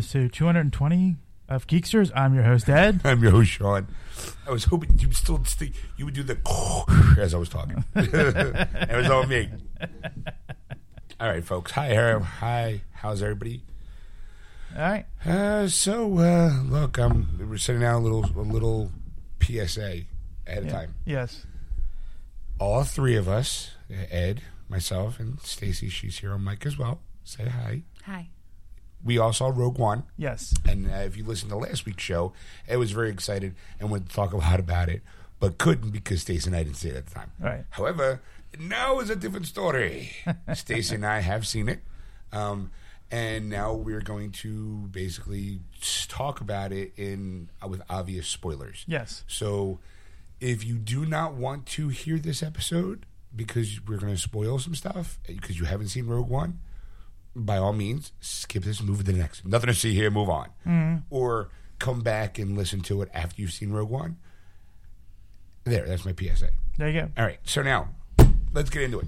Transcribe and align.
And 0.00 0.08
to 0.08 0.18
this 0.18 0.30
to 0.30 0.36
220 0.38 1.16
of 1.48 1.66
Geeksters. 1.66 2.10
I'm 2.16 2.34
your 2.34 2.44
host, 2.44 2.68
Ed. 2.70 3.02
I'm 3.04 3.22
your 3.22 3.32
host, 3.32 3.50
Sean. 3.50 3.86
I 4.46 4.50
was 4.50 4.64
hoping 4.64 4.98
you 4.98 5.08
would 5.08 5.16
still 5.16 5.44
stick, 5.44 5.72
you 5.98 6.06
would 6.06 6.14
do 6.14 6.22
the 6.22 6.38
as 7.18 7.34
I 7.34 7.36
was 7.38 7.50
talking. 7.50 7.84
it 7.94 8.96
was 8.96 9.10
all 9.10 9.26
me. 9.26 9.50
All 11.20 11.28
right, 11.28 11.44
folks. 11.44 11.72
Hi, 11.72 11.88
Harry. 11.88 12.22
Hi. 12.22 12.80
How's 12.92 13.22
everybody? 13.22 13.62
All 14.74 14.80
right. 14.82 15.04
Uh, 15.26 15.68
so 15.68 16.16
uh, 16.18 16.62
look, 16.64 16.98
um, 16.98 17.28
we're 17.46 17.58
sending 17.58 17.84
out 17.84 17.98
a 17.98 18.02
little 18.02 18.24
a 18.24 18.40
little 18.40 18.90
PSA 19.42 20.04
ahead 20.46 20.58
of 20.58 20.64
Yeah. 20.66 20.72
time. 20.72 20.94
Yes. 21.04 21.44
All 22.58 22.84
three 22.84 23.16
of 23.16 23.28
us, 23.28 23.72
Ed, 23.90 24.40
myself, 24.68 25.20
and 25.20 25.40
Stacy, 25.40 25.88
she's 25.90 26.18
here 26.20 26.32
on 26.32 26.42
mic 26.44 26.64
as 26.64 26.78
well. 26.78 27.00
Say 27.22 27.44
hi. 27.48 27.82
Hi. 28.06 28.28
We 29.04 29.18
all 29.18 29.32
saw 29.32 29.48
Rogue 29.48 29.78
One. 29.78 30.04
Yes. 30.16 30.54
And 30.68 30.90
uh, 30.90 30.96
if 30.96 31.16
you 31.16 31.24
listened 31.24 31.50
to 31.50 31.56
last 31.56 31.86
week's 31.86 32.02
show, 32.02 32.32
Ed 32.68 32.76
was 32.76 32.90
very 32.92 33.10
excited 33.10 33.54
and 33.78 33.90
would 33.90 34.08
talk 34.08 34.32
a 34.32 34.36
lot 34.36 34.60
about 34.60 34.88
it, 34.88 35.02
but 35.38 35.58
couldn't 35.58 35.90
because 35.90 36.22
Stacey 36.22 36.48
and 36.48 36.56
I 36.56 36.62
didn't 36.64 36.76
see 36.76 36.88
it 36.90 36.96
at 36.96 37.06
the 37.06 37.14
time. 37.14 37.30
Right. 37.38 37.64
However, 37.70 38.20
now 38.58 39.00
is 39.00 39.10
a 39.10 39.16
different 39.16 39.46
story. 39.46 40.12
Stacey 40.54 40.96
and 40.96 41.06
I 41.06 41.20
have 41.20 41.46
seen 41.46 41.68
it, 41.68 41.80
um, 42.32 42.70
and 43.10 43.48
now 43.48 43.72
we're 43.72 44.02
going 44.02 44.32
to 44.32 44.88
basically 44.90 45.60
talk 46.08 46.40
about 46.40 46.72
it 46.72 46.92
in 46.96 47.48
uh, 47.64 47.68
with 47.68 47.82
obvious 47.88 48.28
spoilers. 48.28 48.84
Yes. 48.86 49.24
So, 49.26 49.78
if 50.40 50.64
you 50.64 50.76
do 50.76 51.06
not 51.06 51.34
want 51.34 51.66
to 51.66 51.88
hear 51.88 52.18
this 52.18 52.42
episode 52.42 53.06
because 53.34 53.80
we're 53.86 53.98
going 53.98 54.14
to 54.14 54.20
spoil 54.20 54.58
some 54.58 54.74
stuff 54.74 55.18
because 55.26 55.58
you 55.58 55.64
haven't 55.66 55.88
seen 55.88 56.06
Rogue 56.06 56.28
One, 56.28 56.60
by 57.34 57.56
all 57.56 57.72
means, 57.72 58.12
skip 58.20 58.64
this, 58.64 58.82
move 58.82 58.98
to 58.98 59.04
the 59.04 59.12
next. 59.12 59.46
Nothing 59.46 59.68
to 59.68 59.74
see 59.74 59.94
here, 59.94 60.10
move 60.10 60.28
on. 60.28 61.04
Or 61.10 61.48
come 61.78 62.00
back 62.00 62.38
and 62.38 62.56
listen 62.56 62.80
to 62.82 63.02
it 63.02 63.08
after 63.14 63.40
you've 63.40 63.52
seen 63.52 63.70
Rogue 63.72 63.90
One. 63.90 64.16
There, 65.64 65.86
that's 65.86 66.04
my 66.04 66.14
PSA. 66.18 66.50
There 66.78 66.88
you 66.88 67.00
go. 67.02 67.08
All 67.16 67.24
right, 67.24 67.38
so 67.44 67.62
now 67.62 67.88
let's 68.52 68.70
get 68.70 68.82
into 68.82 69.00
it. 69.00 69.06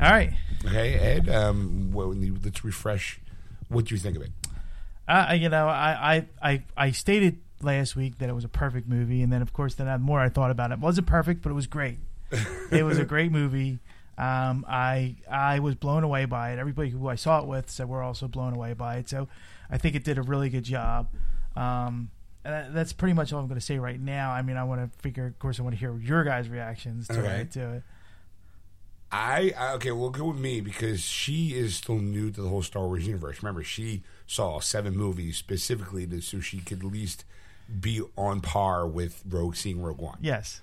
All 0.00 0.10
right. 0.10 0.32
Okay, 0.66 0.94
Ed, 0.94 1.28
um, 1.28 1.90
well, 1.92 2.12
let's 2.14 2.64
refresh 2.64 3.20
what 3.68 3.90
you 3.90 3.96
think 3.96 4.16
of 4.16 4.22
it. 4.22 4.30
Uh, 5.08 5.34
you 5.38 5.48
know, 5.48 5.66
I, 5.66 6.16
I, 6.42 6.50
I, 6.50 6.62
I 6.76 6.90
stated 6.92 7.38
last 7.62 7.96
week 7.96 8.18
that 8.18 8.28
it 8.28 8.32
was 8.32 8.44
a 8.44 8.48
perfect 8.48 8.88
movie, 8.88 9.22
and 9.22 9.32
then 9.32 9.42
of 9.42 9.52
course, 9.52 9.74
then 9.74 9.86
the 9.86 9.98
more 9.98 10.20
I 10.20 10.28
thought 10.28 10.50
about 10.50 10.70
it, 10.70 10.74
it 10.74 10.80
wasn't 10.80 11.06
perfect, 11.06 11.42
but 11.42 11.50
it 11.50 11.54
was 11.54 11.66
great. 11.66 11.98
it 12.70 12.84
was 12.84 12.98
a 12.98 13.04
great 13.04 13.32
movie. 13.32 13.78
Um, 14.20 14.66
I 14.68 15.16
I 15.30 15.60
was 15.60 15.74
blown 15.76 16.04
away 16.04 16.26
by 16.26 16.52
it. 16.52 16.58
Everybody 16.58 16.90
who 16.90 17.08
I 17.08 17.14
saw 17.14 17.40
it 17.40 17.46
with 17.46 17.70
said 17.70 17.88
we're 17.88 18.02
also 18.02 18.28
blown 18.28 18.52
away 18.52 18.74
by 18.74 18.96
it. 18.96 19.08
So 19.08 19.28
I 19.70 19.78
think 19.78 19.94
it 19.96 20.04
did 20.04 20.18
a 20.18 20.22
really 20.22 20.50
good 20.50 20.64
job. 20.64 21.08
Um, 21.56 22.10
that- 22.42 22.74
that's 22.74 22.92
pretty 22.92 23.14
much 23.14 23.32
all 23.32 23.40
I'm 23.40 23.46
going 23.48 23.58
to 23.60 23.64
say 23.64 23.78
right 23.78 23.98
now. 24.00 24.30
I 24.30 24.42
mean, 24.42 24.56
I 24.58 24.64
want 24.64 24.80
to 24.92 24.98
figure. 24.98 25.26
Of 25.26 25.38
course, 25.38 25.58
I 25.58 25.62
want 25.62 25.74
to 25.74 25.78
hear 25.80 25.96
your 25.96 26.22
guys' 26.24 26.48
reactions 26.48 27.08
to 27.08 27.18
Okay. 27.20 27.40
it. 27.40 27.50
To 27.52 27.72
it. 27.76 27.82
I, 29.12 29.52
I 29.58 29.72
okay, 29.74 29.90
we'll 29.90 30.10
go 30.10 30.26
with 30.26 30.38
me 30.38 30.60
because 30.60 31.00
she 31.00 31.54
is 31.54 31.74
still 31.74 31.98
new 31.98 32.30
to 32.30 32.40
the 32.42 32.48
whole 32.48 32.62
Star 32.62 32.86
Wars 32.86 33.06
universe. 33.06 33.42
Remember, 33.42 33.62
she 33.64 34.02
saw 34.26 34.60
seven 34.60 34.96
movies 34.96 35.36
specifically 35.36 36.06
to, 36.06 36.20
so 36.20 36.40
she 36.40 36.58
could 36.60 36.78
at 36.84 36.92
least 36.92 37.24
be 37.80 38.02
on 38.16 38.40
par 38.40 38.86
with 38.86 39.22
Rogue 39.28 39.56
seeing 39.56 39.82
Rogue 39.82 39.98
One. 40.00 40.18
Yes. 40.20 40.60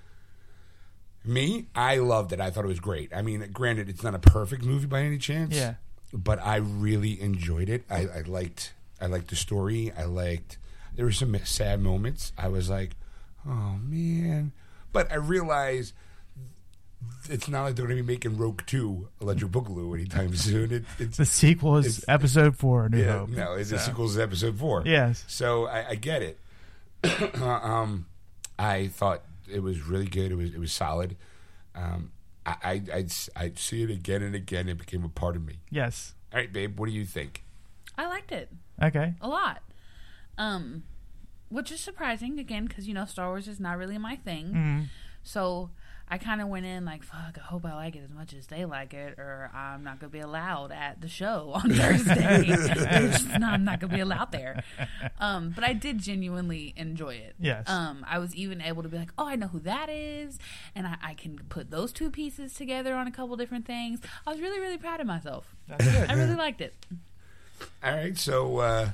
Me, 1.27 1.67
I 1.75 1.97
loved 1.97 2.31
it. 2.33 2.39
I 2.39 2.49
thought 2.51 2.65
it 2.65 2.69
was 2.69 2.79
great. 2.79 3.13
I 3.13 3.21
mean, 3.21 3.49
granted, 3.51 3.89
it's 3.89 4.03
not 4.03 4.15
a 4.15 4.19
perfect 4.19 4.63
movie 4.63 4.87
by 4.87 5.01
any 5.01 5.17
chance. 5.17 5.55
Yeah. 5.55 5.75
But 6.13 6.39
I 6.43 6.57
really 6.57 7.19
enjoyed 7.21 7.69
it. 7.69 7.83
I, 7.89 8.07
I 8.07 8.21
liked 8.25 8.73
I 9.01 9.07
liked 9.07 9.29
the 9.29 9.35
story. 9.35 9.91
I 9.97 10.05
liked 10.05 10.57
there 10.95 11.05
were 11.05 11.11
some 11.11 11.37
sad 11.43 11.81
moments. 11.81 12.31
I 12.37 12.47
was 12.47 12.69
like, 12.69 12.95
oh 13.47 13.77
man. 13.83 14.53
But 14.93 15.11
I 15.11 15.15
realized 15.15 15.93
it's 17.29 17.47
not 17.47 17.63
like 17.63 17.75
they're 17.75 17.85
going 17.85 17.97
to 17.97 18.03
be 18.03 18.13
making 18.13 18.37
Rogue 18.37 18.61
Two 18.65 19.09
Electric 19.21 19.51
Boogaloo 19.51 19.93
anytime 19.93 20.35
soon. 20.35 20.71
It, 20.71 20.85
it's 20.97 21.17
The 21.17 21.25
sequel 21.25 21.77
is 21.77 22.03
Episode 22.07 22.55
Four. 22.55 22.89
New 22.89 22.99
yeah, 23.03 23.19
Hope. 23.19 23.29
no, 23.29 23.53
it's 23.53 23.69
the 23.69 23.79
sequel 23.79 24.09
to 24.09 24.21
episode 24.21 24.57
four. 24.57 24.83
Yes. 24.85 25.23
So 25.27 25.67
I, 25.67 25.89
I 25.89 25.95
get 25.95 26.21
it. 26.23 26.39
um, 27.41 28.05
I 28.57 28.87
thought 28.87 29.23
it 29.51 29.61
was 29.61 29.81
really 29.83 30.05
good. 30.07 30.31
It 30.31 30.35
was 30.35 30.53
it 30.53 30.59
was 30.59 30.71
solid. 30.71 31.15
Um, 31.75 32.11
I, 32.45 32.55
I 32.63 32.71
I'd, 32.93 33.11
I'd 33.35 33.59
see 33.59 33.83
it 33.83 33.89
again 33.89 34.21
and 34.23 34.33
again. 34.35 34.67
It 34.69 34.77
became 34.77 35.03
a 35.03 35.09
part 35.09 35.35
of 35.35 35.45
me. 35.45 35.55
Yes. 35.69 36.13
All 36.33 36.39
right, 36.39 36.51
babe. 36.51 36.79
What 36.79 36.87
do 36.87 36.93
you 36.95 37.05
think? 37.05 37.43
I 37.97 38.07
liked 38.07 38.31
it 38.31 38.49
Okay. 38.81 39.15
a 39.21 39.27
lot. 39.27 39.61
Um, 40.37 40.83
which 41.49 41.71
is 41.71 41.79
surprising 41.79 42.37
again 42.39 42.65
because 42.65 42.87
you 42.87 42.93
know 42.93 43.05
Star 43.05 43.27
Wars 43.29 43.47
is 43.47 43.59
not 43.59 43.77
really 43.77 43.97
my 43.97 44.15
thing. 44.17 44.45
Mm-hmm. 44.47 44.81
So 45.23 45.71
I 46.09 46.17
kind 46.17 46.41
of 46.41 46.47
went 46.47 46.65
in 46.65 46.85
like, 46.85 47.03
"Fuck, 47.03 47.37
I 47.37 47.41
hope 47.41 47.65
I 47.65 47.75
like 47.75 47.95
it 47.95 48.03
as 48.03 48.11
much 48.11 48.33
as 48.33 48.47
they 48.47 48.63
like 48.65 48.93
it, 48.93 49.19
or 49.19 49.51
I'm 49.53 49.83
not 49.83 49.99
gonna 49.99 50.09
be 50.09 50.19
allowed 50.19 50.71
at 50.71 51.01
the 51.01 51.07
show 51.09 51.51
on 51.55 51.69
Thursday. 51.73 52.45
It's 52.47 52.67
just 53.23 53.27
not- 53.39 53.53
I'm 53.53 53.63
not 53.65 53.79
gonna 53.79 53.93
be 53.93 53.99
allowed 53.99 54.31
there." 54.31 54.63
Um, 55.19 55.51
but 55.55 55.63
I 55.63 55.73
did 55.73 55.99
genuinely 55.99 56.73
enjoy 56.77 57.15
it. 57.15 57.35
Yes. 57.39 57.67
Um, 57.69 58.05
I 58.07 58.19
was 58.19 58.35
even 58.35 58.61
able 58.61 58.83
to 58.83 58.89
be 58.89 58.97
like, 58.97 59.09
"Oh, 59.17 59.27
I 59.27 59.35
know 59.35 59.47
who 59.47 59.59
that 59.59 59.89
is," 59.89 60.39
and 60.75 60.87
I, 60.87 60.95
I 61.03 61.13
can 61.13 61.39
put 61.49 61.71
those 61.71 61.91
two 61.91 62.09
pieces 62.09 62.53
together 62.53 62.95
on 62.95 63.07
a 63.07 63.11
couple 63.11 63.35
different 63.35 63.65
things. 63.65 63.99
I 64.25 64.31
was 64.31 64.39
really, 64.39 64.59
really 64.59 64.77
proud 64.77 64.99
of 65.01 65.07
myself. 65.07 65.55
That's 65.67 65.83
good. 65.85 66.09
I 66.09 66.13
really 66.13 66.35
liked 66.35 66.61
it. 66.61 66.73
All 67.83 67.91
right. 67.93 68.17
So 68.17 68.57
uh, 68.59 68.89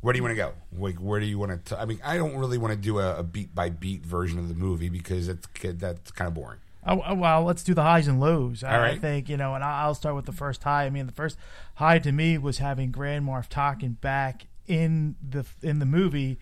where 0.00 0.12
do 0.12 0.18
you 0.18 0.22
want 0.22 0.32
to 0.32 0.36
go? 0.36 0.52
Like, 0.78 0.96
where 0.96 1.20
do 1.20 1.26
you 1.26 1.38
want 1.38 1.64
to? 1.66 1.78
I 1.78 1.84
mean, 1.84 2.00
I 2.04 2.16
don't 2.16 2.36
really 2.36 2.58
want 2.58 2.72
to 2.72 2.78
do 2.78 2.98
a, 2.98 3.18
a 3.18 3.22
beat 3.22 3.54
by 3.54 3.68
beat 3.70 4.04
version 4.04 4.38
of 4.38 4.48
the 4.48 4.54
movie 4.54 4.88
because 4.88 5.26
that's 5.26 5.48
that's 5.78 6.10
kind 6.12 6.28
of 6.28 6.34
boring. 6.34 6.58
Oh, 6.86 7.02
oh, 7.06 7.14
well, 7.14 7.42
let's 7.42 7.62
do 7.62 7.74
the 7.74 7.82
highs 7.82 8.08
and 8.08 8.20
lows. 8.20 8.62
I, 8.62 8.74
All 8.74 8.80
I 8.80 8.88
right. 8.90 9.00
think 9.00 9.28
you 9.28 9.36
know, 9.36 9.54
and 9.54 9.64
I'll 9.64 9.94
start 9.94 10.14
with 10.14 10.26
the 10.26 10.32
first 10.32 10.62
high. 10.62 10.84
I 10.84 10.90
mean, 10.90 11.06
the 11.06 11.12
first 11.12 11.36
high 11.74 11.98
to 11.98 12.12
me 12.12 12.38
was 12.38 12.58
having 12.58 12.90
Grand 12.90 13.26
Moff 13.26 13.48
Tarkin 13.48 14.00
back 14.00 14.46
in 14.66 15.16
the 15.26 15.44
in 15.62 15.78
the 15.78 15.86
movie. 15.86 16.38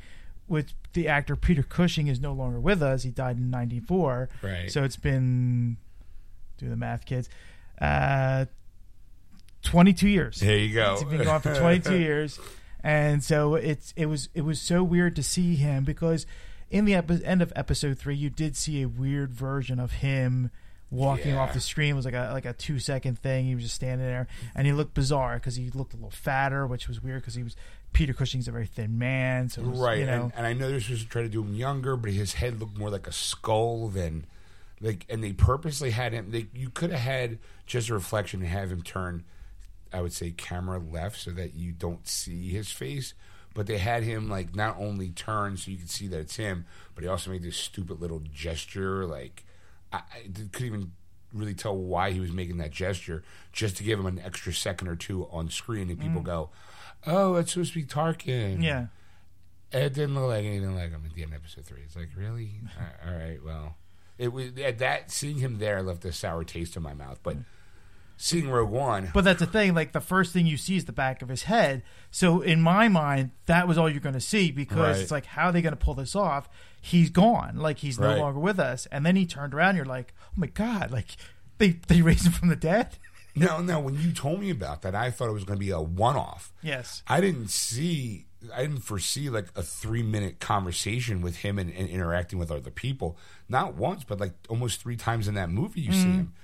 With 0.49 0.75
the 0.93 1.09
actor 1.09 1.35
Peter 1.35 1.65
Cushing 1.65 2.07
is 2.07 2.21
no 2.21 2.33
longer 2.33 2.61
with 2.61 2.81
us. 2.81 3.03
He 3.03 3.11
died 3.11 3.37
in 3.37 3.51
'94. 3.51 4.29
Right. 4.43 4.71
So 4.71 4.85
it's 4.85 4.97
been 4.97 5.77
do 6.59 6.69
the 6.69 6.77
math, 6.77 7.05
kids. 7.05 7.29
Uh, 7.81 8.47
22 9.63 10.09
years. 10.09 10.41
There 10.41 10.57
you 10.57 10.75
go. 10.75 10.95
He's 10.95 11.05
been 11.05 11.25
gone 11.25 11.41
for 11.41 11.55
22 11.55 11.97
years, 11.99 12.39
and 12.83 13.23
so 13.23 13.55
it's 13.55 13.93
it 13.97 14.07
was 14.07 14.29
it 14.35 14.43
was 14.43 14.61
so 14.61 14.83
weird 14.85 15.17
to 15.17 15.23
see 15.23 15.57
him 15.57 15.85
because 15.85 16.27
in 16.71 16.85
the 16.85 16.95
epi- 16.95 17.25
end 17.25 17.43
of 17.43 17.53
episode 17.57 17.99
three, 17.99 18.17
you 18.17 18.31
did 18.31 18.57
see 18.57 18.83
a 18.83 18.89
weird 18.89 19.33
version 19.33 19.79
of 19.79 19.93
him 19.93 20.51
walking 20.91 21.33
Yeah. 21.33 21.41
off 21.41 21.53
the 21.53 21.61
screen. 21.61 21.91
It 21.93 21.95
was 21.97 22.05
like 22.05 22.15
a 22.15 22.31
like 22.33 22.45
a 22.45 22.53
two 22.53 22.79
second 22.79 23.19
thing. 23.19 23.47
He 23.47 23.55
was 23.55 23.65
just 23.65 23.77
standing 23.77 24.07
there, 24.07 24.27
and 24.55 24.67
he 24.67 24.73
looked 24.73 24.95
bizarre 24.95 25.35
because 25.35 25.57
he 25.57 25.71
looked 25.71 25.93
a 25.95 25.97
little 25.97 26.11
fatter, 26.11 26.67
which 26.67 26.89
was 26.89 27.03
weird 27.03 27.23
because 27.23 27.35
he 27.35 27.43
was 27.43 27.57
Peter 27.93 28.13
Cushing's 28.13 28.47
a 28.49 28.53
very 28.53 28.67
thin 28.67 28.99
man, 28.99 29.49
so 29.49 29.63
was, 29.63 29.79
right 29.81 29.99
you 30.01 30.07
know. 30.07 30.25
and, 30.25 30.33
and 30.37 30.47
i 30.47 30.53
know 30.53 30.71
this 30.71 30.89
was 30.91 31.03
to 31.03 31.09
try 31.09 31.23
to 31.23 31.29
do 31.31 31.41
him 31.43 31.55
younger 31.55 31.97
but 31.97 32.11
his 32.11 32.35
head 32.35 32.61
looked 32.61 32.77
more 32.77 32.91
like 32.91 33.07
a 33.07 33.13
skull 33.13 33.89
than 33.89 34.27
like 34.83 35.07
and 35.09 35.25
they 35.25 35.33
purposely 35.33 35.93
had 35.93 36.13
him 36.13 36.31
they, 36.31 36.47
you 36.53 36.69
could 36.69 36.91
have 36.91 37.01
had 37.01 37.39
just 37.65 37.89
a 37.89 37.95
reflection 37.95 38.41
and 38.43 38.51
have 38.51 38.71
him 38.71 38.83
turn 38.83 39.25
i 39.93 40.01
would 40.01 40.13
say 40.13 40.31
camera 40.31 40.79
left 40.79 41.21
so 41.21 41.31
that 41.31 41.55
you 41.55 41.73
don't 41.73 42.07
see 42.07 42.49
his 42.49 42.71
face 42.71 43.15
but 43.55 43.67
they 43.67 43.79
had 43.79 44.03
him 44.03 44.29
like 44.29 44.55
not 44.55 44.77
only 44.79 45.11
turn 45.11 45.57
so 45.57 45.71
you 45.71 45.79
could 45.79 45.91
see 45.91 46.07
that 46.09 46.21
it's 46.21 46.37
him 46.37 46.67
but 46.95 47.03
he 47.03 47.09
also 47.09 47.31
made 47.31 47.43
this 47.43 47.57
stupid 47.57 48.01
little 48.01 48.23
gesture 48.33 49.07
like 49.07 49.45
i, 49.93 49.99
I 49.99 50.23
couldn't 50.53 50.67
even 50.67 50.93
really 51.33 51.55
tell 51.55 51.77
why 51.77 52.13
he 52.13 52.21
was 52.21 52.33
making 52.33 52.59
that 52.59 52.71
gesture 52.71 53.23
just 53.53 53.77
to 53.77 53.83
give 53.83 53.99
him 53.99 54.07
an 54.07 54.21
extra 54.25 54.53
second 54.53 54.89
or 54.89 54.97
two 54.97 55.27
on 55.31 55.51
screen 55.51 55.91
and 55.91 56.01
people 56.01 56.23
mm. 56.23 56.25
go 56.25 56.51
oh 57.07 57.35
it's 57.35 57.53
supposed 57.53 57.73
to 57.73 57.81
be 57.81 57.85
tarkin 57.85 58.63
yeah, 58.63 58.87
it 59.73 59.95
didn't 59.95 60.15
look 60.15 60.29
like 60.29 60.45
anything 60.45 60.75
like 60.75 60.91
him 60.91 61.03
at 61.05 61.15
the 61.15 61.23
end 61.23 61.33
of 61.33 61.41
episode 61.41 61.65
three. 61.65 61.83
It's 61.85 61.97
like, 61.97 62.11
really? 62.17 62.53
all 62.79 62.87
all 63.11 63.19
right, 63.19 63.39
well, 63.45 63.77
it 64.19 64.33
was 64.33 64.53
at 64.59 64.79
that 64.79 65.11
seeing 65.11 65.39
him 65.39 65.59
there 65.59 65.83
left 65.83 66.05
a 66.05 66.13
sour 66.13 66.45
taste 66.45 66.77
in 66.77 66.83
my 66.83 66.95
mouth. 66.95 67.21
But 67.23 67.39
mm. 67.39 67.45
Seeing 68.17 68.49
Rogue 68.49 68.71
One, 68.71 69.11
But 69.13 69.25
that's 69.25 69.41
the 69.41 69.47
thing. 69.47 69.75
Like 69.75 69.93
the 69.93 70.01
first 70.01 70.33
thing 70.33 70.47
you 70.47 70.57
see 70.57 70.77
is 70.77 70.85
the 70.87 70.93
back 70.93 71.23
of 71.23 71.29
his 71.29 71.45
head. 71.45 71.83
So 72.11 72.41
in 72.41 72.61
my 72.61 72.89
mind, 72.89 73.31
that 73.47 73.69
was 73.69 73.77
all 73.79 73.89
you're 73.91 74.01
going 74.01 74.15
to 74.15 74.21
see 74.21 74.51
because 74.51 74.79
Right. 74.79 74.97
it's 74.97 75.11
like, 75.11 75.27
how 75.27 75.47
are 75.47 75.53
they 75.53 75.63
going 75.63 75.77
to 75.77 75.85
pull 75.85 75.95
this 75.95 76.17
off? 76.17 76.49
He's 76.81 77.11
gone. 77.11 77.57
Like 77.57 77.79
he's 77.79 77.99
no 77.99 78.09
Right. 78.09 78.19
longer 78.19 78.41
with 78.41 78.59
us. 78.59 78.87
And 78.87 79.05
then 79.05 79.17
he 79.17 79.27
turned 79.27 79.55
around. 79.55 79.71
And 79.71 79.77
You're 79.79 79.87
like, 79.87 80.15
oh 80.25 80.33
my 80.37 80.47
god! 80.47 80.91
Like 80.91 81.17
they 81.59 81.71
they 81.89 82.03
raised 82.03 82.27
him 82.27 82.33
from 82.33 82.49
the 82.49 82.57
dead. 82.57 82.97
no, 83.35 83.61
no. 83.61 83.81
When 83.81 84.01
you 84.01 84.13
told 84.13 84.41
me 84.41 84.51
about 84.51 84.83
that, 84.83 84.95
I 84.95 85.11
thought 85.11 85.29
it 85.29 85.33
was 85.33 85.45
going 85.45 85.59
to 85.59 85.65
be 85.65 85.71
a 85.71 85.81
one-off. 85.81 86.53
Yes. 86.63 87.03
I 87.07 87.21
didn't 87.21 87.51
see, 87.51 88.27
I 88.55 88.63
didn't 88.63 88.79
foresee 88.79 89.29
like 89.29 89.49
a 89.55 89.63
three-minute 89.63 90.41
conversation 90.41 91.21
with 91.21 91.37
him 91.39 91.59
and, 91.59 91.71
and 91.73 91.89
interacting 91.89 92.39
with 92.39 92.51
other 92.51 92.71
people. 92.71 93.19
Not 93.49 93.75
once, 93.75 94.05
but 94.05 94.21
like 94.21 94.33
almost 94.49 94.81
three 94.81 94.97
times 94.97 95.29
in 95.29 95.35
that 95.35 95.51
movie, 95.51 95.83
you 95.83 95.93
see 95.93 95.99
mm-hmm. 95.99 96.13
him. 96.13 96.35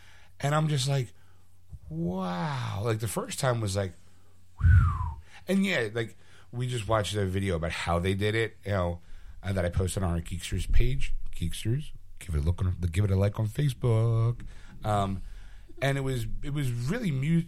and 0.40 0.54
I'm 0.54 0.68
just 0.68 0.86
like, 0.88 1.14
wow. 1.92 2.80
Like 2.84 3.00
the 3.00 3.08
first 3.08 3.38
time 3.38 3.60
was 3.60 3.76
like, 3.76 3.92
whew. 4.58 4.68
and 5.48 5.64
yeah, 5.64 5.88
like 5.92 6.16
we 6.50 6.66
just 6.66 6.88
watched 6.88 7.14
a 7.14 7.24
video 7.26 7.56
about 7.56 7.72
how 7.72 7.98
they 7.98 8.14
did 8.14 8.34
it. 8.34 8.56
You 8.64 8.72
know, 8.72 8.98
uh, 9.42 9.52
that 9.52 9.64
I 9.64 9.68
posted 9.68 10.02
on 10.02 10.10
our 10.10 10.20
Geeksters 10.20 10.70
page. 10.70 11.14
Geeksters, 11.38 11.90
give 12.18 12.34
it 12.34 12.38
a 12.38 12.42
look 12.42 12.60
on, 12.60 12.76
give 12.92 13.04
it 13.04 13.10
a 13.10 13.16
like 13.16 13.38
on 13.38 13.48
Facebook. 13.48 14.40
Um, 14.84 15.22
and 15.80 15.98
it 15.98 16.02
was 16.02 16.26
it 16.42 16.54
was 16.54 16.70
really 16.70 17.10
mu- 17.10 17.42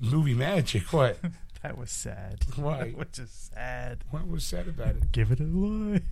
movie 0.00 0.34
magic. 0.34 0.92
What? 0.92 1.18
That 1.62 1.76
was 1.76 1.90
sad. 1.90 2.38
Why? 2.56 2.92
Which 2.96 3.18
is 3.18 3.50
sad. 3.54 3.98
What 4.10 4.26
was 4.26 4.44
sad 4.44 4.66
about 4.66 4.96
it? 4.96 5.12
Give 5.12 5.30
it 5.30 5.40
a 5.40 5.44
like. 5.44 6.02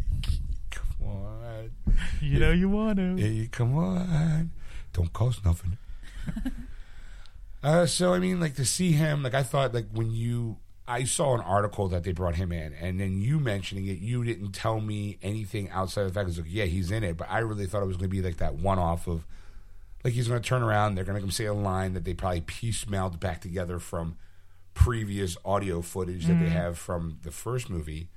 Come 0.71 1.09
on. 1.09 1.71
You 2.21 2.39
know 2.39 2.53
you 2.53 2.69
want 2.69 2.99
to. 2.99 3.17
Hey, 3.17 3.49
come 3.51 3.75
on. 3.75 4.51
Don't 4.93 5.11
cost 5.15 5.47
nothing. 5.47 5.79
uh, 7.63 7.87
so 7.87 8.15
I 8.15 8.19
mean, 8.19 8.41
like 8.41 8.55
to 8.55 8.65
see 8.65 8.93
him, 8.93 9.23
like 9.23 9.35
I 9.35 9.43
thought, 9.43 9.75
like 9.75 9.87
when 9.93 10.13
you, 10.13 10.59
I 10.87 11.05
saw 11.05 11.35
an 11.35 11.41
article 11.41 11.89
that 11.89 12.05
they 12.05 12.13
brought 12.13 12.37
him 12.37 12.53
in, 12.53 12.73
and 12.75 13.01
then 13.01 13.21
you 13.21 13.39
mentioning 13.39 13.87
it, 13.87 13.99
you 13.99 14.25
didn't 14.25 14.53
tell 14.53 14.81
me 14.81 15.19
anything 15.23 15.71
outside 15.71 16.03
of 16.03 16.09
the 16.09 16.15
fact. 16.15 16.29
It's 16.29 16.39
like, 16.39 16.47
yeah, 16.49 16.65
he's 16.65 16.91
in 16.91 17.05
it, 17.05 17.17
but 17.17 17.29
I 17.31 17.41
really 17.41 17.67
thought 17.67 17.83
it 17.83 17.87
was 17.87 17.97
going 17.97 18.11
to 18.11 18.17
be 18.17 18.23
like 18.23 18.39
that 18.39 18.55
one 18.55 18.79
off 18.79 19.07
of, 19.07 19.27
like 20.05 20.15
he's 20.15 20.29
going 20.29 20.41
to 20.41 20.49
turn 20.49 20.63
around, 20.63 20.95
they're 20.95 21.05
going 21.05 21.17
to 21.17 21.21
come 21.21 21.31
say 21.31 21.47
a 21.47 21.55
line 21.55 21.95
that 21.95 22.05
they 22.05 22.15
probably 22.15 22.41
piecemealed 22.41 23.21
back 23.21 23.41
together 23.41 23.79
from 23.79 24.17
previous 24.75 25.37
audio 25.45 25.83
footage 25.83 26.27
that 26.27 26.39
they 26.39 26.49
have 26.49 26.79
from 26.79 27.19
the 27.23 27.33
first 27.33 27.69
movie. 27.69 28.09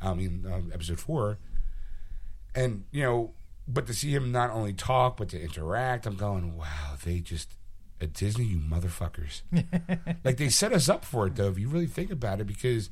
I 0.00 0.14
mean, 0.14 0.46
um, 0.50 0.70
episode 0.72 0.98
four 0.98 1.38
and 2.54 2.84
you 2.90 3.02
know, 3.02 3.32
but 3.66 3.86
to 3.86 3.94
see 3.94 4.10
him 4.10 4.32
not 4.32 4.50
only 4.50 4.72
talk 4.72 5.16
but 5.16 5.28
to 5.30 5.40
interact, 5.40 6.06
I'm 6.06 6.16
going, 6.16 6.56
wow, 6.56 6.96
they 7.04 7.20
just 7.20 7.54
at 8.00 8.12
Disney, 8.12 8.44
you 8.44 8.58
motherfuckers. 8.58 9.42
like 10.24 10.36
they 10.36 10.48
set 10.48 10.72
us 10.72 10.88
up 10.88 11.04
for 11.04 11.26
it 11.26 11.36
though, 11.36 11.48
if 11.48 11.58
you 11.58 11.68
really 11.68 11.86
think 11.86 12.10
about 12.10 12.40
it, 12.40 12.46
because 12.46 12.90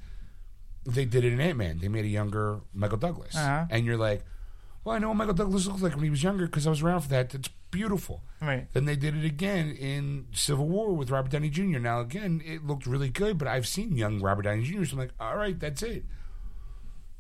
they 0.85 1.05
did 1.05 1.25
it 1.25 1.33
in 1.33 1.41
Ant 1.41 1.59
Man. 1.59 1.79
They 1.79 1.89
made 1.89 2.05
a 2.05 2.09
younger 2.09 2.61
Michael 2.75 2.99
Douglas, 2.99 3.35
Uh-huh. 3.37 3.67
and 3.71 3.85
you're 3.87 3.97
like, 3.97 4.25
well, 4.85 4.95
I 4.95 4.99
know 4.99 5.09
what 5.09 5.17
Michael 5.17 5.35
Douglas 5.35 5.67
looked 5.67 5.83
like 5.83 5.95
when 5.95 6.05
he 6.05 6.11
was 6.11 6.23
younger 6.23 6.47
because 6.47 6.67
I 6.67 6.71
was 6.71 6.81
around 6.83 7.01
for 7.01 7.09
that. 7.09 7.31
That's 7.31 7.49
beautiful. 7.73 8.23
Right. 8.41 8.69
Then 8.73 8.85
they 8.85 8.95
did 8.95 9.17
it 9.17 9.25
again 9.25 9.71
in 9.75 10.27
Civil 10.33 10.69
War 10.69 10.93
with 10.93 11.11
Robert 11.11 11.33
Downey 11.33 11.51
Jr. 11.51 11.79
Now 11.81 12.01
again, 12.01 12.41
it 12.45 12.65
looked 12.65 12.87
really 12.87 13.09
good, 13.11 13.37
but 13.37 13.49
I've 13.49 13.67
seen 13.67 13.97
young 13.97 14.21
Robert 14.21 14.43
Downey 14.43 14.63
Jr. 14.63 14.85
So 14.85 14.93
I'm 14.93 14.99
like, 14.99 15.11
all 15.19 15.37
right, 15.37 15.59
that's 15.59 15.83
it. 15.83 16.05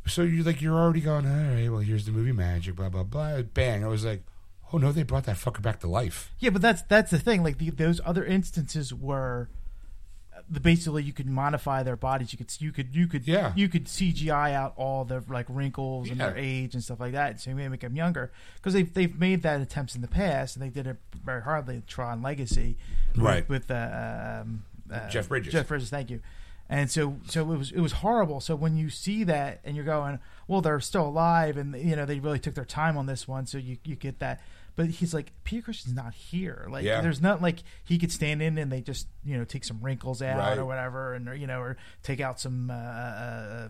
So 0.06 0.22
you're 0.22 0.44
like, 0.44 0.62
you're 0.62 0.78
already 0.78 1.00
going, 1.00 1.26
all 1.26 1.54
right, 1.54 1.68
well, 1.68 1.80
here's 1.80 2.06
the 2.06 2.12
movie 2.12 2.30
magic, 2.30 2.76
blah 2.76 2.88
blah 2.88 3.02
blah. 3.02 3.42
Bang! 3.42 3.82
I 3.84 3.88
was 3.88 4.04
like, 4.04 4.22
oh 4.72 4.78
no, 4.78 4.92
they 4.92 5.02
brought 5.02 5.24
that 5.24 5.36
fucker 5.36 5.62
back 5.62 5.80
to 5.80 5.86
life. 5.88 6.30
Yeah, 6.38 6.50
but 6.50 6.62
that's 6.62 6.82
that's 6.82 7.10
the 7.10 7.18
thing. 7.18 7.42
Like 7.42 7.58
the, 7.58 7.70
those 7.70 8.00
other 8.04 8.24
instances 8.24 8.92
were 8.94 9.48
the 10.48 10.60
basically 10.60 11.02
you 11.02 11.12
could 11.12 11.26
modify 11.26 11.82
their 11.82 11.96
bodies. 11.96 12.32
You 12.32 12.36
could 12.38 12.52
you 12.60 12.70
could 12.70 12.94
you 12.94 13.06
could 13.08 13.26
Yeah. 13.26 13.52
you 13.56 13.68
could 13.68 13.86
CGI 13.86 14.52
out 14.52 14.74
all 14.76 15.04
the 15.04 15.24
like 15.28 15.46
wrinkles 15.48 16.08
and 16.10 16.20
their 16.20 16.36
age 16.36 16.74
and 16.74 16.84
stuff 16.84 17.00
like 17.00 17.12
that. 17.12 17.40
So 17.40 17.50
you 17.50 17.56
may 17.56 17.68
make 17.68 17.80
them 17.80 17.96
younger 17.96 18.30
because 18.56 18.72
they've 18.74 18.92
they've 18.92 19.18
made 19.18 19.42
that 19.42 19.60
attempts 19.60 19.94
in 19.96 20.02
the 20.02 20.08
past 20.08 20.54
and 20.56 20.64
they 20.64 20.68
did 20.68 20.86
it 20.86 20.98
very 21.24 21.42
hard. 21.42 21.66
Like 21.66 21.86
Tron 21.86 22.22
Legacy, 22.22 22.76
with- 23.14 23.22
Right. 23.24 23.48
With, 23.48 23.70
uh, 23.70 24.40
um, 24.42 24.64
uh, 24.92 25.08
Jeff 25.08 25.28
Bridges. 25.28 25.52
Jeff 25.52 25.66
Bridges, 25.66 25.90
thank 25.90 26.10
you. 26.10 26.20
And 26.68 26.90
so, 26.90 27.16
so 27.28 27.40
it 27.52 27.56
was 27.58 27.72
it 27.72 27.80
was 27.80 27.92
horrible. 27.92 28.40
So 28.40 28.54
when 28.56 28.76
you 28.76 28.90
see 28.90 29.24
that 29.24 29.60
and 29.64 29.74
you're 29.74 29.84
going, 29.84 30.18
well, 30.48 30.60
they're 30.60 30.80
still 30.80 31.06
alive, 31.08 31.56
and 31.56 31.74
you 31.76 31.96
know 31.96 32.06
they 32.06 32.18
really 32.20 32.38
took 32.38 32.54
their 32.54 32.64
time 32.64 32.96
on 32.96 33.06
this 33.06 33.26
one, 33.28 33.46
so 33.46 33.58
you 33.58 33.78
you 33.84 33.96
get 33.96 34.18
that. 34.20 34.40
But 34.76 34.88
he's 34.90 35.14
like, 35.14 35.32
Peter 35.44 35.62
Cushing's 35.62 35.94
not 35.96 36.12
here. 36.12 36.66
Like, 36.70 36.84
Yeah. 36.84 37.00
there's 37.00 37.22
not 37.22 37.40
like 37.40 37.62
he 37.82 37.96
could 37.96 38.12
stand 38.12 38.42
in 38.42 38.58
and 38.58 38.70
they 38.70 38.82
just 38.82 39.08
you 39.24 39.38
know 39.38 39.44
take 39.44 39.64
some 39.64 39.80
wrinkles 39.80 40.20
out 40.20 40.36
Right. 40.38 40.58
or 40.58 40.66
whatever, 40.66 41.14
and 41.14 41.28
or, 41.30 41.34
you 41.34 41.46
know, 41.46 41.60
or 41.60 41.76
take 42.02 42.20
out 42.20 42.38
some 42.38 42.70
uh, 42.70 42.74
uh, 42.74 43.68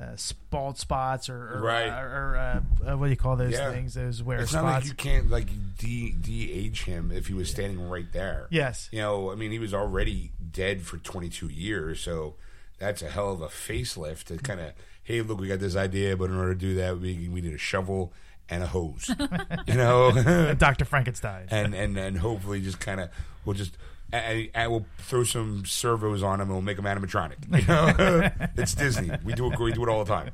uh, 0.00 0.16
bald 0.50 0.78
spots 0.78 1.28
or, 1.28 1.54
or 1.54 1.60
Right. 1.62 1.88
uh, 1.88 2.00
or 2.02 2.36
uh, 2.36 2.90
uh, 2.92 2.96
what 2.98 3.06
do 3.06 3.10
you 3.10 3.16
call 3.16 3.36
those 3.36 3.52
Yeah. 3.52 3.70
things? 3.70 3.94
Those 3.94 4.20
wear 4.22 4.40
It's 4.40 4.50
spots. 4.50 4.64
not 4.64 4.72
like 4.74 4.84
you 4.86 4.94
can't 4.94 5.30
like 5.30 5.48
de 5.78 6.10
de 6.12 6.52
age 6.52 6.84
him 6.84 7.12
if 7.12 7.28
he 7.28 7.34
was 7.34 7.48
standing 7.50 7.88
right 7.88 8.10
there. 8.12 8.48
yes. 8.50 8.88
You 8.90 8.98
know, 8.98 9.30
I 9.30 9.36
mean, 9.36 9.52
he 9.52 9.60
was 9.60 9.72
already 9.72 10.32
dead 10.50 10.82
for 10.82 10.96
22 10.98 11.48
years, 11.48 12.00
so 12.00 12.34
that's 12.78 13.00
a 13.02 13.10
hell 13.10 13.32
of 13.32 13.42
a 13.42 13.48
facelift 13.48 14.24
to 14.24 14.38
kind 14.38 14.58
of, 14.60 14.72
hey, 15.02 15.20
look, 15.22 15.40
we 15.40 15.48
got 15.48 15.58
this 15.60 15.76
idea, 15.76 16.16
but 16.16 16.30
in 16.30 16.36
order 16.36 16.54
to 16.54 16.60
do 16.60 16.74
that, 16.76 16.98
we 16.98 17.28
we 17.28 17.40
need 17.40 17.54
a 17.54 17.58
shovel 17.58 18.12
and 18.48 18.62
a 18.62 18.66
hose, 18.66 19.10
you 19.66 19.74
know, 19.74 20.54
Dr. 20.58 20.84
Frankenstein. 20.84 21.48
and 21.50 21.74
and 21.74 21.96
and 21.96 22.18
hopefully 22.18 22.60
just 22.60 22.80
kind 22.80 23.00
of 23.00 23.10
we'll 23.44 23.54
just. 23.54 23.76
And, 24.14 24.50
and 24.52 24.70
we'll 24.70 24.84
throw 24.98 25.24
some 25.24 25.64
servos 25.64 26.22
on 26.22 26.38
them 26.38 26.48
and 26.48 26.50
we'll 26.50 26.60
make 26.60 26.76
them 26.76 26.84
animatronic. 26.84 27.36
You 27.50 27.66
know, 27.66 28.30
it's 28.58 28.74
Disney. 28.74 29.10
We 29.24 29.32
do 29.32 29.50
it. 29.50 29.58
We 29.58 29.72
do 29.72 29.84
it 29.84 29.88
all 29.88 30.04
the 30.04 30.14
time. 30.14 30.32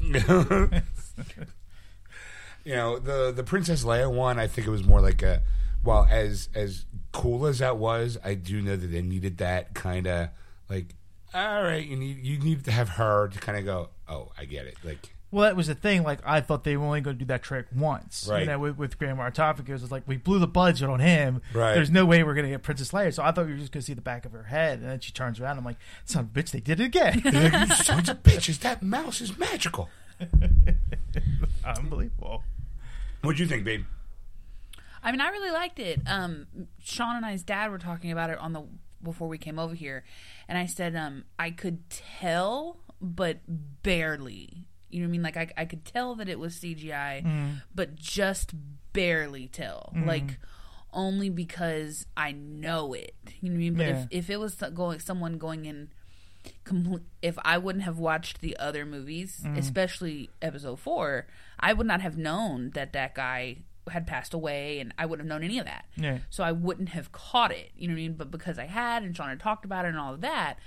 you 2.64 2.74
know 2.74 2.98
the 2.98 3.30
the 3.30 3.42
Princess 3.44 3.84
Leia 3.84 4.10
one. 4.10 4.38
I 4.38 4.46
think 4.46 4.66
it 4.66 4.70
was 4.70 4.84
more 4.84 5.02
like 5.02 5.20
a 5.20 5.42
well 5.84 6.06
as 6.10 6.48
as 6.54 6.86
cool 7.12 7.44
as 7.44 7.58
that 7.58 7.76
was. 7.76 8.16
I 8.24 8.32
do 8.32 8.62
know 8.62 8.76
that 8.76 8.86
they 8.86 9.02
needed 9.02 9.36
that 9.36 9.74
kind 9.74 10.06
of 10.06 10.30
like 10.70 10.94
all 11.32 11.62
right. 11.62 11.84
You 11.84 11.96
need 11.96 12.24
you 12.24 12.38
need 12.38 12.64
to 12.64 12.72
have 12.72 12.90
her 12.90 13.28
to 13.28 13.38
kind 13.38 13.58
of 13.58 13.64
go. 13.64 13.90
Oh, 14.10 14.32
I 14.36 14.44
get 14.44 14.66
it. 14.66 14.76
Like 14.84 15.14
Well, 15.30 15.44
that 15.44 15.54
was 15.56 15.68
the 15.68 15.74
thing. 15.74 16.02
Like, 16.02 16.18
I 16.26 16.40
thought 16.40 16.64
they 16.64 16.76
were 16.76 16.84
only 16.84 17.00
going 17.00 17.16
to 17.16 17.18
do 17.20 17.26
that 17.26 17.42
trick 17.42 17.66
once. 17.74 18.26
Right. 18.28 18.40
You 18.40 18.46
know, 18.46 18.58
with, 18.58 18.76
with 18.76 18.98
Grand 18.98 19.16
Martophagus, 19.16 19.80
it 19.80 19.84
was 19.84 19.92
like 19.92 20.02
we 20.06 20.16
blew 20.16 20.38
the 20.40 20.48
budget 20.48 20.88
on 20.88 20.98
him. 20.98 21.40
Right. 21.54 21.74
There's 21.74 21.90
no 21.90 22.04
way 22.04 22.24
we're 22.24 22.34
going 22.34 22.46
to 22.46 22.50
get 22.50 22.62
Princess 22.62 22.90
Leia. 22.90 23.14
So 23.14 23.22
I 23.22 23.30
thought 23.30 23.46
we 23.46 23.52
were 23.52 23.58
just 23.58 23.70
going 23.72 23.82
to 23.82 23.86
see 23.86 23.94
the 23.94 24.00
back 24.00 24.24
of 24.24 24.32
her 24.32 24.42
head, 24.42 24.80
and 24.80 24.88
then 24.88 25.00
she 25.00 25.12
turns 25.12 25.38
around. 25.40 25.58
I'm 25.58 25.64
like, 25.64 25.78
son 26.04 26.24
of 26.24 26.36
a 26.36 26.42
bitch, 26.42 26.50
they 26.50 26.60
did 26.60 26.80
it 26.80 26.84
again. 26.84 27.22
You're 27.24 27.32
like, 27.50 27.68
you 27.68 27.74
sons 27.76 28.08
of 28.08 28.22
bitches. 28.22 28.58
That 28.60 28.82
mouse 28.82 29.20
is 29.20 29.38
magical. 29.38 29.88
Unbelievable. 31.64 32.42
What'd 33.22 33.38
you 33.38 33.46
think, 33.46 33.64
babe? 33.64 33.84
I 35.02 35.12
mean, 35.12 35.20
I 35.20 35.28
really 35.30 35.50
liked 35.50 35.78
it. 35.78 36.00
Um, 36.06 36.46
Sean 36.82 37.16
and 37.16 37.24
I's 37.24 37.42
dad 37.42 37.70
were 37.70 37.78
talking 37.78 38.12
about 38.12 38.30
it 38.30 38.38
on 38.38 38.52
the 38.52 38.64
before 39.02 39.28
we 39.28 39.38
came 39.38 39.58
over 39.58 39.74
here, 39.74 40.04
and 40.46 40.58
I 40.58 40.66
said 40.66 40.94
um, 40.94 41.24
I 41.38 41.50
could 41.50 41.88
tell, 41.88 42.76
but 43.00 43.38
barely. 43.82 44.66
You 44.88 45.00
know 45.00 45.06
what 45.06 45.10
I 45.10 45.12
mean? 45.12 45.22
Like 45.22 45.36
I, 45.36 45.48
I 45.56 45.64
could 45.64 45.84
tell 45.84 46.14
that 46.16 46.28
it 46.28 46.38
was 46.38 46.56
CGI, 46.56 47.24
mm. 47.24 47.62
but 47.74 47.94
just 47.94 48.52
barely 48.92 49.48
tell. 49.48 49.92
Mm. 49.94 50.06
Like 50.06 50.38
only 50.92 51.30
because 51.30 52.06
I 52.16 52.32
know 52.32 52.92
it. 52.92 53.14
You 53.40 53.50
know 53.50 53.54
what 53.54 53.56
I 53.56 53.58
mean? 53.58 53.74
But 53.74 53.86
Yeah. 53.86 54.02
if 54.02 54.06
if 54.10 54.30
it 54.30 54.38
was 54.38 54.56
going 54.74 54.98
someone 54.98 55.38
going 55.38 55.64
in 55.64 55.90
complete 56.64 57.02
if 57.22 57.38
I 57.44 57.58
wouldn't 57.58 57.84
have 57.84 57.98
watched 57.98 58.40
the 58.40 58.56
other 58.56 58.84
movies, 58.84 59.42
mm. 59.44 59.56
especially 59.56 60.30
episode 60.40 60.80
4, 60.80 61.26
I 61.58 61.72
would 61.72 61.86
not 61.86 62.00
have 62.00 62.16
known 62.16 62.70
that 62.70 62.92
that 62.92 63.14
guy 63.14 63.58
had 63.88 64.06
passed 64.06 64.34
away 64.34 64.80
and 64.80 64.94
I 64.98 65.06
wouldn't 65.06 65.28
have 65.28 65.34
known 65.34 65.44
any 65.44 65.58
of 65.58 65.66
that. 65.66 65.84
Yeah. 65.96 66.18
So 66.30 66.44
I 66.44 66.52
wouldn't 66.52 66.90
have 66.90 67.12
caught 67.12 67.52
it, 67.52 67.70
you 67.76 67.88
know 67.88 67.94
what 67.94 67.98
I 67.98 68.02
mean? 68.02 68.14
But 68.14 68.30
because 68.30 68.58
I 68.58 68.66
had 68.66 69.02
and 69.02 69.16
Sean 69.16 69.28
had 69.28 69.40
talked 69.40 69.64
about 69.64 69.84
it 69.84 69.88
and 69.88 69.98
all 69.98 70.14
of 70.14 70.20
that, 70.22 70.58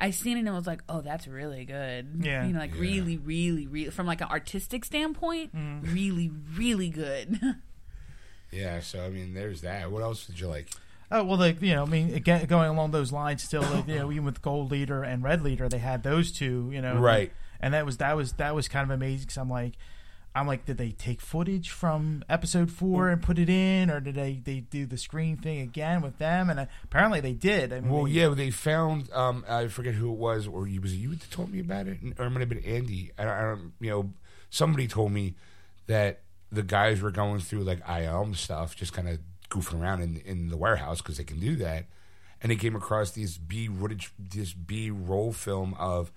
I 0.00 0.10
seen 0.10 0.36
it 0.36 0.40
and 0.40 0.48
I 0.48 0.52
was 0.52 0.66
like, 0.66 0.82
"Oh, 0.88 1.02
that's 1.02 1.28
really 1.28 1.64
good." 1.64 2.20
Yeah. 2.20 2.46
you 2.46 2.52
know, 2.52 2.58
like 2.58 2.74
really, 2.74 3.18
really, 3.18 3.66
really, 3.66 3.90
from 3.90 4.06
like 4.06 4.20
an 4.20 4.28
artistic 4.28 4.84
standpoint, 4.84 5.54
mm-hmm. 5.54 5.92
really, 5.92 6.30
really 6.56 6.88
good. 6.88 7.40
Yeah. 8.52 8.80
So 8.80 9.04
I 9.04 9.10
mean, 9.10 9.32
there's 9.32 9.60
that. 9.60 9.92
What 9.92 10.02
else 10.02 10.26
did 10.26 10.40
you 10.40 10.48
like? 10.48 10.70
Oh 11.12 11.24
well, 11.24 11.38
like 11.38 11.62
you 11.62 11.74
know, 11.74 11.82
I 11.84 11.86
mean, 11.86 12.14
again, 12.14 12.44
going 12.46 12.68
along 12.68 12.90
those 12.90 13.12
lines, 13.12 13.42
still, 13.42 13.62
like, 13.62 13.86
you 13.86 13.96
know, 13.96 14.10
even 14.10 14.24
with 14.24 14.42
Gold 14.42 14.70
Leader 14.70 15.02
and 15.04 15.22
Red 15.22 15.42
Leader, 15.42 15.68
they 15.68 15.78
had 15.78 16.02
those 16.02 16.32
two, 16.32 16.70
you 16.72 16.80
know, 16.80 16.96
Right. 16.96 17.32
And 17.60 17.74
that 17.74 17.84
was 17.84 17.98
that 17.98 18.16
was 18.16 18.32
that 18.34 18.54
was 18.54 18.68
kind 18.68 18.84
of 18.84 18.90
amazing 18.90 19.26
because 19.26 19.38
I'm 19.38 19.50
like, 19.50 19.74
I'm 20.34 20.46
like, 20.46 20.64
did 20.64 20.78
they 20.78 20.90
take 20.92 21.20
footage 21.20 21.70
from 21.70 22.24
Episode 22.28 22.70
Four 22.70 23.08
and 23.08 23.20
put 23.20 23.38
it 23.38 23.48
in, 23.48 23.90
or 23.90 23.98
did 24.00 24.14
they 24.14 24.40
they 24.44 24.60
do 24.60 24.86
the 24.86 24.96
screen 24.96 25.36
thing 25.36 25.60
again 25.60 26.02
with 26.02 26.18
them? 26.18 26.48
And 26.50 26.60
uh, 26.60 26.66
apparently 26.84 27.20
they 27.20 27.32
did. 27.32 27.72
I 27.72 27.80
mean, 27.80 27.90
Well, 27.90 28.04
they- 28.04 28.10
yeah, 28.12 28.28
they 28.28 28.50
found. 28.50 29.10
Um, 29.12 29.44
I 29.48 29.66
forget 29.66 29.94
who 29.94 30.10
it 30.12 30.18
was, 30.18 30.46
or 30.46 30.68
you 30.68 30.80
was 30.80 30.92
it 30.92 30.96
you 30.98 31.14
that 31.16 31.30
told 31.30 31.50
me 31.52 31.58
about 31.60 31.88
it, 31.88 31.98
or 32.18 32.26
it 32.26 32.30
might 32.30 32.40
have 32.40 32.48
been 32.48 32.64
Andy. 32.64 33.10
I 33.18 33.24
don't, 33.24 33.32
I 33.32 33.40
don't. 33.40 33.72
You 33.80 33.90
know, 33.90 34.12
somebody 34.50 34.86
told 34.86 35.10
me 35.12 35.34
that 35.86 36.20
the 36.52 36.62
guys 36.62 37.00
were 37.00 37.10
going 37.10 37.40
through 37.40 37.64
like 37.64 37.84
ILM 37.86 38.36
stuff, 38.36 38.76
just 38.76 38.92
kind 38.92 39.08
of 39.08 39.18
goofing 39.50 39.80
around 39.80 40.02
in 40.02 40.16
in 40.24 40.48
the 40.48 40.56
warehouse 40.56 41.00
because 41.02 41.16
they 41.16 41.24
can 41.24 41.40
do 41.40 41.56
that, 41.56 41.86
and 42.40 42.52
they 42.52 42.56
came 42.56 42.76
across 42.76 43.10
these 43.10 43.36
B 43.36 43.66
footage, 43.66 44.12
this 44.16 44.52
B 44.52 44.92
roll 44.92 45.32
film 45.32 45.74
of 45.76 46.12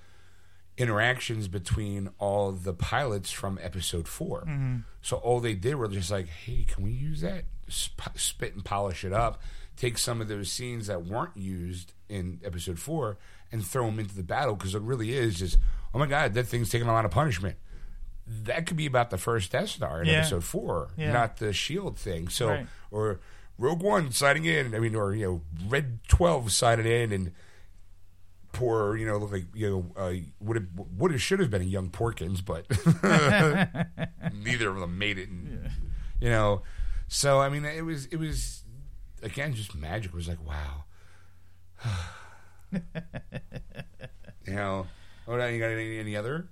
interactions 0.77 1.47
between 1.47 2.09
all 2.17 2.51
the 2.51 2.73
pilots 2.73 3.31
from 3.31 3.59
episode 3.61 4.07
4 4.07 4.41
mm-hmm. 4.41 4.77
So 5.01 5.17
all 5.17 5.39
they 5.39 5.53
did 5.53 5.75
were 5.75 5.87
just 5.89 6.09
like, 6.11 6.27
"Hey, 6.27 6.65
can 6.67 6.83
we 6.83 6.91
use 6.91 7.21
that? 7.21 7.43
Sp- 7.67 8.15
spit 8.15 8.53
and 8.55 8.63
polish 8.63 9.03
it 9.03 9.11
up. 9.13 9.41
Take 9.75 9.97
some 9.97 10.21
of 10.21 10.27
those 10.29 10.49
scenes 10.51 10.87
that 10.87 11.05
weren't 11.05 11.35
used 11.35 11.91
in 12.07 12.39
episode 12.43 12.79
four 12.79 13.17
and 13.51 13.65
throw 13.65 13.85
them 13.87 13.99
into 13.99 14.15
the 14.15 14.23
battle 14.23 14.55
because 14.55 14.73
it 14.75 14.81
really 14.81 15.11
is 15.13 15.39
just, 15.39 15.57
oh 15.93 15.99
my 15.99 16.05
god, 16.07 16.33
that 16.35 16.47
thing's 16.47 16.69
taking 16.69 16.87
a 16.87 16.93
lot 16.93 17.03
of 17.05 17.11
punishment." 17.11 17.57
That 18.25 18.65
could 18.65 18.77
be 18.77 18.85
about 18.85 19.09
the 19.09 19.17
first 19.17 19.51
Death 19.51 19.67
Star 19.69 20.01
in 20.01 20.07
Yeah. 20.07 20.19
episode 20.19 20.45
four, 20.45 20.91
Yeah. 20.95 21.11
not 21.11 21.37
the 21.37 21.51
shield 21.51 21.97
thing. 21.97 22.29
So, 22.29 22.47
Right. 22.47 22.67
or 22.89 23.19
Rogue 23.57 23.81
One 23.83 24.11
signing 24.13 24.45
in. 24.45 24.73
I 24.73 24.79
mean, 24.79 24.95
or 24.95 25.13
you 25.13 25.25
know, 25.25 25.41
Red 25.67 25.99
Twelve 26.07 26.53
signing 26.53 26.85
in, 26.85 27.11
and 27.11 27.31
poor, 28.53 28.95
you 28.95 29.05
know, 29.05 29.17
look 29.17 29.31
like 29.33 29.47
you 29.53 29.69
know, 29.69 30.01
uh, 30.01 30.13
would 30.39 30.55
have 30.55 30.67
would 30.97 31.11
have 31.11 31.21
should 31.21 31.39
have 31.41 31.49
been 31.51 31.61
a 31.61 31.65
young 31.65 31.89
Porkins, 31.89 32.43
but 32.43 32.65
neither 34.33 34.69
of 34.69 34.79
them 34.79 34.97
made 34.97 35.17
it. 35.17 35.27
And, 35.27 35.69
You 36.21 36.29
know, 36.29 36.61
so 37.09 37.41
I 37.41 37.49
mean, 37.49 37.65
it 37.65 37.83
was 37.83 38.05
it 38.05 38.17
was 38.17 38.63
again 39.21 39.53
just 39.53 39.75
magic. 39.75 40.13
It 40.13 40.15
was 40.15 40.29
like 40.29 40.39
wow. 40.45 40.85
you 42.71 44.53
know, 44.53 44.87
oh, 45.27 45.35
now 45.35 45.47
you 45.47 45.59
got 45.59 45.67
any, 45.67 45.99
any 45.99 46.15
other? 46.15 46.47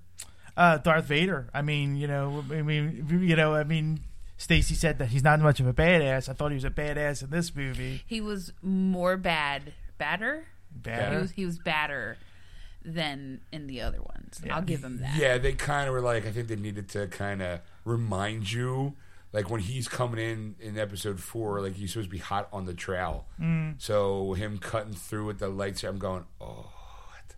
Uh, 0.56 0.76
Darth 0.76 1.06
Vader. 1.06 1.48
I 1.54 1.62
mean, 1.62 1.96
you 1.96 2.06
know, 2.06 2.44
I 2.50 2.60
mean, 2.60 3.06
you 3.22 3.34
know, 3.36 3.54
I 3.54 3.64
mean, 3.64 4.00
Stacy 4.36 4.74
said 4.74 4.98
that 4.98 5.06
he's 5.08 5.22
not 5.24 5.40
much 5.40 5.60
of 5.60 5.66
a 5.66 5.72
badass. 5.72 6.28
I 6.28 6.34
thought 6.34 6.50
he 6.50 6.56
was 6.56 6.64
a 6.64 6.70
badass 6.70 7.22
in 7.22 7.30
this 7.30 7.54
movie. 7.56 8.02
He 8.06 8.20
was 8.20 8.52
more 8.60 9.16
bad, 9.16 9.72
badder. 9.96 10.48
He 10.84 11.16
was 11.16 11.30
he 11.32 11.46
was 11.46 11.58
badder 11.58 12.16
than 12.84 13.40
in 13.52 13.66
the 13.66 13.80
other 13.80 14.00
ones. 14.02 14.40
Yeah. 14.44 14.56
I'll 14.56 14.62
give 14.62 14.82
him 14.82 14.98
that. 14.98 15.16
Yeah, 15.16 15.38
they 15.38 15.52
kind 15.52 15.86
of 15.88 15.92
were 15.94 16.00
like, 16.00 16.26
I 16.26 16.32
think 16.32 16.48
they 16.48 16.56
needed 16.56 16.88
to 16.90 17.06
kind 17.06 17.40
of 17.40 17.60
remind 17.84 18.50
you, 18.50 18.94
like 19.32 19.48
when 19.50 19.60
he's 19.60 19.86
coming 19.86 20.18
in 20.18 20.56
in 20.60 20.76
episode 20.78 21.20
four, 21.20 21.60
like 21.60 21.74
he's 21.74 21.92
supposed 21.92 22.08
to 22.08 22.10
be 22.10 22.18
hot 22.18 22.48
on 22.52 22.64
the 22.66 22.74
trail. 22.74 23.26
Mm. 23.40 23.80
So 23.80 24.32
him 24.32 24.58
cutting 24.58 24.94
through 24.94 25.26
with 25.26 25.38
the 25.38 25.48
lights, 25.48 25.84
I'm 25.84 25.98
going, 25.98 26.24
oh, 26.40 26.72
what? 27.08 27.36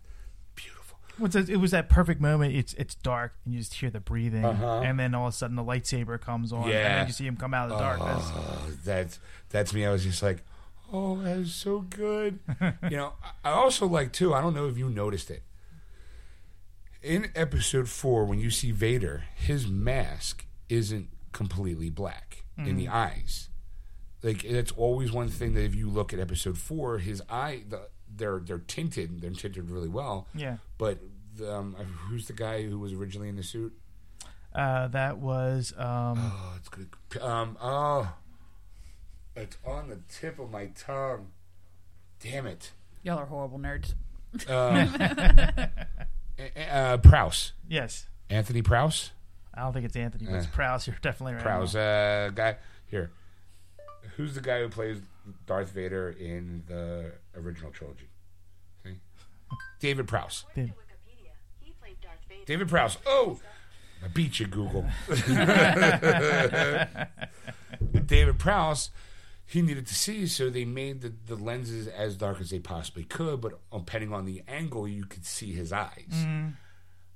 beautiful. 0.55 0.97
What's 1.19 1.35
it, 1.35 1.47
it 1.49 1.57
was 1.57 1.71
that 1.71 1.89
perfect 1.89 2.19
moment. 2.21 2.55
It's 2.55 2.73
it's 2.73 2.95
dark 2.95 3.33
and 3.45 3.53
you 3.53 3.59
just 3.59 3.75
hear 3.75 3.91
the 3.91 3.99
breathing, 3.99 4.43
Uh-huh. 4.45 4.81
and 4.83 4.99
then 4.99 5.13
all 5.13 5.27
of 5.27 5.33
a 5.33 5.37
sudden 5.37 5.55
the 5.55 5.63
lightsaber 5.63 6.19
comes 6.19 6.51
on, 6.51 6.63
and 6.63 6.71
Yeah. 6.71 6.97
then 6.97 7.07
you 7.07 7.13
see 7.13 7.27
him 7.27 7.35
come 7.37 7.53
out 7.53 7.69
of 7.71 7.77
the 7.77 7.83
darkness. 7.83 8.23
Oh, 8.33 8.71
that's 8.83 9.19
that's 9.49 9.73
me. 9.75 9.85
I 9.85 9.91
was 9.91 10.03
just 10.03 10.23
like, 10.23 10.43
oh, 10.91 11.17
that 11.21 11.37
is 11.37 11.53
so 11.53 11.79
good. 11.81 12.39
you 12.89 12.97
know, 12.97 13.13
I 13.43 13.51
also 13.51 13.85
like 13.87 14.11
too. 14.13 14.33
I 14.33 14.41
don't 14.41 14.53
know 14.53 14.67
if 14.67 14.77
you 14.77 14.89
noticed 14.89 15.29
it. 15.31 15.43
In 17.01 17.29
episode 17.35 17.87
four, 17.87 18.25
when 18.25 18.39
you 18.39 18.49
see 18.49 18.71
Vader, 18.71 19.25
his 19.35 19.67
mask 19.67 20.45
isn't 20.69 21.09
completely 21.31 21.89
black 21.89 22.43
in 22.57 22.77
the 22.77 22.87
eyes. 22.87 23.49
Like 24.23 24.41
that's 24.43 24.71
always 24.71 25.11
one 25.11 25.27
thing 25.29 25.53
that 25.53 25.63
if 25.63 25.75
you 25.75 25.89
look 25.89 26.13
at 26.13 26.19
episode 26.19 26.57
four, 26.57 26.97
his 26.97 27.21
eye, 27.29 27.63
the, 27.67 27.89
they're 28.13 28.39
they're 28.39 28.57
tinted. 28.59 29.21
They're 29.21 29.31
tinted 29.31 29.69
really 29.69 29.89
well. 29.89 30.27
Yeah, 30.33 30.57
But 30.77 30.99
the, 31.35 31.53
um, 31.53 31.73
who's 32.09 32.25
the 32.27 32.33
guy 32.33 32.63
who 32.63 32.79
was 32.79 32.93
originally 32.93 33.29
in 33.29 33.35
the 33.35 33.43
suit? 33.43 33.73
uh, 34.55 34.87
that 34.87 35.17
was 35.17 35.73
um, 35.77 36.17
Oh, 36.17 36.53
it's 36.57 36.69
good. 36.69 36.87
Um, 37.21 37.57
oh, 37.61 38.11
it's 39.35 39.57
on 39.65 39.89
the 39.89 39.99
tip 40.09 40.39
of 40.39 40.51
my 40.51 40.67
tongue. 40.77 41.27
Damn 42.21 42.47
it. 42.47 42.71
Y'all 43.03 43.19
are 43.19 43.25
horrible 43.25 43.59
nerds. 43.59 43.93
Uh, 44.49 45.67
uh, 46.71 46.97
Prowse. 46.97 47.53
yes. 47.69 48.07
Anthony 48.29 48.61
Prowse. 48.61 49.11
I 49.53 49.61
don't 49.61 49.71
think 49.73 49.85
it's 49.85 49.95
Anthony, 49.95 50.25
but 50.25 50.35
it's 50.35 50.47
Uh, 50.47 50.51
Prowse. 50.51 50.87
You're 50.87 50.97
definitely 51.01 51.35
right. 51.35 51.43
Prowse. 51.43 51.75
Uh, 51.75 52.31
guy 52.33 52.57
here. 52.87 53.11
Who's 54.17 54.33
the 54.35 54.41
guy 54.41 54.59
who 54.61 54.69
plays 54.69 54.97
Darth 55.45 55.71
Vader 55.71 56.15
in 56.19 56.63
the 56.67 57.11
original 57.37 57.71
trilogy? 57.71 58.09
See, 58.83 58.95
David 59.79 60.07
Prowse. 60.07 60.45
Did- 60.55 60.69
Wikipedia. 60.69 61.31
He 61.61 61.71
played 61.79 61.95
Darth 62.01 62.19
Vader. 62.27 62.41
David 62.45 62.67
Prowse. 62.69 62.97
Oh, 63.05 63.39
I 64.03 64.07
beat 64.09 64.39
you, 64.39 64.47
Google. 64.47 64.85
David 68.05 68.39
Prowse, 68.39 68.89
he 69.45 69.61
needed 69.61 69.85
to 69.87 69.95
see, 69.95 70.25
so 70.27 70.49
they 70.49 70.65
made 70.65 71.01
the, 71.01 71.13
the 71.27 71.35
lenses 71.35 71.87
as 71.87 72.15
dark 72.17 72.41
as 72.41 72.49
they 72.49 72.59
possibly 72.59 73.03
could, 73.03 73.41
but 73.41 73.59
depending 73.71 74.11
on 74.13 74.25
the 74.25 74.41
angle, 74.47 74.87
you 74.87 75.05
could 75.05 75.25
see 75.25 75.53
his 75.53 75.71
eyes. 75.71 76.09
Mm-hmm. 76.11 76.49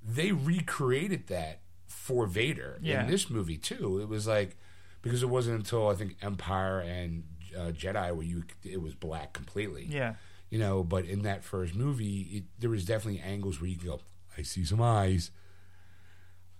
They 0.07 0.31
recreated 0.31 1.27
that 1.27 1.62
for 1.88 2.27
Vader 2.27 2.77
Yeah. 2.81 3.01
in 3.03 3.09
this 3.09 3.29
movie, 3.29 3.57
too. 3.57 4.00
It 4.00 4.07
was 4.07 4.27
like, 4.27 4.57
because 5.01 5.24
it 5.24 5.29
wasn't 5.29 5.57
until 5.57 5.88
I 5.89 5.95
think 5.95 6.17
Empire 6.21 6.79
and 6.79 7.24
uh, 7.57 7.71
Jedi 7.71 8.13
where 8.15 8.25
you 8.25 8.43
it 8.63 8.81
was 8.81 8.93
black 8.93 9.33
completely 9.33 9.86
Yeah. 9.89 10.15
you 10.51 10.59
know. 10.59 10.83
But 10.83 11.05
in 11.05 11.24
that 11.24 11.43
first 11.43 11.74
movie, 11.74 12.21
it, 12.31 12.43
there 12.59 12.69
was 12.69 12.86
definitely 12.86 13.21
angles 13.21 13.59
where 13.59 13.69
you 13.69 13.77
can 13.77 13.88
go, 13.88 14.01
I 14.38 14.43
see 14.43 14.63
some 14.65 14.81
eyes. 14.81 15.31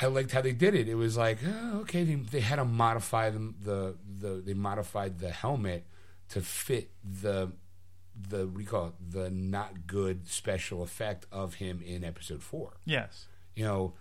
I 0.02 0.06
liked 0.08 0.32
how 0.32 0.42
they 0.42 0.54
did 0.54 0.76
it. 0.76 0.88
It 0.88 0.96
was 0.96 1.18
like, 1.18 1.40
oh, 1.46 1.80
okay, 1.82 2.04
they, 2.04 2.16
they 2.16 2.40
had 2.40 2.56
to 2.56 2.66
modify 2.66 3.30
them. 3.30 3.56
The 3.62 3.96
the 4.20 4.42
they 4.46 4.54
modified 4.54 5.20
the 5.20 5.30
helmet 5.30 5.86
to 6.30 6.42
fit 6.42 6.92
the 7.04 7.52
the 8.16 8.48
what 8.48 8.56
do 8.56 8.62
you 8.62 8.68
call 8.68 8.88
it? 8.88 8.94
The 9.12 9.30
not 9.30 9.88
good 9.88 10.28
special 10.28 10.84
effect 10.84 11.26
of 11.32 11.56
him 11.56 11.82
in 11.86 12.04
episode 12.04 12.44
four. 12.44 12.78
Yes. 12.86 13.26
You 13.56 13.66
know. 13.66 13.94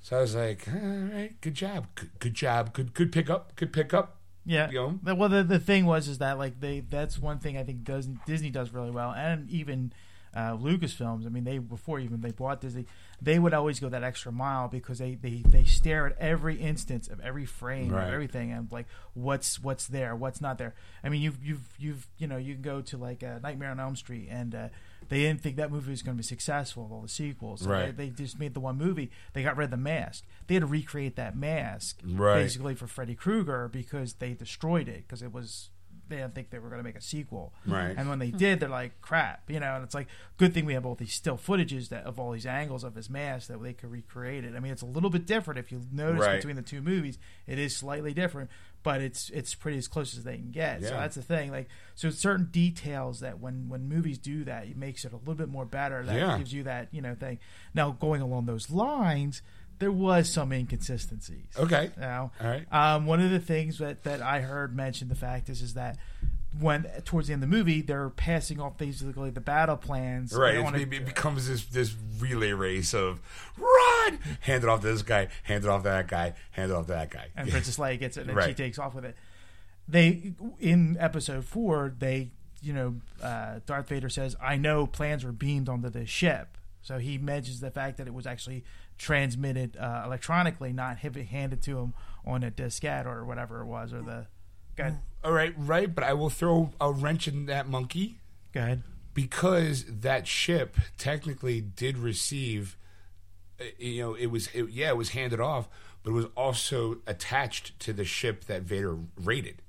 So 0.00 0.18
I 0.18 0.20
was 0.20 0.34
like, 0.34 0.68
all 0.68 0.74
right, 0.74 1.40
good 1.40 1.54
job, 1.54 1.86
good, 1.94 2.10
good 2.18 2.34
job, 2.34 2.74
good 2.74 2.92
good 2.92 3.10
pickup, 3.10 3.56
good 3.56 3.72
pickup. 3.72 4.18
Yeah. 4.44 4.68
You 4.70 4.98
know? 5.02 5.14
Well, 5.14 5.30
the, 5.30 5.42
the 5.42 5.58
thing 5.58 5.86
was 5.86 6.08
is 6.08 6.18
that 6.18 6.38
like 6.38 6.60
they 6.60 6.80
that's 6.80 7.18
one 7.18 7.38
thing 7.38 7.56
I 7.56 7.64
think 7.64 7.84
does 7.84 8.08
Disney 8.26 8.50
does 8.50 8.72
really 8.72 8.90
well, 8.90 9.12
and 9.12 9.48
even 9.50 9.92
uh, 10.34 10.56
Lucasfilms. 10.56 11.26
I 11.26 11.28
mean, 11.28 11.44
they 11.44 11.58
before 11.58 12.00
even 12.00 12.20
they 12.20 12.32
bought 12.32 12.60
Disney, 12.60 12.86
they 13.22 13.38
would 13.38 13.54
always 13.54 13.78
go 13.80 13.88
that 13.88 14.02
extra 14.02 14.32
mile 14.32 14.68
because 14.68 14.98
they 14.98 15.14
they 15.14 15.42
they 15.46 15.64
stare 15.64 16.06
at 16.06 16.18
every 16.18 16.56
instance 16.56 17.08
of 17.08 17.20
every 17.20 17.46
frame 17.46 17.90
Right. 17.92 18.08
of 18.08 18.12
everything 18.12 18.52
and 18.52 18.70
like 18.72 18.86
what's 19.14 19.62
what's 19.62 19.86
there, 19.86 20.14
what's 20.16 20.40
not 20.40 20.58
there. 20.58 20.74
I 21.02 21.08
mean, 21.08 21.22
you've 21.22 21.42
you've 21.42 21.68
you've 21.78 22.06
you 22.18 22.26
know 22.26 22.36
you 22.36 22.54
can 22.54 22.62
go 22.62 22.80
to 22.80 22.96
like 22.96 23.22
uh, 23.22 23.38
Nightmare 23.42 23.70
on 23.70 23.80
Elm 23.80 23.96
Street 23.96 24.28
and. 24.30 24.54
Uh, 24.54 24.68
they 25.10 25.18
didn't 25.20 25.42
think 25.42 25.56
that 25.56 25.70
movie 25.70 25.90
was 25.90 26.00
going 26.00 26.16
to 26.16 26.22
be 26.22 26.26
successful. 26.26 26.88
All 26.90 27.02
the 27.02 27.08
sequels, 27.10 27.60
So 27.60 27.68
Right. 27.68 27.94
They, 27.94 28.06
they 28.06 28.10
just 28.10 28.40
made 28.40 28.54
the 28.54 28.60
one 28.60 28.78
movie. 28.78 29.10
They 29.34 29.42
got 29.42 29.54
rid 29.58 29.66
of 29.66 29.70
the 29.72 29.76
mask. 29.76 30.24
They 30.46 30.54
had 30.54 30.62
to 30.62 30.66
recreate 30.66 31.16
that 31.16 31.36
mask, 31.36 32.00
Right. 32.02 32.40
basically 32.42 32.74
for 32.74 32.86
Freddy 32.86 33.14
Krueger 33.14 33.68
because 33.68 34.14
they 34.14 34.32
destroyed 34.32 34.88
it 34.88 35.02
because 35.06 35.20
it 35.22 35.30
was 35.30 35.68
they 36.08 36.16
didn't 36.16 36.34
think 36.34 36.50
they 36.50 36.58
were 36.58 36.68
going 36.68 36.80
to 36.80 36.84
make 36.84 36.96
a 36.96 37.00
sequel. 37.00 37.52
Right. 37.66 37.94
And 37.96 38.08
when 38.08 38.18
they 38.18 38.28
hmm. 38.30 38.36
did, 38.36 38.60
they're 38.60 38.68
like 38.68 39.00
crap, 39.00 39.50
you 39.50 39.60
know. 39.60 39.74
And 39.74 39.84
it's 39.84 39.94
like 39.94 40.08
good 40.36 40.52
thing 40.54 40.64
we 40.64 40.74
have 40.74 40.84
all 40.86 40.94
these 40.94 41.14
still 41.14 41.36
footages 41.36 41.88
that 41.88 42.04
of 42.04 42.18
all 42.18 42.32
these 42.32 42.46
angles 42.46 42.84
of 42.84 42.94
his 42.94 43.08
mask 43.08 43.48
that 43.48 43.62
they 43.62 43.72
could 43.72 43.90
recreate 43.90 44.44
it. 44.44 44.54
I 44.56 44.60
mean, 44.60 44.72
it's 44.72 44.82
a 44.82 44.86
little 44.86 45.10
bit 45.10 45.26
different 45.26 45.58
if 45.58 45.72
you 45.72 45.82
notice 45.92 46.20
Right. 46.20 46.36
between 46.36 46.56
the 46.56 46.62
two 46.62 46.82
movies. 46.82 47.18
It 47.46 47.58
is 47.58 47.76
slightly 47.76 48.14
different, 48.14 48.50
but 48.82 49.00
it's 49.00 49.30
it's 49.30 49.54
pretty 49.54 49.78
as 49.78 49.88
close 49.88 50.16
as 50.16 50.24
they 50.24 50.36
can 50.36 50.50
get. 50.50 50.82
So 50.82 50.90
that's 50.90 51.16
the 51.16 51.22
thing. 51.22 51.50
Like 51.50 51.68
so, 51.94 52.10
certain 52.10 52.46
details 52.46 53.20
that 53.20 53.40
when 53.40 53.68
when 53.68 53.88
movies 53.88 54.18
do 54.18 54.44
that, 54.44 54.66
it 54.66 54.76
makes 54.76 55.04
it 55.04 55.12
a 55.12 55.16
little 55.16 55.34
bit 55.34 55.48
more 55.48 55.64
better. 55.64 56.02
That 56.04 56.16
Yeah. 56.16 56.38
gives 56.38 56.52
you 56.52 56.62
that 56.64 56.88
you 56.92 57.00
know 57.00 57.14
thing. 57.14 57.38
Now 57.74 57.90
going 57.92 58.20
along 58.22 58.46
those 58.46 58.70
lines. 58.70 59.42
There 59.84 59.92
was 59.92 60.30
some 60.30 60.50
inconsistencies. 60.50 61.44
Okay. 61.58 61.90
Now, 62.00 62.32
All 62.40 62.46
right. 62.48 62.64
um, 62.72 63.04
one 63.04 63.20
of 63.20 63.30
the 63.30 63.38
things 63.38 63.76
that, 63.80 64.02
that 64.04 64.22
I 64.22 64.40
heard 64.40 64.74
mentioned 64.74 65.10
the 65.10 65.14
fact 65.14 65.50
is 65.50 65.60
is 65.60 65.74
that 65.74 65.98
when 66.58 66.84
towards 67.04 67.26
the 67.26 67.34
end 67.34 67.42
of 67.44 67.50
the 67.50 67.54
movie 67.54 67.82
they're 67.82 68.08
passing 68.08 68.58
off 68.60 68.78
basically 68.78 69.28
the 69.28 69.40
battle 69.42 69.76
plans 69.76 70.32
Right, 70.32 70.56
on 70.56 70.74
it's, 70.74 70.84
a- 70.84 70.96
it 70.96 71.04
becomes 71.04 71.46
this 71.48 71.66
this 71.66 71.94
relay 72.18 72.52
race 72.52 72.94
of 72.94 73.20
run, 73.58 74.18
hand 74.40 74.62
it 74.64 74.70
off 74.70 74.80
to 74.80 74.86
this 74.86 75.02
guy, 75.02 75.28
hand 75.42 75.64
it 75.64 75.68
off 75.68 75.82
to 75.82 75.88
that 75.90 76.08
guy, 76.08 76.32
hand 76.52 76.70
it 76.70 76.74
off 76.74 76.86
to 76.86 76.92
that 76.92 77.10
guy. 77.10 77.26
and 77.36 77.50
Princess 77.50 77.76
Leia 77.76 77.98
gets 77.98 78.16
it 78.16 78.26
and 78.26 78.42
she 78.44 78.54
takes 78.54 78.78
off 78.78 78.94
with 78.94 79.04
it. 79.04 79.16
They 79.86 80.32
in 80.60 80.96
episode 80.98 81.44
four 81.44 81.92
they 81.98 82.30
you 82.62 82.72
know 82.72 82.94
uh, 83.22 83.58
Darth 83.66 83.88
Vader 83.90 84.08
says 84.08 84.34
I 84.40 84.56
know 84.56 84.86
plans 84.86 85.24
were 85.24 85.32
beamed 85.32 85.68
onto 85.68 85.90
the 85.90 86.06
ship, 86.06 86.56
so 86.80 86.98
he 86.98 87.18
mentions 87.18 87.60
the 87.60 87.70
fact 87.70 87.98
that 87.98 88.06
it 88.06 88.14
was 88.14 88.26
actually 88.26 88.64
transmitted 88.98 89.76
uh, 89.76 90.02
electronically, 90.04 90.72
not 90.72 90.98
handed 90.98 91.62
to 91.62 91.78
him 91.78 91.94
on 92.24 92.42
a 92.42 92.50
diskette 92.50 93.06
or 93.06 93.24
whatever 93.24 93.60
it 93.60 93.66
was 93.66 93.92
or 93.92 94.00
the. 94.02 94.26
Go 94.76 94.84
ahead. 94.84 94.98
All 95.22 95.32
right, 95.32 95.54
right, 95.56 95.94
but 95.94 96.04
I 96.04 96.12
will 96.14 96.30
throw 96.30 96.70
a 96.80 96.90
wrench 96.92 97.28
in 97.28 97.46
that 97.46 97.68
monkey 97.68 98.16
Go 98.52 98.60
ahead. 98.60 98.82
because 99.14 99.84
that 99.88 100.26
ship 100.26 100.76
technically 100.98 101.60
did 101.60 101.96
receive. 101.96 102.76
uh, 103.60 103.64
You 103.78 104.02
know, 104.02 104.14
it 104.14 104.26
was 104.26 104.48
it, 104.52 104.70
yeah, 104.70 104.88
it 104.88 104.96
was 104.96 105.10
handed 105.10 105.40
off, 105.40 105.68
but 106.02 106.10
it 106.10 106.14
was 106.14 106.26
also 106.36 106.98
attached 107.06 107.78
to 107.80 107.92
the 107.92 108.04
ship 108.04 108.44
that 108.46 108.62
Vader 108.62 108.98
raided. 109.16 109.62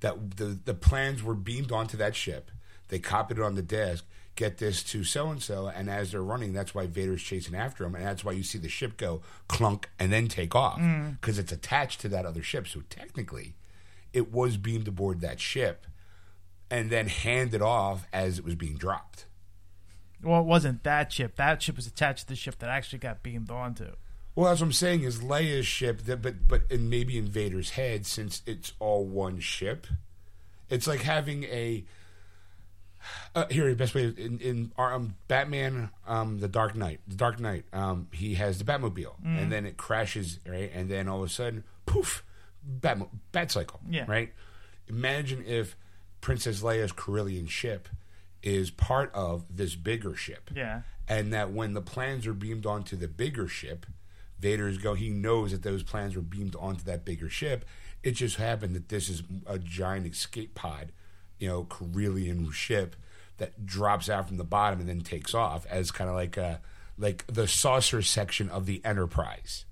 That 0.00 0.36
the 0.36 0.58
the 0.64 0.74
plans 0.74 1.22
were 1.22 1.34
beamed 1.34 1.72
onto 1.72 1.96
that 1.96 2.14
ship. 2.14 2.50
They 2.88 2.98
copied 2.98 3.38
it 3.38 3.42
on 3.44 3.54
the 3.54 3.62
desk. 3.62 4.04
Get 4.40 4.56
this 4.56 4.82
to 4.84 5.04
so 5.04 5.28
and 5.28 5.42
so, 5.42 5.66
and 5.66 5.90
as 5.90 6.12
they're 6.12 6.22
running, 6.22 6.54
that's 6.54 6.74
why 6.74 6.86
Vader's 6.86 7.22
chasing 7.22 7.54
after 7.54 7.84
him, 7.84 7.94
and 7.94 8.02
that's 8.02 8.24
why 8.24 8.32
you 8.32 8.42
see 8.42 8.56
the 8.56 8.70
ship 8.70 8.96
go 8.96 9.20
clunk 9.48 9.90
and 9.98 10.10
then 10.10 10.28
take 10.28 10.54
off 10.54 10.80
mm. 10.80 11.20
because 11.20 11.38
it's 11.38 11.52
attached 11.52 12.00
to 12.00 12.08
that 12.08 12.24
other 12.24 12.42
ship. 12.42 12.66
So 12.66 12.80
technically, 12.88 13.52
it 14.14 14.32
was 14.32 14.56
beamed 14.56 14.88
aboard 14.88 15.20
that 15.20 15.40
ship, 15.40 15.86
and 16.70 16.88
then 16.88 17.08
handed 17.08 17.60
off 17.60 18.06
as 18.14 18.38
it 18.38 18.44
was 18.46 18.54
being 18.54 18.78
dropped. 18.78 19.26
Well, 20.22 20.40
it 20.40 20.46
wasn't 20.46 20.84
that 20.84 21.12
ship. 21.12 21.36
That 21.36 21.60
ship 21.60 21.76
was 21.76 21.86
attached 21.86 22.20
to 22.20 22.28
the 22.28 22.34
ship 22.34 22.60
that 22.60 22.70
actually 22.70 23.00
got 23.00 23.22
beamed 23.22 23.50
onto. 23.50 23.88
Well, 24.34 24.48
that's 24.48 24.62
what 24.62 24.68
I'm 24.68 24.72
saying 24.72 25.02
is 25.02 25.20
Leia's 25.20 25.66
ship, 25.66 26.04
that, 26.04 26.22
but 26.22 26.48
but 26.48 26.62
and 26.70 26.88
maybe 26.88 27.18
in 27.18 27.26
Vader's 27.26 27.72
head, 27.72 28.06
since 28.06 28.40
it's 28.46 28.72
all 28.78 29.04
one 29.04 29.38
ship, 29.40 29.86
It's 30.70 30.86
like 30.86 31.00
having 31.00 31.44
a 31.44 31.84
uh, 33.34 33.46
here 33.50 33.68
the 33.68 33.76
best 33.76 33.94
way 33.94 34.04
in, 34.16 34.38
in 34.40 34.72
our, 34.76 34.92
um, 34.94 35.14
Batman, 35.28 35.90
um, 36.06 36.40
the 36.40 36.48
Dark 36.48 36.74
Knight, 36.74 37.00
the 37.08 37.16
Dark 37.16 37.40
Knight. 37.40 37.64
Um, 37.72 38.08
he 38.12 38.34
has 38.34 38.58
the 38.58 38.64
Batmobile, 38.64 39.14
and 39.24 39.50
then 39.50 39.66
it 39.66 39.76
crashes, 39.76 40.38
right? 40.46 40.70
And 40.74 40.88
then 40.90 41.08
all 41.08 41.18
of 41.22 41.28
a 41.30 41.32
sudden, 41.32 41.64
poof, 41.86 42.24
Bat 42.62 42.98
Bat 43.32 43.50
Cycle, 43.52 43.80
Yeah. 43.88 44.04
right? 44.08 44.32
Imagine 44.88 45.44
if 45.46 45.76
Princess 46.20 46.62
Leia's 46.62 46.92
Corellian 46.92 47.48
ship 47.48 47.88
is 48.42 48.70
part 48.70 49.12
of 49.14 49.44
this 49.54 49.74
bigger 49.76 50.14
ship, 50.16 50.50
Yeah. 50.54 50.82
and 51.08 51.32
that 51.32 51.52
when 51.52 51.74
the 51.74 51.80
plans 51.82 52.26
are 52.26 52.34
beamed 52.34 52.66
onto 52.66 52.96
the 52.96 53.08
bigger 53.08 53.48
ship, 53.48 53.86
Vader's 54.38 54.78
go. 54.78 54.94
He 54.94 55.10
knows 55.10 55.52
that 55.52 55.62
those 55.62 55.82
plans 55.82 56.16
were 56.16 56.22
beamed 56.22 56.56
onto 56.56 56.82
that 56.84 57.04
bigger 57.04 57.28
ship. 57.28 57.64
It 58.02 58.12
just 58.12 58.36
happened 58.36 58.74
that 58.74 58.88
this 58.88 59.10
is 59.10 59.22
a 59.46 59.58
giant 59.58 60.06
escape 60.06 60.54
pod, 60.54 60.92
you 61.40 61.48
know, 61.48 61.64
Corellian 61.64 62.52
ship 62.52 62.94
that 63.38 63.66
drops 63.66 64.08
out 64.08 64.28
from 64.28 64.36
the 64.36 64.44
bottom 64.44 64.78
and 64.80 64.88
then 64.88 65.00
takes 65.00 65.34
off 65.34 65.66
as 65.66 65.90
kind 65.90 66.08
of 66.08 66.14
like 66.14 66.36
a 66.36 66.60
like 66.98 67.24
the 67.26 67.48
saucer 67.48 68.02
section 68.02 68.48
of 68.50 68.66
the 68.66 68.80
Enterprise. 68.84 69.64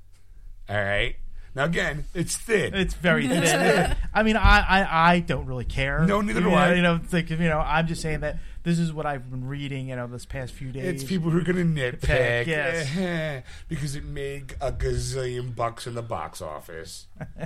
All 0.68 0.76
right. 0.76 1.16
Now 1.54 1.64
again, 1.64 2.04
it's 2.14 2.36
thin. 2.36 2.74
It's 2.74 2.94
very 2.94 3.26
thin. 3.28 3.96
I 4.14 4.22
mean, 4.22 4.36
I, 4.36 4.60
I, 4.60 5.12
I 5.12 5.20
don't 5.20 5.46
really 5.46 5.64
care. 5.64 6.04
No, 6.06 6.20
neither 6.20 6.40
do 6.40 6.46
you 6.46 6.52
know, 6.52 6.56
I. 6.56 6.74
You 6.74 6.82
know, 6.82 7.00
it's 7.02 7.12
like 7.12 7.30
you 7.30 7.36
know, 7.36 7.58
I'm 7.58 7.86
just 7.86 8.00
saying 8.02 8.20
that 8.20 8.38
this 8.62 8.78
is 8.78 8.92
what 8.92 9.06
I've 9.06 9.30
been 9.30 9.46
reading. 9.46 9.88
You 9.88 9.96
know, 9.96 10.06
this 10.06 10.24
past 10.24 10.52
few 10.52 10.70
days. 10.70 10.84
It's 10.84 11.04
people 11.04 11.30
who 11.30 11.38
are 11.38 11.42
going 11.42 11.74
to 11.74 11.80
nitpick 11.80 12.46
yes. 12.46 13.42
because 13.68 13.96
it 13.96 14.04
made 14.04 14.54
a 14.60 14.72
gazillion 14.72 15.54
bucks 15.54 15.86
in 15.86 15.94
the 15.94 16.02
box 16.02 16.40
office. 16.40 17.06
I 17.20 17.44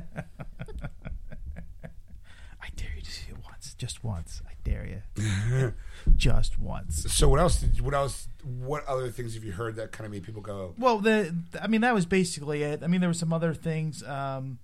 dare 2.76 2.90
you 2.96 3.02
to 3.02 3.10
see 3.10 3.30
it 3.30 3.36
once, 3.44 3.71
just 3.82 4.04
once. 4.04 4.40
I 4.48 4.52
dare 4.62 5.02
you, 5.16 5.72
just 6.16 6.56
once. 6.60 7.12
So 7.12 7.28
what 7.28 7.40
else? 7.40 7.58
Did, 7.60 7.80
what 7.80 7.94
else? 7.94 8.28
What 8.44 8.86
other 8.86 9.10
things 9.10 9.34
have 9.34 9.42
you 9.42 9.50
heard 9.50 9.74
that 9.74 9.90
kind 9.90 10.06
of 10.06 10.12
made 10.12 10.22
people 10.22 10.40
go? 10.40 10.74
Well, 10.78 10.98
the 10.98 11.34
I 11.60 11.66
mean 11.66 11.80
that 11.80 11.92
was 11.92 12.06
basically 12.06 12.62
it. 12.62 12.84
I 12.84 12.86
mean 12.86 13.00
there 13.00 13.10
were 13.10 13.14
some 13.14 13.32
other 13.32 13.52
things. 13.54 14.04
Um, 14.04 14.60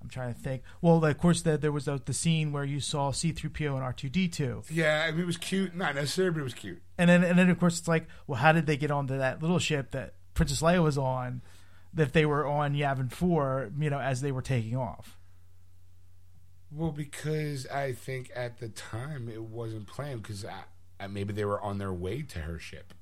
I'm 0.00 0.08
trying 0.08 0.32
to 0.32 0.38
think. 0.38 0.62
Well, 0.80 1.04
of 1.04 1.18
course, 1.18 1.42
the, 1.42 1.58
there 1.58 1.72
was 1.72 1.86
the, 1.86 2.00
the 2.04 2.12
scene 2.14 2.50
where 2.52 2.64
you 2.64 2.78
saw 2.80 3.10
C-3PO 3.12 3.68
and 3.76 3.82
R2D2, 3.96 4.64
Yeah, 4.70 5.04
I 5.06 5.12
mean, 5.12 5.20
it 5.20 5.26
was 5.26 5.36
cute. 5.36 5.76
Not 5.76 5.94
necessarily, 5.96 6.32
but 6.34 6.40
it 6.40 6.44
was 6.44 6.54
cute. 6.54 6.82
and 6.98 7.10
then 7.10 7.24
and 7.24 7.36
then 7.36 7.50
of 7.50 7.58
course 7.58 7.80
it's 7.80 7.88
like, 7.88 8.06
well, 8.28 8.38
how 8.38 8.52
did 8.52 8.66
they 8.66 8.76
get 8.76 8.92
onto 8.92 9.18
that 9.18 9.42
little 9.42 9.58
ship 9.58 9.90
that 9.90 10.14
Princess 10.34 10.62
Leia 10.62 10.82
was 10.84 10.96
on? 10.96 11.42
That 11.94 12.12
they 12.12 12.24
were 12.26 12.46
on 12.46 12.74
Yavin 12.74 13.10
Four, 13.12 13.70
you 13.76 13.90
know, 13.90 13.98
as 13.98 14.20
they 14.22 14.30
were 14.32 14.40
taking 14.40 14.76
off. 14.76 15.18
Well, 16.74 16.92
because 16.92 17.66
I 17.66 17.92
think 17.92 18.30
at 18.34 18.58
the 18.58 18.68
time 18.68 19.28
it 19.28 19.42
wasn't 19.42 19.86
planned 19.86 20.22
because 20.22 20.44
I, 20.44 20.64
I, 20.98 21.06
maybe 21.06 21.32
they 21.32 21.44
were 21.44 21.60
on 21.60 21.78
their 21.78 21.92
way 21.92 22.22
to 22.22 22.40
her 22.40 22.58
ship. 22.58 22.94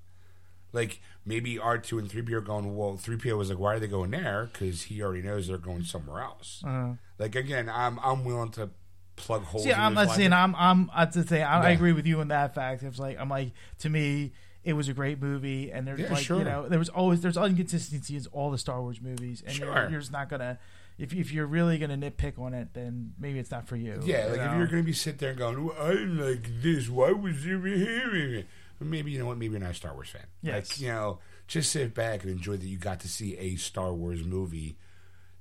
Like 0.72 1.00
maybe 1.24 1.59
R 1.59 1.78
two 1.78 1.98
and 1.98 2.11
three 2.11 2.22
PO 2.22 2.35
are 2.35 2.40
going. 2.40 2.76
Well, 2.76 2.96
three 2.96 3.16
PO 3.16 3.37
was 3.37 3.50
like, 3.50 3.59
why 3.59 3.74
are 3.74 3.78
they 3.80 3.88
going 3.88 4.12
there? 4.12 4.50
Because 4.52 4.83
he 4.83 5.02
already 5.02 5.22
knows 5.22 5.48
they're 5.48 5.59
going 5.59 5.83
somewhere 5.85 6.22
else. 6.22 6.62
Uh, 6.66 6.94
Like 7.18 7.35
again, 7.35 7.68
I'm 7.68 7.98
I'm 8.02 8.24
willing 8.24 8.50
to 8.52 8.70
plug 9.16 9.44
holes. 9.44 9.64
see, 9.64 9.70
in 9.70 9.78
I'm 9.78 9.94
not 9.94 10.11
saying. 10.11 10.33
I'm 10.33 10.54
I'm. 10.56 10.90
I 10.94 11.06
to 11.06 11.26
say 11.26 11.42
I, 11.42 11.70
agree 11.70 11.92
with 11.92 12.06
you 12.06 12.20
on 12.20 12.28
that 12.28 12.54
fact. 12.54 12.83
It's 12.83 12.98
like 12.98 13.18
I'm 13.18 13.28
like 13.28 13.52
to 13.80 13.90
me. 13.90 14.33
It 14.62 14.75
was 14.75 14.88
a 14.88 14.92
great 14.92 15.20
movie, 15.23 15.70
and 15.73 15.87
there's 15.87 16.01
Yeah, 16.01 16.12
like 16.12 16.23
sure. 16.25 16.38
you 16.38 16.44
know 16.44 16.68
there 16.68 16.79
was 16.79 16.88
always 16.90 17.20
there's 17.23 17.37
inconsistencies 17.38 18.27
in 18.27 18.33
all 18.33 18.51
the 18.51 18.59
Star 18.59 18.81
Wars 18.83 19.01
movies, 19.01 19.42
and 19.46 19.55
Sure. 19.55 19.66
you're, 19.75 19.90
you're 19.90 20.01
just 20.01 20.12
not 20.12 20.29
gonna 20.29 20.59
if 20.99 21.14
if 21.14 21.33
you're 21.33 21.46
really 21.46 21.79
gonna 21.79 21.96
nitpick 21.96 22.38
on 22.38 22.53
it, 22.53 22.75
then 22.75 23.14
maybe 23.18 23.38
it's 23.38 23.51
not 23.51 23.66
for 23.66 23.77
you. 23.77 24.01
Yeah, 24.05 24.27
you 24.27 24.33
like 24.37 24.40
if 24.51 24.57
you're 24.59 24.66
going 24.66 24.83
to 24.83 24.87
be 24.87 24.92
sit 24.92 25.18
there 25.18 25.31
and 25.31 25.38
going, 25.38 25.64
well, 25.64 25.75
I 25.81 25.92
didn't 25.92 26.18
like 26.18 26.62
this. 26.62 26.90
Why 26.90 27.11
was 27.12 27.37
it 27.46 27.59
here? 27.64 28.44
Maybe 28.81 29.11
you 29.12 29.18
know 29.18 29.27
what? 29.27 29.38
Maybe 29.38 29.53
you're 29.53 29.61
not 29.61 29.70
a 29.70 29.75
Star 29.75 29.94
Wars 29.94 30.11
fan. 30.11 30.27
Yes. 30.42 30.68
Like 30.73 30.81
you 30.81 30.88
know, 30.88 31.18
just 31.46 31.70
sit 31.73 31.94
back 31.94 32.23
and 32.23 32.31
enjoy 32.31 32.59
that 32.59 32.66
you 32.66 32.77
got 32.77 33.01
to 33.01 33.09
see 33.09 33.37
a 33.38 33.57
Star 33.57 33.94
Wars 33.94 34.23
movie 34.25 34.77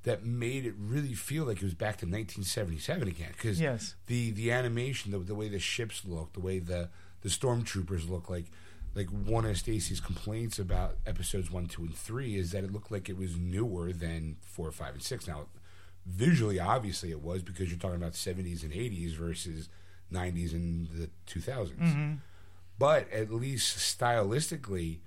that 0.03 0.25
made 0.25 0.65
it 0.65 0.75
really 0.77 1.13
feel 1.13 1.43
like 1.43 1.57
it 1.57 1.63
was 1.63 1.73
back 1.73 1.97
to 1.97 2.05
1977 2.05 3.07
again. 3.09 3.31
Because 3.33 3.59
Yes. 3.59 3.95
the 4.07 4.31
the 4.31 4.51
animation, 4.53 5.11
the, 5.11 5.19
the 5.19 5.35
way 5.35 5.49
the 5.49 5.59
ships 5.59 6.03
look, 6.05 6.31
the 6.33 6.39
way 6.39 6.59
the 6.59 6.89
the 7.21 7.27
stormtroopers 7.29 8.09
look 8.09 8.29
like. 8.29 8.45
Like 8.95 9.07
one 9.09 9.45
of 9.45 9.57
Stacy's 9.57 9.99
complaints 9.99 10.59
about 10.59 10.97
episodes 11.05 11.51
one, 11.51 11.67
two, 11.67 11.83
and 11.83 11.95
three 11.95 12.35
is 12.35 12.51
that 12.51 12.63
it 12.63 12.71
looked 12.71 12.91
like 12.91 13.07
it 13.09 13.17
was 13.17 13.37
newer 13.37 13.93
than 13.93 14.37
four, 14.41 14.71
five, 14.71 14.93
and 14.93 15.03
six. 15.03 15.27
Now, 15.27 15.47
visually, 16.05 16.59
obviously, 16.59 17.11
it 17.11 17.21
was 17.21 17.43
because 17.43 17.69
you're 17.69 17.79
talking 17.79 17.97
about 17.97 18.13
70s 18.13 18.63
and 18.63 18.71
80s 18.71 19.15
versus 19.15 19.69
90s 20.11 20.53
and 20.53 20.87
the 20.89 21.09
2000s. 21.27 21.77
Mm-hmm. 21.77 22.13
But 22.77 23.11
at 23.11 23.31
least 23.31 23.77
stylistically, 23.77 24.99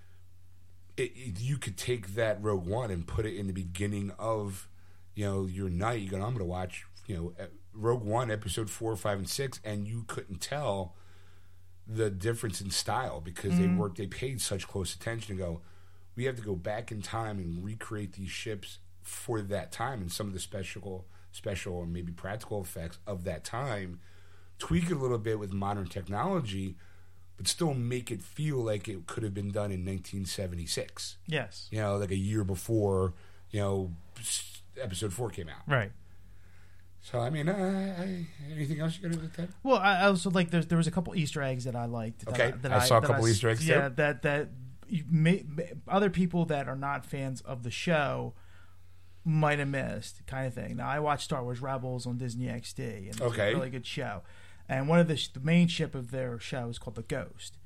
it, 0.97 1.12
it, 1.16 1.40
you 1.40 1.57
could 1.57 1.77
take 1.77 2.14
that 2.14 2.42
Rogue 2.42 2.66
One 2.66 2.90
and 2.90 3.07
put 3.07 3.27
it 3.27 3.35
in 3.35 3.47
the 3.47 3.53
beginning 3.53 4.12
of, 4.18 4.68
you 5.14 5.25
know, 5.25 5.47
your 5.47 5.71
night. 5.71 6.01
You 6.01 6.11
go, 6.11 6.16
I'm 6.16 6.23
going 6.23 6.38
to 6.38 6.45
watch, 6.45 6.85
you 7.07 7.16
know, 7.16 7.47
Rogue 7.73 8.05
One, 8.05 8.31
episode 8.31 8.68
four, 8.71 8.95
five, 8.97 9.18
and 9.18 9.29
six, 9.29 9.59
and 9.64 9.88
you 9.88 10.05
couldn't 10.07 10.40
tell 10.40 10.95
the 11.87 12.11
difference 12.11 12.61
in 12.61 12.71
style 12.71 13.21
because 13.21 13.59
they 13.59 13.64
mm-hmm. 13.64 13.79
worked, 13.79 13.99
they 13.99 14.07
paid 14.07 14.40
such 14.40 14.68
close 14.68 14.95
attention 14.95 15.37
to 15.37 15.42
go, 15.42 15.61
we 16.14 16.25
have 16.25 16.37
to 16.37 16.42
go 16.42 16.55
back 16.55 16.92
in 16.92 17.03
time 17.03 17.38
and 17.38 17.64
recreate 17.64 18.12
these 18.14 18.31
ships 18.31 18.79
for 19.03 19.40
that 19.40 19.73
time 19.73 20.01
and 20.01 20.12
some 20.12 20.27
of 20.29 20.33
the 20.33 20.40
special, 20.40 21.07
special 21.33 21.83
and 21.83 21.92
maybe 21.92 22.12
practical 22.12 22.61
effects 22.61 22.99
of 23.07 23.25
that 23.25 23.45
time. 23.45 24.01
Tweak 24.59 24.90
it 24.90 24.92
a 24.92 24.99
little 24.99 25.18
bit 25.18 25.38
with 25.38 25.53
modern 25.53 25.87
technology, 25.87 26.77
but 27.37 27.49
still 27.49 27.75
make 27.75 28.11
it 28.11 28.23
feel 28.23 28.59
like 28.59 28.88
it 28.88 29.07
could 29.07 29.25
have 29.25 29.35
been 29.35 29.51
done 29.51 29.73
in 29.73 29.85
1976. 29.85 31.16
yes, 31.27 31.68
You 31.73 31.81
know, 31.81 31.97
like 31.97 32.12
a 32.12 32.16
year 32.16 32.45
before, 32.45 33.14
you 33.51 33.61
know, 33.61 33.92
episode 34.81 35.12
four 35.12 35.31
came 35.31 35.49
out. 35.49 35.62
right. 35.66 35.90
So 37.04 37.18
I 37.18 37.30
mean, 37.30 37.48
uh, 37.48 37.96
I, 37.98 38.26
anything 38.54 38.78
else 38.80 38.96
you 38.96 39.02
got 39.02 39.10
to 39.12 39.16
do 39.18 39.22
with 39.22 39.34
that? 39.34 39.48
Well, 39.64 39.76
I 39.78 40.00
I 40.02 40.06
also 40.06 40.30
like 40.30 40.50
there's 40.50 40.66
there 40.66 40.78
was 40.78 40.86
a 40.86 40.90
couple 40.92 41.14
Easter 41.16 41.42
eggs 41.42 41.64
that 41.64 41.74
I 41.74 41.86
liked. 41.86 42.24
That 42.24 42.34
Okay, 42.34 42.46
I, 42.48 42.50
that 42.52 42.72
I 42.72 42.86
saw 42.86 42.98
a 42.98 43.02
couple 43.02 43.26
Easter 43.28 43.48
eggs, 43.48 43.66
Yeah, 43.66 43.88
too. 43.88 43.94
that 43.96 44.22
that 44.22 44.48
you 44.88 45.04
may, 45.10 45.44
may- 45.48 45.72
other 45.88 46.10
people 46.10 46.44
that 46.46 46.68
are 46.68 46.76
not 46.76 47.04
fans 47.04 47.40
of 47.40 47.64
the 47.64 47.70
show 47.70 48.34
might 49.24 49.58
have 49.58 49.68
missed, 49.68 50.24
kind 50.26 50.46
of 50.46 50.54
thing. 50.54 50.76
Now 50.76 50.88
I 50.88 51.00
watched 51.00 51.24
Star 51.24 51.42
Wars 51.42 51.60
Rebels 51.60 52.06
on 52.06 52.18
Disney 52.18 52.46
XD, 52.46 52.78
and 52.96 53.06
it's 53.08 53.20
Okay. 53.20 53.52
a 53.52 53.56
really 53.56 53.70
good 53.70 53.86
show. 53.86 54.22
And 54.68 54.88
one 54.88 54.98
of 55.00 55.08
the, 55.08 55.20
the 55.34 55.40
main 55.40 55.66
ship 55.68 55.94
of 55.94 56.10
their 56.12 56.38
show 56.38 56.68
is 56.68 56.78
called 56.78 56.94
the 56.96 57.02
Ghost. 57.02 57.58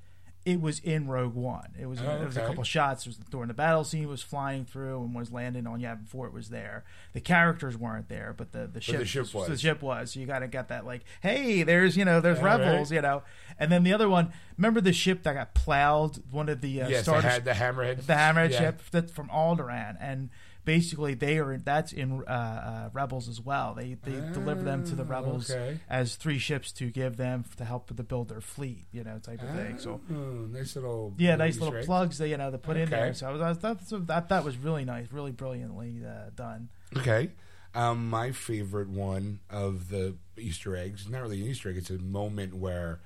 It 0.47 0.61
was 0.61 0.79
in 0.79 1.09
Rogue 1.09 1.35
One. 1.35 1.75
It 1.79 1.87
was 1.87 2.01
Oh, 2.01 2.23
it 2.23 2.25
was 2.25 2.37
a 2.37 2.47
couple 2.47 2.63
shots. 2.63 3.05
It 3.05 3.09
was 3.11 3.17
during 3.17 3.49
the 3.49 3.55
battle 3.55 3.83
scene. 3.83 4.05
It 4.05 4.09
was 4.09 4.23
flying 4.23 4.65
through 4.65 5.03
and 5.03 5.13
was 5.15 5.33
landing 5.33 5.67
on 5.67 5.81
Yavin 5.81 6.07
Four. 6.07 6.29
It 6.29 6.33
was 6.33 6.51
there. 6.51 6.85
The 7.15 7.21
characters 7.21 7.77
weren't 7.77 8.09
there, 8.09 8.33
but 8.37 8.53
the 8.53 8.67
the 8.73 8.81
ship, 8.81 8.99
the 9.01 9.05
ship 9.05 9.35
was. 9.35 9.49
The 9.49 9.59
ship 9.59 9.83
was. 9.83 10.13
So 10.13 10.21
you 10.21 10.27
got 10.27 10.39
to 10.39 10.49
get 10.49 10.69
that 10.69 10.87
like, 10.87 11.03
hey, 11.21 11.65
there's 11.65 11.97
you 11.97 12.05
know 12.05 12.21
there's 12.21 12.39
All 12.39 12.45
rebels, 12.45 12.91
right. 12.93 12.97
you 12.97 13.03
know. 13.03 13.23
And 13.59 13.73
then 13.73 13.83
the 13.83 13.93
other 13.93 14.09
one, 14.09 14.33
remember 14.57 14.81
the 14.81 14.93
ship 14.93 15.25
that 15.25 15.35
got 15.35 15.53
plowed? 15.55 16.23
One 16.31 16.49
of 16.49 16.61
the 16.61 16.81
uh, 16.83 16.89
yes, 16.91 17.05
the, 17.07 17.21
Star 17.21 17.23
ha- 17.23 17.39
the 17.43 17.51
hammerhead. 17.51 18.07
the 18.07 18.13
Hammerhead 18.15 18.53
Yeah. 18.53 18.59
ship 18.61 18.83
that's 18.93 19.11
from 19.11 19.29
Alderaan, 19.31 19.97
and 20.01 20.31
basically 20.65 21.15
they 21.15 21.39
are 21.39 21.57
that's 21.59 21.93
in 21.93 22.23
uh, 22.27 22.31
uh, 22.31 22.89
Rebels 22.93 23.29
as 23.29 23.41
well. 23.41 23.75
They 23.75 23.97
they 24.03 24.13
deliver 24.33 24.63
them 24.63 24.85
to 24.87 24.95
the 24.95 25.05
Ah, 25.05 25.09
Rebels 25.11 25.51
okay. 25.51 25.79
as 25.89 26.17
three 26.17 26.39
ships 26.39 26.73
to 26.73 26.91
give 26.91 27.17
them 27.17 27.45
to 27.57 27.65
help 27.65 27.89
with 27.89 27.97
the 27.97 28.03
build 28.03 28.29
their 28.29 28.41
fleet, 28.41 28.85
you 28.93 29.03
know, 29.05 29.19
type 29.19 29.43
of 29.43 29.51
thing. 29.55 29.79
So 29.79 30.01
Oh, 30.37 30.47
nice 30.47 30.77
little 30.77 31.15
yeah, 31.19 31.37
nice 31.37 31.59
little 31.59 31.77
egg. 31.77 31.87
plugs 31.87 32.19
that 32.19 32.29
you 32.29 32.37
know 32.37 32.51
to 32.51 32.59
put 32.59 32.77
in 32.77 32.91
there. 32.91 33.15
So 33.15 33.29
I 33.29 33.33
was, 33.33 33.41
I 33.41 33.49
was 33.49 33.59
that, 33.59 34.07
that 34.07 34.29
that 34.29 34.45
was 34.45 34.57
really 34.57 34.85
nice, 34.85 35.11
really 35.11 35.33
brilliantly 35.33 36.03
uh, 36.07 36.31
done. 36.35 36.69
Okay. 36.97 37.31
Um, 37.75 38.09
my 38.09 38.33
favorite 38.33 38.89
one 38.89 39.41
of 39.51 39.91
the 39.91 40.15
Easter 40.39 40.77
eggs, 40.77 41.09
not 41.09 41.21
really 41.23 41.43
an 41.43 41.49
Easter 41.49 41.69
egg, 41.69 41.77
it's 41.77 41.91
a 41.91 41.99
moment 41.99 42.55
where 42.55 43.01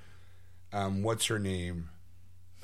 um, 0.73 1.03
what's 1.03 1.27
her 1.27 1.39
name 1.41 1.89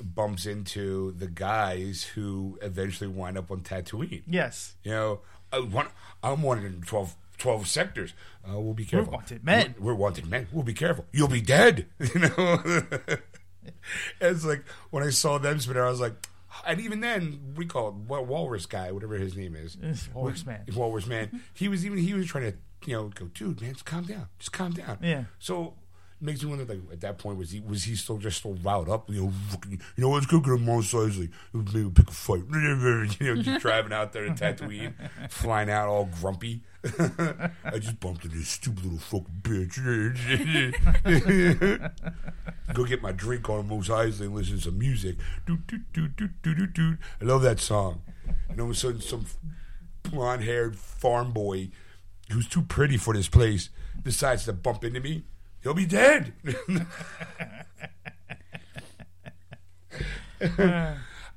bumps 0.01 0.45
into 0.45 1.11
the 1.13 1.27
guys 1.27 2.03
who 2.15 2.57
eventually 2.61 3.09
wind 3.09 3.37
up 3.37 3.51
on 3.51 3.61
Tatooine. 3.61 4.23
Yes, 4.27 4.75
You 4.83 4.91
know, 4.91 5.19
I 5.51 5.59
want, 5.59 5.89
I'm 6.23 6.41
wanted 6.43 6.65
in 6.65 6.81
12, 6.81 7.15
12 7.37 7.67
sectors. 7.67 8.13
Uh, 8.47 8.59
we'll 8.59 8.73
be 8.73 8.85
careful. 8.85 9.11
We're 9.11 9.17
wanted 9.17 9.43
men. 9.43 9.75
We're, 9.79 9.93
we're 9.93 9.95
wanted 9.95 10.29
men. 10.29 10.47
We'll 10.51 10.63
be 10.63 10.73
careful. 10.73 11.05
You'll 11.11 11.27
be 11.27 11.41
dead. 11.41 11.87
You 11.99 12.19
know? 12.21 12.83
it's 14.21 14.45
like 14.45 14.63
when 14.89 15.03
I 15.03 15.09
saw 15.09 15.37
them 15.37 15.59
spin 15.59 15.77
I 15.77 15.89
was 15.89 15.99
like, 16.01 16.13
and 16.65 16.79
even 16.79 17.01
then, 17.01 17.53
we 17.55 17.65
called 17.65 17.95
it 17.95 18.09
Wa- 18.09 18.21
Walrus 18.21 18.65
guy, 18.65 18.91
whatever 18.91 19.15
his 19.15 19.35
name 19.35 19.55
is. 19.55 19.77
Walrus 20.13 20.45
Man. 20.45 20.63
Walrus 20.75 21.05
man. 21.07 21.41
He 21.53 21.67
was 21.67 21.85
even 21.85 21.97
he 21.99 22.13
was 22.13 22.25
trying 22.27 22.51
to 22.51 22.57
you 22.85 22.93
know 22.95 23.09
go, 23.09 23.25
dude, 23.33 23.61
man, 23.61 23.73
just 23.73 23.85
calm 23.85 24.03
down, 24.05 24.27
just 24.39 24.51
calm 24.51 24.71
down. 24.71 24.97
Yeah. 25.01 25.25
So 25.39 25.75
makes 26.19 26.41
me 26.41 26.49
wonder, 26.49 26.65
like, 26.65 26.79
at 26.91 27.01
that 27.01 27.17
point, 27.19 27.37
was 27.37 27.51
he 27.51 27.59
was 27.59 27.83
he 27.83 27.95
still 27.95 28.17
just 28.17 28.39
still 28.39 28.55
riled 28.55 28.89
up? 28.89 29.09
You 29.09 29.25
know, 29.25 29.33
fucking, 29.49 29.81
you 29.95 30.03
know, 30.03 30.09
let's 30.11 30.25
go 30.25 30.39
get 30.39 30.53
a 30.53 30.57
Mos 30.57 30.91
Eisley. 30.93 31.29
Maybe 31.53 31.89
pick 31.91 32.09
a 32.09 32.11
fight. 32.13 32.43
You 33.19 33.35
know, 33.35 33.41
just 33.41 33.61
driving 33.61 33.93
out 33.93 34.13
there 34.13 34.25
to 34.25 34.31
Tatooine, 34.31 34.93
flying 35.29 35.69
out 35.69 35.89
all 35.89 36.09
grumpy. 36.19 36.61
I 37.65 37.79
just 37.79 37.99
bumped 37.99 38.25
into 38.25 38.37
this 38.37 38.49
stupid 38.49 38.83
little 38.83 38.99
fucking 38.99 39.41
bitch. 39.41 39.77
go 42.73 42.85
get 42.85 43.01
my 43.01 43.11
drink 43.11 43.49
on 43.49 43.67
Mos 43.67 43.89
Eisley 43.89 44.21
and 44.21 44.35
listen 44.35 44.57
to 44.57 44.61
some 44.61 44.77
music. 44.77 45.17
Doot, 45.45 45.67
doot, 45.67 45.93
doot, 45.93 46.15
doot, 46.15 46.41
doot, 46.41 46.57
doot, 46.57 46.73
doot. 46.73 46.97
I 47.21 47.25
love 47.25 47.41
that 47.43 47.59
song. 47.59 48.01
And 48.49 48.59
all 48.59 48.67
of 48.67 48.71
a 48.71 48.75
sudden, 48.75 49.01
some 49.01 49.25
blonde 50.03 50.43
haired 50.43 50.77
farm 50.77 51.31
boy 51.31 51.69
who's 52.31 52.47
too 52.47 52.61
pretty 52.61 52.97
for 52.97 53.13
this 53.13 53.27
place 53.27 53.69
decides 54.03 54.45
to 54.45 54.53
bump 54.53 54.83
into 54.83 54.99
me. 54.99 55.23
He'll 55.63 55.73
be 55.73 55.85
dead. 55.85 56.33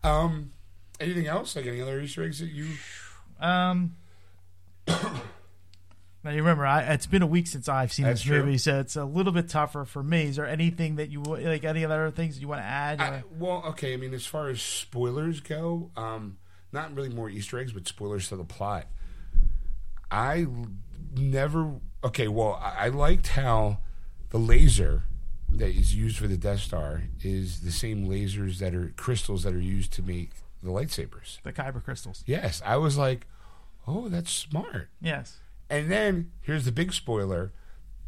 um, 0.04 0.52
anything 0.98 1.26
else? 1.26 1.56
Like 1.56 1.66
any 1.66 1.80
other 1.80 2.00
Easter 2.00 2.22
eggs 2.22 2.40
that 2.40 2.50
you? 2.50 2.68
Um, 3.40 3.96
now 6.22 6.30
you 6.30 6.38
remember, 6.38 6.66
I, 6.66 6.82
it's 6.82 7.06
been 7.06 7.22
a 7.22 7.26
week 7.26 7.46
since 7.46 7.68
I've 7.68 7.92
seen 7.92 8.04
That's 8.04 8.20
this 8.20 8.26
true. 8.26 8.44
movie, 8.44 8.58
so 8.58 8.80
it's 8.80 8.96
a 8.96 9.04
little 9.04 9.32
bit 9.32 9.48
tougher 9.48 9.84
for 9.84 10.02
me. 10.02 10.24
Is 10.24 10.36
there 10.36 10.46
anything 10.46 10.96
that 10.96 11.10
you 11.10 11.22
like? 11.22 11.64
Any 11.64 11.84
other 11.84 12.10
things 12.10 12.34
that 12.34 12.40
you 12.40 12.48
want 12.48 12.60
to 12.60 12.66
add? 12.66 13.00
I, 13.00 13.22
well, 13.38 13.62
okay. 13.68 13.94
I 13.94 13.96
mean, 13.96 14.12
as 14.14 14.26
far 14.26 14.48
as 14.48 14.60
spoilers 14.60 15.40
go, 15.40 15.90
um, 15.96 16.38
not 16.72 16.94
really 16.94 17.08
more 17.08 17.30
Easter 17.30 17.58
eggs, 17.58 17.72
but 17.72 17.86
spoilers 17.88 18.28
to 18.28 18.36
the 18.36 18.44
plot. 18.44 18.86
I 20.10 20.46
never. 21.16 21.80
Okay, 22.04 22.28
well, 22.28 22.60
I, 22.62 22.86
I 22.86 22.88
liked 22.88 23.28
how 23.28 23.78
the 24.30 24.38
laser 24.38 25.04
that 25.48 25.70
is 25.70 25.94
used 25.94 26.16
for 26.18 26.28
the 26.28 26.36
Death 26.36 26.60
Star 26.60 27.02
is 27.22 27.60
the 27.60 27.72
same 27.72 28.08
lasers 28.08 28.58
that 28.58 28.74
are 28.74 28.92
crystals 28.96 29.42
that 29.42 29.54
are 29.54 29.60
used 29.60 29.92
to 29.94 30.02
make 30.02 30.30
the 30.62 30.70
lightsabers. 30.70 31.40
the 31.42 31.52
kyber 31.52 31.82
crystals. 31.82 32.22
Yes, 32.26 32.62
I 32.64 32.76
was 32.76 32.96
like, 32.96 33.26
oh, 33.86 34.08
that's 34.08 34.30
smart. 34.30 34.88
Yes. 35.00 35.38
And 35.70 35.90
then 35.90 36.32
here's 36.42 36.64
the 36.66 36.72
big 36.72 36.92
spoiler 36.92 37.52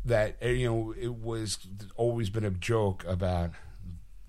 that 0.05 0.37
uh, 0.45 0.49
you 0.49 0.69
know 0.69 0.95
it 1.01 1.15
was 1.15 1.59
always 1.97 2.29
been 2.29 2.45
a 2.45 2.51
joke 2.51 3.05
about 3.07 3.51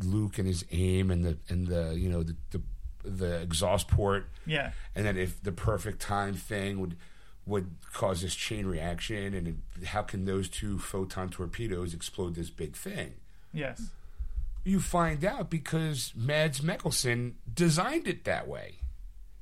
Luke 0.03 0.37
and 0.37 0.47
his 0.47 0.63
aim 0.71 1.09
and 1.11 1.25
the 1.25 1.37
and 1.49 1.67
the 1.67 1.95
you 1.97 2.09
know 2.09 2.21
the 2.23 2.35
the, 2.51 2.61
the 3.03 3.41
exhaust 3.41 3.87
port 3.87 4.29
Yeah. 4.45 4.71
and 4.95 5.05
then 5.05 5.17
if 5.17 5.41
the 5.41 5.51
perfect 5.51 5.99
time 5.99 6.35
thing 6.35 6.79
would 6.79 6.95
would 7.45 7.71
cause 7.91 8.21
this 8.21 8.35
chain 8.35 8.65
reaction 8.67 9.33
and 9.33 9.47
it, 9.47 9.85
how 9.87 10.03
can 10.03 10.25
those 10.25 10.47
two 10.47 10.77
photon 10.79 11.29
torpedoes 11.29 11.93
explode 11.93 12.35
this 12.35 12.49
big 12.49 12.75
thing 12.75 13.15
Yes. 13.51 13.89
you 14.63 14.79
find 14.79 15.25
out 15.25 15.49
because 15.49 16.13
Mads 16.15 16.61
Mikkelsen 16.61 17.33
designed 17.53 18.07
it 18.07 18.23
that 18.25 18.47
way. 18.47 18.75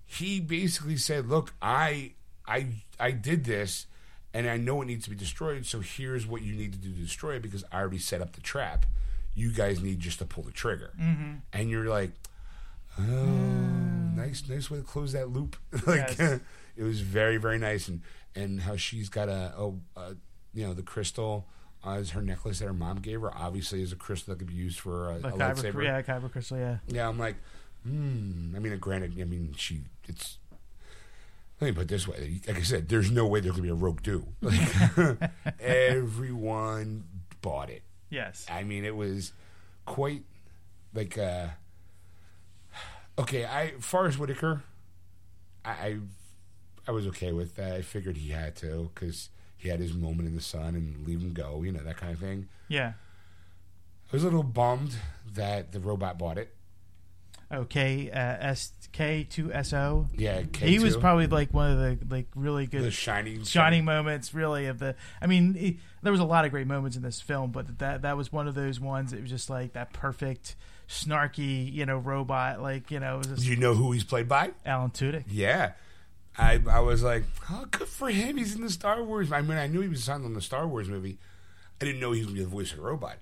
He 0.05 0.39
basically 0.41 0.97
said, 0.97 1.27
"Look, 1.27 1.53
I 1.61 2.13
I 2.47 2.67
I 3.01 3.11
did 3.11 3.45
this 3.45 3.87
and 4.33 4.49
I 4.49 4.57
know 4.57 4.81
it 4.81 4.85
needs 4.85 5.03
to 5.05 5.09
be 5.09 5.15
destroyed, 5.15 5.65
so 5.65 5.81
here's 5.81 6.25
what 6.25 6.41
you 6.41 6.55
need 6.55 6.71
to 6.73 6.79
do 6.79 6.91
to 6.93 6.99
destroy 6.99 7.35
it 7.35 7.41
because 7.41 7.63
I 7.71 7.79
already 7.79 7.97
set 7.97 8.21
up 8.21 8.33
the 8.33 8.41
trap. 8.41 8.85
You 9.35 9.51
guys 9.51 9.81
need 9.81 9.99
just 9.99 10.19
to 10.19 10.25
pull 10.25 10.43
the 10.43 10.51
trigger." 10.51 10.91
Mm-hmm. 10.99 11.33
And 11.53 11.69
you're 11.69 11.87
like, 11.87 12.11
"Oh, 12.99 13.03
nice 13.03 14.43
nice 14.47 14.69
way 14.69 14.77
to 14.77 14.83
close 14.83 15.11
that 15.13 15.29
loop." 15.29 15.55
like 15.87 16.17
Yes. 16.17 16.39
it 16.77 16.83
was 16.83 17.01
very 17.01 17.37
very 17.37 17.57
nice 17.57 17.87
and 17.87 18.01
and 18.35 18.61
how 18.61 18.75
she's 18.77 19.09
got 19.09 19.27
a, 19.29 19.53
a, 19.57 19.71
a 19.99 20.15
you 20.53 20.65
know, 20.65 20.73
the 20.73 20.83
crystal 20.83 21.47
uh, 21.85 21.93
as 21.93 22.11
her 22.11 22.21
necklace 22.21 22.59
that 22.59 22.65
her 22.65 22.73
mom 22.73 22.97
gave 22.97 23.21
her 23.21 23.35
obviously 23.35 23.81
is 23.81 23.91
a 23.91 23.95
crystal 23.95 24.33
that 24.33 24.39
could 24.39 24.47
be 24.47 24.53
used 24.53 24.79
for 24.79 25.11
a, 25.11 25.19
The 25.19 25.27
a 25.29 25.31
kyber, 25.31 25.55
lightsaber. 25.55 25.83
yeah, 25.83 26.01
kyber 26.01 26.31
crystal. 26.31 26.57
Yeah. 26.57 26.77
Yeah, 26.87 27.07
I'm 27.07 27.17
like, 27.17 27.35
hmm. 27.83 28.53
I 28.55 28.59
mean, 28.59 28.77
granted, 28.77 29.19
I 29.19 29.23
mean, 29.25 29.53
she, 29.57 29.81
it's. 30.07 30.37
Let 31.61 31.67
me 31.67 31.73
put 31.73 31.83
it 31.83 31.87
this 31.89 32.07
way. 32.07 32.41
Like 32.47 32.57
I 32.57 32.63
said, 32.63 32.89
there's 32.89 33.11
no 33.11 33.27
way 33.27 33.39
there's 33.39 33.51
gonna 33.51 33.61
be 33.63 33.69
a 33.69 33.75
Rogue 33.75 34.01
Do. 34.01 34.25
Like 34.41 34.59
everyone 35.59 37.03
bought 37.41 37.69
it. 37.69 37.83
Yes. 38.09 38.47
I 38.49 38.63
mean, 38.63 38.83
it 38.83 38.95
was 38.95 39.31
quite 39.85 40.23
like. 40.93 41.17
uh 41.17 41.47
Okay, 43.19 43.45
I 43.45 43.73
Forest 43.79 44.17
Whitaker, 44.17 44.63
I, 45.63 45.69
I, 45.69 45.97
I 46.87 46.91
was 46.91 47.05
okay 47.07 47.31
with 47.33 47.55
that. 47.57 47.73
I 47.73 47.81
figured 47.83 48.17
he 48.17 48.29
had 48.31 48.55
to 48.57 48.89
because 48.93 49.29
he 49.57 49.69
had 49.69 49.79
his 49.79 49.93
moment 49.93 50.27
in 50.27 50.35
the 50.35 50.41
sun 50.41 50.75
and 50.75 51.05
leave 51.05 51.21
him 51.21 51.33
go. 51.33 51.61
You 51.61 51.71
know 51.73 51.83
that 51.83 51.97
kind 51.97 52.13
of 52.13 52.19
thing. 52.19 52.47
Yeah. 52.67 52.93
I 54.11 54.15
was 54.15 54.23
a 54.23 54.25
little 54.25 54.43
bummed 54.43 54.95
that 55.33 55.71
the 55.71 55.79
robot 55.79 56.17
bought 56.17 56.37
it. 56.37 56.55
Okay. 57.51 58.09
Uh, 58.09 58.15
S 58.15 58.73
K 58.91 59.25
two 59.29 59.51
S 59.53 59.73
O. 59.73 60.07
Yeah, 60.15 60.41
K2. 60.41 60.57
He 60.67 60.79
was 60.79 60.97
probably 60.97 61.27
like 61.27 61.53
one 61.53 61.71
of 61.71 61.77
the 61.77 62.13
like 62.13 62.27
really 62.35 62.65
good 62.65 62.83
the 62.83 62.91
shining 62.91 63.43
shining 63.43 63.85
moments 63.85 64.33
really 64.33 64.67
of 64.67 64.79
the 64.79 64.95
i 65.21 65.27
mean 65.27 65.55
it, 65.57 65.75
there 66.01 66.11
was 66.11 66.19
a 66.19 66.25
lot 66.25 66.45
of 66.45 66.51
great 66.51 66.67
moments 66.67 66.97
in 66.97 67.03
this 67.03 67.21
film 67.21 67.51
but 67.51 67.79
that 67.79 68.01
that 68.01 68.17
was 68.17 68.31
one 68.31 68.47
of 68.47 68.55
those 68.55 68.79
ones 68.79 69.13
it 69.13 69.21
was 69.21 69.29
just 69.29 69.49
like 69.49 69.73
that 69.73 69.93
perfect 69.93 70.55
snarky 70.89 71.71
you 71.71 71.85
know 71.85 71.97
robot 71.97 72.61
like 72.61 72.91
you 72.91 72.99
know 72.99 73.19
it 73.19 73.27
just 73.27 73.45
you 73.45 73.55
know 73.55 73.73
who 73.73 73.91
he's 73.91 74.03
played 74.03 74.27
by? 74.27 74.51
alan 74.65 74.89
tudyk 74.91 75.23
Yeah. 75.29 75.71
I 76.37 76.61
I 76.69 76.79
was 76.79 77.03
like, 77.03 77.23
oh, 77.51 77.65
good 77.69 77.89
for 77.89 78.09
him. 78.09 78.37
He's 78.37 78.55
in 78.55 78.61
the 78.61 78.69
Star 78.69 79.03
Wars. 79.03 79.33
I 79.33 79.41
mean, 79.41 79.57
I 79.57 79.67
knew 79.67 79.81
he 79.81 79.89
was 79.89 80.01
signed 80.01 80.23
on 80.23 80.33
the 80.33 80.41
Star 80.41 80.65
Wars 80.65 80.87
movie. 80.87 81.17
I 81.81 81.85
didn't 81.85 81.99
know 81.99 82.13
he 82.13 82.19
was 82.21 82.27
going 82.27 82.37
to 82.37 82.39
be 82.41 82.45
the 82.45 82.49
voice 82.49 82.71
of 82.71 82.79
a 82.79 82.83
robot. 82.83 83.17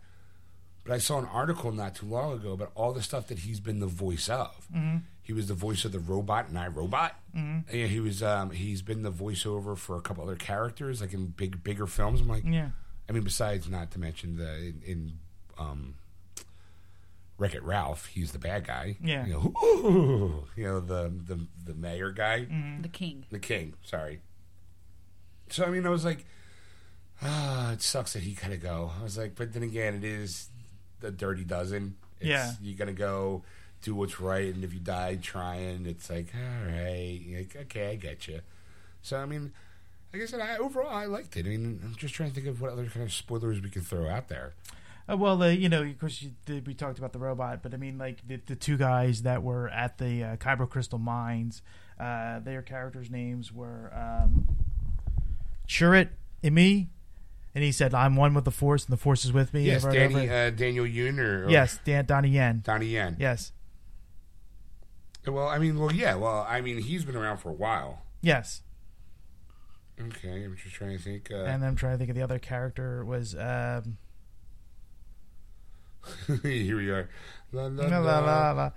But 0.89 0.95
I 0.95 0.97
saw 0.97 1.19
an 1.19 1.25
article 1.25 1.71
not 1.71 1.93
too 1.93 2.08
long 2.08 2.34
ago 2.34 2.52
about 2.52 2.71
all 2.73 2.93
the 2.93 3.04
stuff 3.04 3.28
that 3.28 3.38
he's 3.38 3.60
been 3.60 3.80
the 3.80 3.86
voice 3.86 4.28
of. 4.28 4.67
Mm-hmm. 4.75 4.97
He 5.21 5.34
was 5.34 5.47
the 5.47 5.54
voice 5.54 5.86
of 5.86 5.91
the 5.91 5.99
robot 5.99 6.49
in 6.49 6.56
iRobot. 6.56 7.12
Mm-hmm. 7.38 7.78
Yeah, 7.78 7.86
he 7.86 7.99
was. 7.99 8.23
Um, 8.23 8.49
he's 8.49 8.82
been 8.82 9.04
the 9.04 9.12
voiceover 9.12 9.78
for 9.78 9.97
a 9.97 10.02
couple 10.02 10.23
other 10.23 10.36
characters, 10.36 10.99
like 10.99 11.13
in 11.13 11.28
big, 11.28 11.63
bigger 11.63 11.86
films. 11.86 12.21
I'm 12.21 12.28
like, 12.28 12.43
yeah 12.43 12.69
I 13.08 13.12
mean, 13.12 13.21
besides 13.21 13.69
not 13.69 13.91
to 13.91 13.99
mention 13.99 14.38
the 14.38 14.52
in, 14.58 14.82
in 14.84 15.19
um, 15.60 15.93
Wreck 17.38 17.54
It 17.54 17.62
Ralph, 17.62 18.08
he's 18.08 18.32
the 18.32 18.39
bad 18.39 18.65
guy. 18.65 18.97
Yeah. 18.99 19.28
you 19.28 19.34
know, 19.34 19.54
ooh, 19.63 20.47
you 20.56 20.63
know 20.63 20.80
the 20.80 21.12
the 21.28 21.45
the 21.65 21.75
mayor 21.75 22.10
guy, 22.12 22.47
Mm-hmm. 22.52 22.82
The 22.82 22.89
king. 22.89 23.25
the 23.30 23.38
king. 23.38 23.75
Sorry. 23.84 24.21
So 25.52 25.65
I 25.65 25.69
mean, 25.69 25.86
I 25.86 25.89
was 25.89 26.04
like, 26.04 26.25
ah, 27.21 27.73
it 27.73 27.84
sucks 27.84 28.13
that 28.13 28.23
he 28.23 28.34
gotta 28.34 28.58
go. 28.58 28.89
I 28.99 29.04
was 29.04 29.19
like, 29.19 29.36
but 29.36 29.54
then 29.54 29.62
again, 29.62 29.93
it 29.93 30.04
is 30.04 30.48
the 30.99 31.12
dirty 31.12 31.43
dozen. 31.43 31.95
It's, 32.19 32.29
Yeah. 32.29 32.51
you're 32.62 32.77
gonna 32.77 32.93
go 32.93 33.43
do 33.81 33.95
what's 33.95 34.19
right, 34.19 34.53
and 34.53 34.63
if 34.63 34.73
you 34.73 34.79
die 34.79 35.15
trying, 35.21 35.85
it's 35.85 36.09
like, 36.09 36.33
all 36.35 36.67
right, 36.67 37.21
like, 37.33 37.55
okay, 37.63 37.91
I 37.91 37.95
get 37.95 38.27
you. 38.27 38.41
So 39.01 39.17
I 39.17 39.25
mean, 39.25 39.53
like 40.13 40.21
I 40.23 40.25
said, 40.25 40.41
I 40.41 40.57
overall 40.57 40.89
I 40.93 41.05
liked 41.05 41.38
it. 41.38 41.45
I 41.45 41.49
mean, 41.49 41.79
I'm 41.83 41.95
just 41.95 42.13
trying 42.13 42.29
to 42.29 42.35
think 42.35 42.47
of 42.47 42.59
what 42.62 42.71
other 42.73 42.85
kind 42.88 43.03
of 43.05 43.13
spoilers 43.13 43.62
we 43.62 43.69
can 43.69 43.81
throw 43.83 44.09
out 44.09 44.27
there. 44.27 44.53
uh, 45.09 45.15
well 45.17 45.38
the 45.38 45.55
you 45.55 45.69
know 45.69 45.81
of 45.83 45.97
course 45.99 46.21
you, 46.21 46.31
the, 46.45 46.59
we 46.62 46.73
talked 46.73 46.99
about 46.99 47.13
the 47.13 47.17
robot 47.19 47.63
but 47.63 47.73
i 47.73 47.77
mean 47.77 47.97
like 47.97 48.21
the, 48.27 48.35
the 48.45 48.55
two 48.55 48.77
guys 48.77 49.23
that 49.23 49.41
were 49.41 49.67
at 49.69 49.97
the 49.97 50.23
uh, 50.23 50.35
kyber 50.35 50.69
crystal 50.69 50.99
mines 50.99 51.63
uh, 51.99 52.38
their 52.41 52.62
characters 52.62 53.09
names 53.09 53.51
were 53.51 53.91
um, 53.95 54.45
Chirrut 55.67 56.09
Îmwe, 56.43 56.88
and 57.55 57.63
he 57.63 57.71
said, 57.71 57.93
"I'm 57.93 58.15
one 58.15 58.33
with 58.33 58.45
the 58.45 58.51
Force, 58.51 58.85
and 58.85 58.93
the 58.93 58.97
Force 58.97 59.25
is 59.25 59.31
with 59.33 59.53
me." 59.53 59.63
Yes, 59.63 59.83
over 59.83 59.93
Danny, 59.93 60.15
over. 60.29 60.33
uh, 60.33 60.49
Daniel 60.51 60.85
Yoon 60.85 61.19
or, 61.19 61.45
or 61.45 61.49
yes, 61.49 61.79
Dan 61.85 62.05
Donnie 62.05 62.29
Yen. 62.29 62.62
Donnie 62.65 62.88
Yen. 62.88 63.15
Yes, 63.19 63.51
Well, 65.27 65.47
I 65.47 65.57
mean, 65.59 65.77
well, 65.79 65.91
yeah, 65.91 66.15
well, 66.15 66.45
I 66.47 66.62
mean, 66.62 66.77
he's 66.81 67.03
been 67.05 67.15
around 67.15 67.38
for 67.38 67.49
a 67.49 67.53
while. 67.53 68.03
yes. 68.21 68.62
Okay, 70.01 70.45
I'm 70.45 70.55
just 70.55 70.75
trying 70.75 70.97
to 70.97 71.03
think. 71.03 71.29
Uh, 71.29 71.43
And 71.43 71.65
I'm 71.65 71.75
trying 71.75 71.95
to 71.95 71.97
think 71.97 72.09
of 72.09 72.15
the 72.15 72.21
other 72.21 72.39
character 72.39 73.03
was 73.03 73.35
um, 73.35 73.97
here 76.43 76.77
we 76.77 76.89
are. 76.89 77.09
La, 77.51 77.63
la, 77.65 78.19
la, 78.19 78.71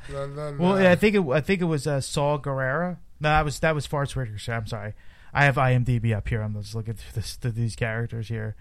well, 0.58 0.80
yeah, 0.82 0.90
I 0.90 0.96
think 0.96 1.14
it 1.14 1.22
I 1.28 1.40
think 1.40 1.60
it 1.60 1.66
was 1.66 1.86
uh, 1.86 2.00
Saul 2.00 2.38
Gerrera. 2.40 2.96
No, 3.20 3.28
that 3.28 3.44
was 3.44 3.60
that 3.60 3.74
was 3.74 3.86
Whitaker. 3.86 4.36
I'm 4.52 4.66
sorry. 4.66 4.94
I 5.32 5.44
have 5.44 5.56
IMDb 5.56 6.14
up 6.14 6.28
here. 6.28 6.42
I'm 6.42 6.54
just 6.60 6.74
looking 6.74 6.94
through, 6.94 7.12
this, 7.20 7.34
through 7.36 7.52
these 7.52 7.74
characters 7.76 8.28
here. 8.28 8.54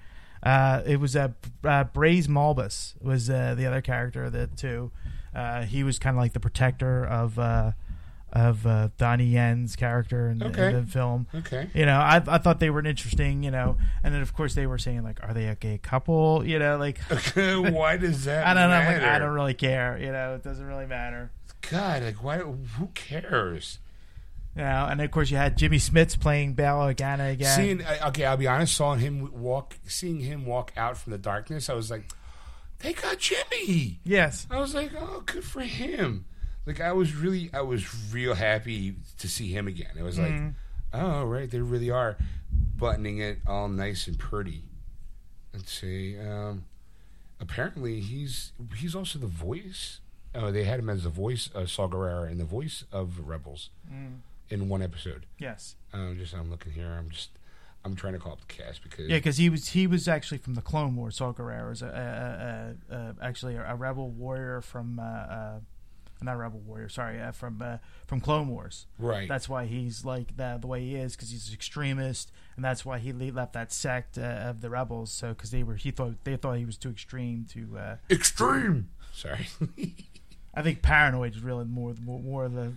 Uh, 0.43 0.81
it 0.85 0.99
was 0.99 1.15
uh, 1.15 1.29
uh, 1.63 1.83
Baze 1.85 2.27
Malbus 2.27 2.93
was 3.03 3.29
uh, 3.29 3.53
the 3.55 3.65
other 3.65 3.81
character 3.81 4.23
of 4.25 4.31
the 4.33 4.47
two. 4.47 4.91
Uh, 5.35 5.63
he 5.63 5.83
was 5.83 5.99
kind 5.99 6.15
of 6.15 6.21
like 6.21 6.33
the 6.33 6.39
protector 6.39 7.05
of 7.05 7.37
uh, 7.37 7.71
of 8.33 8.65
uh, 8.65 8.87
Donnie 8.97 9.25
Yen's 9.25 9.75
character 9.75 10.29
in, 10.29 10.39
the- 10.39 10.45
Okay. 10.45 10.67
in 10.69 10.85
the 10.85 10.89
film. 10.89 11.27
Okay. 11.35 11.69
You 11.73 11.85
know, 11.85 11.97
I 11.99 12.23
I 12.25 12.37
thought 12.39 12.59
they 12.59 12.69
were 12.69 12.83
interesting. 12.83 13.43
You 13.43 13.51
know, 13.51 13.77
and 14.03 14.13
then 14.15 14.21
of 14.21 14.33
course 14.33 14.55
they 14.55 14.65
were 14.65 14.77
saying 14.79 15.03
like, 15.03 15.19
are 15.21 15.33
they 15.33 15.47
a 15.47 15.55
gay 15.55 15.77
couple? 15.77 16.43
You 16.45 16.57
know, 16.57 16.77
like 16.77 16.97
why 17.35 17.97
does 17.97 18.23
that 18.25 18.47
I 18.47 18.53
don't 18.53 18.69
know. 18.69 18.77
Like, 18.93 19.03
I 19.03 19.19
don't 19.19 19.33
really 19.33 19.53
care. 19.53 19.97
You 19.99 20.11
know, 20.11 20.35
it 20.35 20.43
doesn't 20.43 20.65
really 20.65 20.87
matter. 20.87 21.29
God, 21.69 22.01
like, 22.03 22.23
why? 22.23 22.39
Who 22.39 22.87
cares? 22.95 23.77
You 24.55 24.63
know, 24.63 24.87
and 24.89 24.99
of 25.01 25.09
course 25.11 25.31
you 25.31 25.37
had 25.37 25.57
Jimmy 25.57 25.77
Smits 25.77 26.19
playing 26.19 26.53
Bail 26.53 26.75
Organa 26.75 27.31
again. 27.31 27.55
Seeing, 27.55 27.81
okay, 28.07 28.25
I'll 28.25 28.37
be 28.37 28.47
honest. 28.47 28.75
Saw 28.75 28.95
him 28.95 29.41
walk, 29.41 29.77
seeing 29.85 30.19
him 30.19 30.45
walk 30.45 30.73
out 30.75 30.97
from 30.97 31.11
the 31.11 31.17
darkness. 31.17 31.69
I 31.69 31.73
was 31.73 31.89
like, 31.89 32.03
they 32.79 32.93
got 32.93 33.17
Jimmy. 33.17 33.99
Yes. 34.03 34.47
I 34.51 34.59
was 34.59 34.75
like, 34.75 34.91
oh, 34.99 35.23
good 35.25 35.45
for 35.45 35.61
him. 35.61 36.25
Like 36.65 36.81
I 36.81 36.91
was 36.91 37.15
really, 37.15 37.49
I 37.53 37.61
was 37.61 38.13
real 38.13 38.33
happy 38.33 38.95
to 39.19 39.27
see 39.29 39.51
him 39.51 39.67
again. 39.67 39.91
It 39.97 40.03
was 40.03 40.19
like, 40.19 40.33
oh, 40.93 41.23
right, 41.23 41.49
they 41.49 41.59
really 41.59 41.89
are 41.89 42.17
buttoning 42.51 43.19
it 43.19 43.39
all 43.47 43.69
nice 43.69 44.07
and 44.07 44.19
pretty. 44.19 44.63
Let's 45.53 45.71
see. 45.71 46.19
Um, 46.19 46.65
apparently, 47.39 47.99
he's 47.99 48.51
he's 48.75 48.95
also 48.95 49.17
the 49.17 49.27
voice. 49.27 50.01
Oh, 50.35 50.51
they 50.51 50.63
had 50.65 50.79
him 50.79 50.89
as 50.89 51.03
the 51.03 51.09
voice 51.09 51.49
of 51.53 51.69
Saul 51.71 51.87
Guerrero 51.87 52.23
and 52.23 52.39
the 52.39 52.45
voice 52.45 52.83
of 52.91 53.27
Rebels 53.27 53.69
in 54.51 54.69
one 54.69 54.81
episode. 54.81 55.25
Yes. 55.39 55.75
Um, 55.93 56.17
just 56.17 56.33
I'm 56.33 56.51
looking 56.51 56.73
here. 56.73 56.87
I'm 56.87 57.09
just 57.09 57.29
I'm 57.83 57.95
trying 57.95 58.13
to 58.13 58.19
call 58.19 58.33
up 58.33 58.41
the 58.41 58.53
cast 58.53 58.83
because 58.83 59.07
Yeah, 59.07 59.17
because 59.17 59.37
he 59.37 59.49
was 59.49 59.69
he 59.69 59.87
was 59.87 60.07
actually 60.07 60.37
from 60.37 60.55
the 60.55 60.61
Clone 60.61 60.95
Wars. 60.95 61.15
Saul 61.15 61.33
Guerrero 61.33 61.71
is 61.71 61.81
a, 61.81 62.77
a, 62.91 62.95
a, 62.95 62.97
a, 62.97 63.15
actually 63.21 63.55
a, 63.55 63.75
rebel 63.75 64.09
warrior 64.09 64.61
from 64.61 64.99
uh, 64.99 65.03
uh, 65.03 65.59
not 66.21 66.35
a 66.35 66.37
rebel 66.37 66.59
warrior. 66.59 66.89
Sorry, 66.89 67.19
uh, 67.19 67.31
from 67.31 67.61
uh, 67.61 67.77
from 68.05 68.21
Clone 68.21 68.49
Wars. 68.49 68.85
right. 68.99 69.27
That's 69.27 69.49
why 69.49 69.65
he's 69.65 70.05
like 70.05 70.37
that 70.37 70.61
the 70.61 70.67
way 70.67 70.81
he 70.81 70.95
is 70.95 71.15
because 71.15 71.31
he's 71.31 71.47
an 71.47 71.55
extremist, 71.55 72.31
and 72.55 72.63
that's 72.63 72.85
why 72.85 72.99
he 72.99 73.11
left 73.13 73.53
that 73.53 73.71
sect 73.71 74.17
uh, 74.17 74.21
of 74.21 74.61
the 74.61 74.69
rebels. 74.69 75.11
So 75.11 75.29
because 75.29 75.49
they 75.49 75.63
were 75.63 75.75
he 75.75 75.91
thought 75.91 76.23
they 76.23 76.35
thought 76.35 76.57
he 76.57 76.65
was 76.65 76.77
too 76.77 76.89
extreme 76.89 77.47
to. 77.53 77.77
Uh, 77.77 77.95
extreme. 78.09 78.89
Sorry. 79.13 79.47
I 80.53 80.61
think 80.61 80.81
paranoid 80.81 81.35
is 81.35 81.41
really 81.41 81.65
more 81.65 81.95
more, 82.03 82.19
more 82.19 82.49
the, 82.49 82.73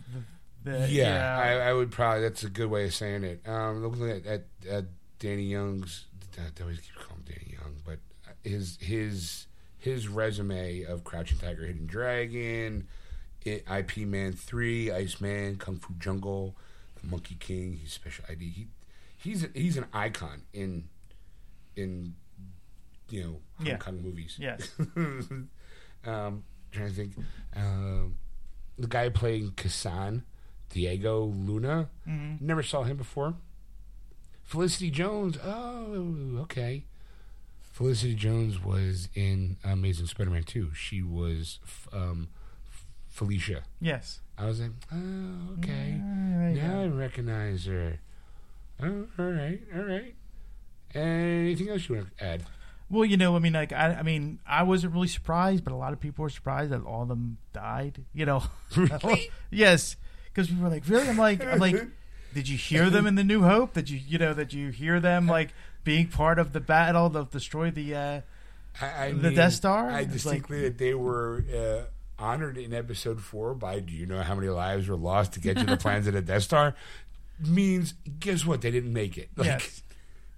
the, 0.64 0.88
yeah, 0.90 1.38
I, 1.38 1.68
I 1.68 1.72
would 1.72 1.90
probably. 1.90 2.22
That's 2.22 2.42
a 2.44 2.50
good 2.50 2.70
way 2.70 2.86
of 2.86 2.94
saying 2.94 3.24
it. 3.24 3.46
Um, 3.48 3.82
looking 3.86 4.10
at, 4.10 4.26
at, 4.26 4.44
at 4.68 4.84
Danny 5.18 5.42
Young's, 5.44 6.06
I 6.38 6.62
always 6.62 6.80
keep 6.80 6.94
calling 6.96 7.22
him 7.26 7.34
Danny 7.34 7.52
Young, 7.60 7.76
but 7.84 7.98
his 8.42 8.78
his 8.80 9.46
his 9.78 10.08
resume 10.08 10.82
of 10.84 11.04
Crouching 11.04 11.38
Tiger, 11.38 11.66
Hidden 11.66 11.86
Dragon, 11.86 12.86
IP 13.44 13.98
Man 13.98 14.32
Three, 14.32 14.90
Iceman, 14.90 15.56
Kung 15.56 15.76
Fu 15.78 15.94
Jungle, 15.98 16.56
The 17.00 17.06
Monkey 17.08 17.36
King. 17.38 17.78
He's 17.80 17.92
special 17.92 18.24
ID. 18.28 18.44
He 18.48 18.66
he's 19.18 19.46
he's 19.54 19.76
an 19.76 19.86
icon 19.92 20.42
in 20.52 20.88
in 21.76 22.14
you 23.10 23.22
know 23.22 23.40
Hong 23.58 23.66
Yeah. 23.66 23.76
Kong 23.76 24.00
movies. 24.02 24.36
yes 24.40 24.70
um, 24.96 26.44
trying 26.72 26.88
to 26.88 26.90
think. 26.90 27.12
Um, 27.54 28.16
the 28.78 28.88
guy 28.88 29.08
playing 29.08 29.52
Cassian, 29.56 30.24
Diego 30.74 31.24
Luna. 31.24 31.88
Mm-hmm. 32.06 32.44
Never 32.46 32.62
saw 32.62 32.82
him 32.82 32.96
before. 32.96 33.34
Felicity 34.42 34.90
Jones. 34.90 35.38
Oh, 35.42 36.38
okay. 36.42 36.84
Felicity 37.72 38.14
Jones 38.14 38.62
was 38.62 39.08
in 39.14 39.56
Amazing 39.64 40.06
Spider-Man 40.06 40.42
2. 40.42 40.74
She 40.74 41.00
was 41.02 41.60
f- 41.64 41.88
um, 41.92 42.28
F- 42.70 42.84
Felicia. 43.08 43.62
yes. 43.80 44.20
I 44.36 44.46
was 44.46 44.60
like, 44.60 44.72
oh, 44.92 45.54
okay. 45.58 45.94
Ah, 46.02 46.48
you 46.48 46.54
now. 46.60 46.80
I 46.82 46.86
recognize 46.88 47.66
her. 47.66 48.00
Oh, 48.82 49.06
all 49.16 49.26
right, 49.30 49.60
all 49.72 49.84
right. 49.84 50.12
Anything 50.92 51.68
else 51.68 51.88
you 51.88 51.94
want 51.94 52.18
to 52.18 52.24
add? 52.24 52.42
Well, 52.90 53.04
you 53.04 53.16
know, 53.16 53.36
I 53.36 53.38
mean, 53.38 53.52
like, 53.52 53.72
I, 53.72 53.94
I 53.94 54.02
mean, 54.02 54.40
I 54.44 54.64
wasn't 54.64 54.92
really 54.92 55.06
surprised, 55.06 55.62
but 55.62 55.72
a 55.72 55.76
lot 55.76 55.92
of 55.92 56.00
people 56.00 56.24
were 56.24 56.28
surprised 56.30 56.72
that 56.72 56.82
all 56.84 57.02
of 57.02 57.08
them 57.08 57.38
died. 57.52 58.04
You 58.12 58.26
know, 58.26 58.42
Really? 58.76 59.30
yes, 59.52 59.94
because 60.34 60.50
we 60.50 60.60
were 60.60 60.68
like, 60.68 60.82
"Really?" 60.88 61.08
I'm 61.08 61.16
like, 61.16 61.44
I'm 61.44 61.58
like, 61.60 61.86
did 62.34 62.48
you 62.48 62.56
hear 62.58 62.90
them 62.90 63.06
in 63.06 63.14
the 63.14 63.22
New 63.24 63.42
Hope? 63.42 63.74
Did 63.74 63.88
you, 63.90 64.00
you 64.06 64.18
know, 64.18 64.34
that 64.34 64.52
you 64.52 64.70
hear 64.70 64.98
them 65.00 65.26
like 65.38 65.50
being 65.84 66.08
part 66.08 66.38
of 66.38 66.52
the 66.52 66.60
battle 66.60 67.08
to 67.10 67.24
destroy 67.30 67.70
the? 67.70 67.94
uh 67.94 68.20
I, 68.80 69.04
I 69.06 69.12
The 69.12 69.28
mean, 69.28 69.34
Death 69.34 69.52
Star? 69.52 69.88
I 69.88 70.04
distinctly 70.04 70.62
that 70.62 70.78
they 70.78 70.94
were 70.94 71.44
uh, 71.54 72.22
honored 72.22 72.58
in 72.58 72.74
episode 72.74 73.20
four 73.20 73.54
by 73.54 73.78
"Do 73.78 73.92
you 73.92 74.04
know 74.06 74.20
how 74.22 74.34
many 74.34 74.48
lives 74.48 74.88
were 74.88 74.96
lost 74.96 75.34
to 75.34 75.40
get 75.40 75.56
to 75.58 75.64
the 75.64 75.76
plans 75.84 76.06
of 76.08 76.14
the 76.14 76.22
Death 76.22 76.42
Star?" 76.42 76.74
Means 77.38 77.94
guess 78.20 78.44
what? 78.44 78.60
They 78.62 78.70
didn't 78.70 78.92
make 78.92 79.16
it. 79.18 79.28
Like, 79.36 79.46
Yes. 79.46 79.82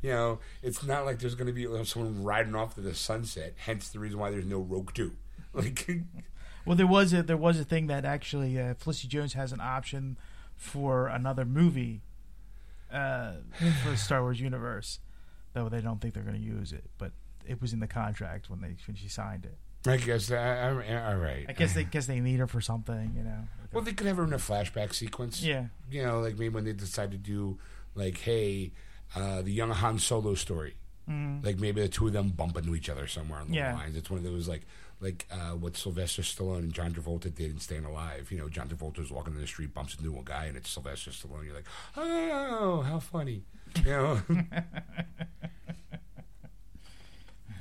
You 0.02 0.11
know, 0.11 0.38
it's 0.62 0.85
not 0.85 1.04
like 1.06 1.18
there's 1.18 1.35
going 1.35 1.46
to 1.46 1.52
be 1.52 1.66
someone 1.85 2.22
riding 2.22 2.54
off 2.54 2.74
to 2.74 2.80
the 2.82 2.94
sunset. 2.94 3.54
Hence 3.56 3.88
the 3.88 3.98
reason 3.98 4.18
why 4.18 4.30
there's 4.30 4.44
no 4.46 4.59
Rogue 4.61 4.92
Two. 4.94 5.12
Like, 5.54 5.88
Well, 6.66 6.76
there 6.76 6.87
was 6.87 7.12
a 7.12 7.22
there 7.22 7.37
was 7.37 7.59
a 7.61 7.64
thing 7.64 7.87
that 7.87 8.05
actually 8.05 8.61
uh, 8.61 8.74
Felicity 8.74 9.09
Jones 9.09 9.33
has 9.35 9.52
an 9.52 9.61
option 9.61 10.16
for 10.57 11.07
another 11.07 11.44
movie 11.44 12.02
uh, 12.92 13.33
for 13.83 13.90
the 13.90 13.96
Star 13.96 14.22
Wars 14.22 14.40
universe, 14.40 14.98
though 15.52 15.68
they 15.68 15.81
don't 15.81 16.00
think 16.00 16.14
they're 16.14 16.22
going 16.22 16.37
to 16.37 16.42
use 16.42 16.72
it. 16.72 16.85
But 16.98 17.12
it 17.46 17.61
was 17.61 17.72
in 17.72 17.81
the 17.81 17.87
contract 17.87 18.50
when 18.50 18.61
they 18.61 18.74
when 18.87 18.96
she 18.96 19.09
signed 19.09 19.44
it. 19.44 19.57
I 19.88 19.98
guess 19.98 20.26
that, 20.29 20.40
I, 20.64 20.68
I, 20.94 21.12
all 21.12 21.18
right. 21.18 21.46
I 21.48 21.52
guess 21.52 21.74
they 21.74 21.85
guess 21.85 22.07
they 22.07 22.18
need 22.18 22.40
her 22.40 22.48
for 22.48 22.61
something, 22.61 23.12
you 23.16 23.22
know. 23.22 23.44
Well, 23.72 23.85
they 23.85 23.92
could 23.92 24.09
have 24.09 24.16
her 24.16 24.24
in 24.24 24.33
a 24.33 24.37
flashback 24.38 24.92
sequence. 24.92 25.42
Yeah. 25.42 25.66
You 25.90 26.02
know, 26.02 26.18
like 26.20 26.35
maybe 26.35 26.48
when 26.48 26.64
they 26.64 26.72
decide 26.72 27.12
to 27.12 27.16
do, 27.18 27.59
like, 27.94 28.18
hey, 28.18 28.72
uh, 29.14 29.42
the 29.42 29.52
young 29.52 29.70
Han 29.70 30.00
Solo 30.00 30.35
story. 30.35 30.74
Like 31.09 31.61
maybe 31.61 31.81
the 31.81 31.88
two 31.88 32.09
of 32.09 32.12
them 32.14 32.31
bump 32.31 32.57
into 32.57 32.74
each 32.74 32.88
other 32.90 33.07
somewhere 33.07 33.38
on 33.38 33.46
the 33.46 33.55
Yeah. 33.55 33.74
lines. 33.74 33.94
It's 33.94 34.11
one 34.11 34.18
of 34.18 34.24
those 34.24 34.48
like 34.48 34.62
like 35.00 35.26
uh, 35.30 35.52
what 35.52 35.76
Sylvester 35.76 36.22
Stallone 36.22 36.61
and 36.61 36.72
John 36.72 36.92
Travolta 36.92 37.35
did 37.35 37.50
in 37.50 37.59
Staying 37.59 37.85
Alive. 37.85 38.28
You 38.30 38.38
know, 38.38 38.48
John 38.48 38.68
Travolta's 38.68 39.11
walking 39.11 39.35
in 39.35 39.40
the 39.40 39.46
street, 39.46 39.74
bumps 39.74 39.96
into 39.96 40.18
a 40.18 40.22
guy, 40.22 40.46
and 40.46 40.56
it's 40.56 40.70
Sylvester 40.70 41.11
Stallone. 41.11 41.44
You're 41.44 41.54
like, 41.54 41.66
oh, 41.96 42.82
how 42.82 42.98
funny. 42.98 43.42
You 43.85 43.90
know. 43.90 44.22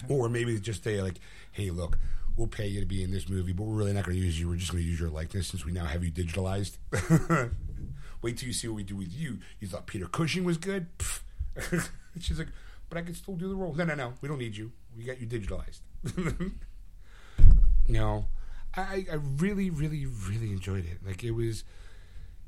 or 0.09 0.29
maybe 0.29 0.57
just 0.59 0.83
say 0.83 1.01
like, 1.01 1.19
hey, 1.51 1.69
look. 1.69 1.97
We'll 2.37 2.47
pay 2.47 2.67
you 2.67 2.81
to 2.81 2.85
be 2.85 3.01
in 3.01 3.11
this 3.11 3.29
movie, 3.29 3.53
but 3.53 3.63
we're 3.63 3.75
really 3.75 3.93
not 3.93 4.03
going 4.03 4.17
to 4.17 4.21
use 4.21 4.37
you. 4.37 4.49
We're 4.49 4.57
just 4.57 4.69
going 4.69 4.83
to 4.83 4.89
use 4.89 4.99
your 4.99 5.09
likeness 5.09 5.47
since 5.47 5.65
we 5.65 5.71
now 5.71 5.85
have 5.85 6.03
you 6.03 6.11
digitalized. 6.11 6.75
Wait 8.21 8.37
till 8.37 8.47
you 8.47 8.53
see 8.53 8.67
what 8.67 8.75
we 8.75 8.83
do 8.83 8.97
with 8.97 9.13
you. 9.13 9.39
You 9.61 9.69
thought 9.69 9.87
Peter 9.87 10.05
Cushing 10.05 10.43
was 10.43 10.57
good? 10.57 10.87
She's 12.19 12.37
like, 12.37 12.49
but 12.89 12.97
I 12.97 13.03
can 13.03 13.13
still 13.13 13.35
do 13.35 13.47
the 13.47 13.55
role. 13.55 13.73
No, 13.73 13.85
no, 13.85 13.95
no. 13.95 14.15
We 14.19 14.27
don't 14.27 14.39
need 14.39 14.57
you. 14.57 14.73
We 14.97 15.05
got 15.05 15.21
you 15.21 15.27
digitalized. 15.27 15.79
No, 17.87 18.27
I, 18.75 19.05
I 19.11 19.15
really, 19.37 19.69
really, 19.69 20.05
really 20.05 20.51
enjoyed 20.51 20.85
it. 20.85 20.99
Like 21.05 21.23
it 21.23 21.31
was, 21.31 21.63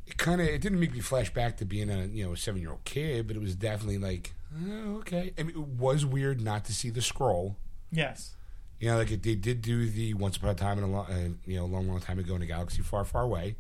it 0.06 0.17
kind 0.17 0.41
of, 0.41 0.47
it 0.47 0.62
didn't 0.62 0.80
make 0.80 0.93
me 0.93 1.00
flash 1.00 1.34
back 1.34 1.58
to 1.58 1.65
being 1.65 1.89
a 1.89 2.06
you 2.06 2.26
know 2.26 2.34
a 2.34 2.38
seven 2.38 2.62
year 2.62 2.71
old 2.71 2.84
kid, 2.84 3.28
but 3.28 3.36
it 3.36 3.41
was 3.41 3.56
definitely 3.56 3.97
like, 3.97 4.34
oh, 4.56 4.97
okay. 4.97 5.34
I 5.38 5.43
mean, 5.43 5.56
it 5.56 5.62
was 5.62 6.06
weird 6.06 6.41
not 6.41 6.65
to 6.65 6.73
see 6.73 6.89
the 6.89 7.02
scroll. 7.02 7.58
Yes. 7.91 8.36
You 8.80 8.89
know, 8.89 8.97
like 8.97 9.12
it, 9.12 9.23
they 9.23 9.36
did 9.36 9.62
do 9.62 9.89
the 9.89 10.13
once 10.13 10.38
upon 10.38 10.50
a 10.50 10.56
time 10.56 10.78
in 10.78 10.84
a 10.84 10.88
long, 10.88 11.06
uh, 11.08 11.30
you 11.45 11.58
know, 11.58 11.65
a 11.65 11.67
long, 11.67 11.88
long 11.88 12.00
time 12.00 12.19
ago 12.19 12.36
in 12.36 12.41
a 12.41 12.45
galaxy 12.45 12.82
far, 12.82 13.04
far 13.06 13.23
away. 13.23 13.56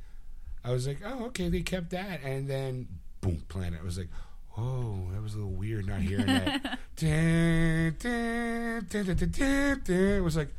I 0.63 0.71
was 0.71 0.87
like, 0.87 0.99
oh, 1.05 1.25
okay, 1.27 1.49
they 1.49 1.61
kept 1.61 1.91
that, 1.91 2.21
and 2.23 2.49
then 2.49 2.87
boom, 3.21 3.43
planet. 3.47 3.79
I 3.81 3.85
was 3.85 3.97
like, 3.97 4.09
oh, 4.57 5.07
that 5.13 5.21
was 5.21 5.33
a 5.33 5.37
little 5.37 5.53
weird 5.53 5.87
not 5.87 6.01
hearing 6.01 6.25
that. 6.25 6.79
Dun, 6.97 7.95
dun, 7.99 9.15
dun. 9.31 9.83
It 9.87 10.23
was 10.23 10.35
like, 10.35 10.49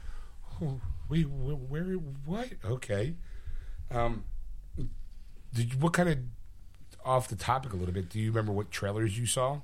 oh, 0.62 0.80
wait, 1.08 1.22
wh- 1.24 1.70
where, 1.70 1.84
what? 2.24 2.48
Okay. 2.64 3.14
Um, 3.90 4.24
did 5.54 5.72
you, 5.72 5.78
what 5.78 5.92
kind 5.94 6.08
of 6.08 6.18
off 7.04 7.28
the 7.28 7.36
topic 7.36 7.72
a 7.72 7.76
little 7.76 7.94
bit? 7.94 8.08
Do 8.10 8.18
you 8.20 8.30
remember 8.30 8.52
what 8.52 8.70
trailers 8.70 9.18
you 9.18 9.26
saw? 9.26 9.60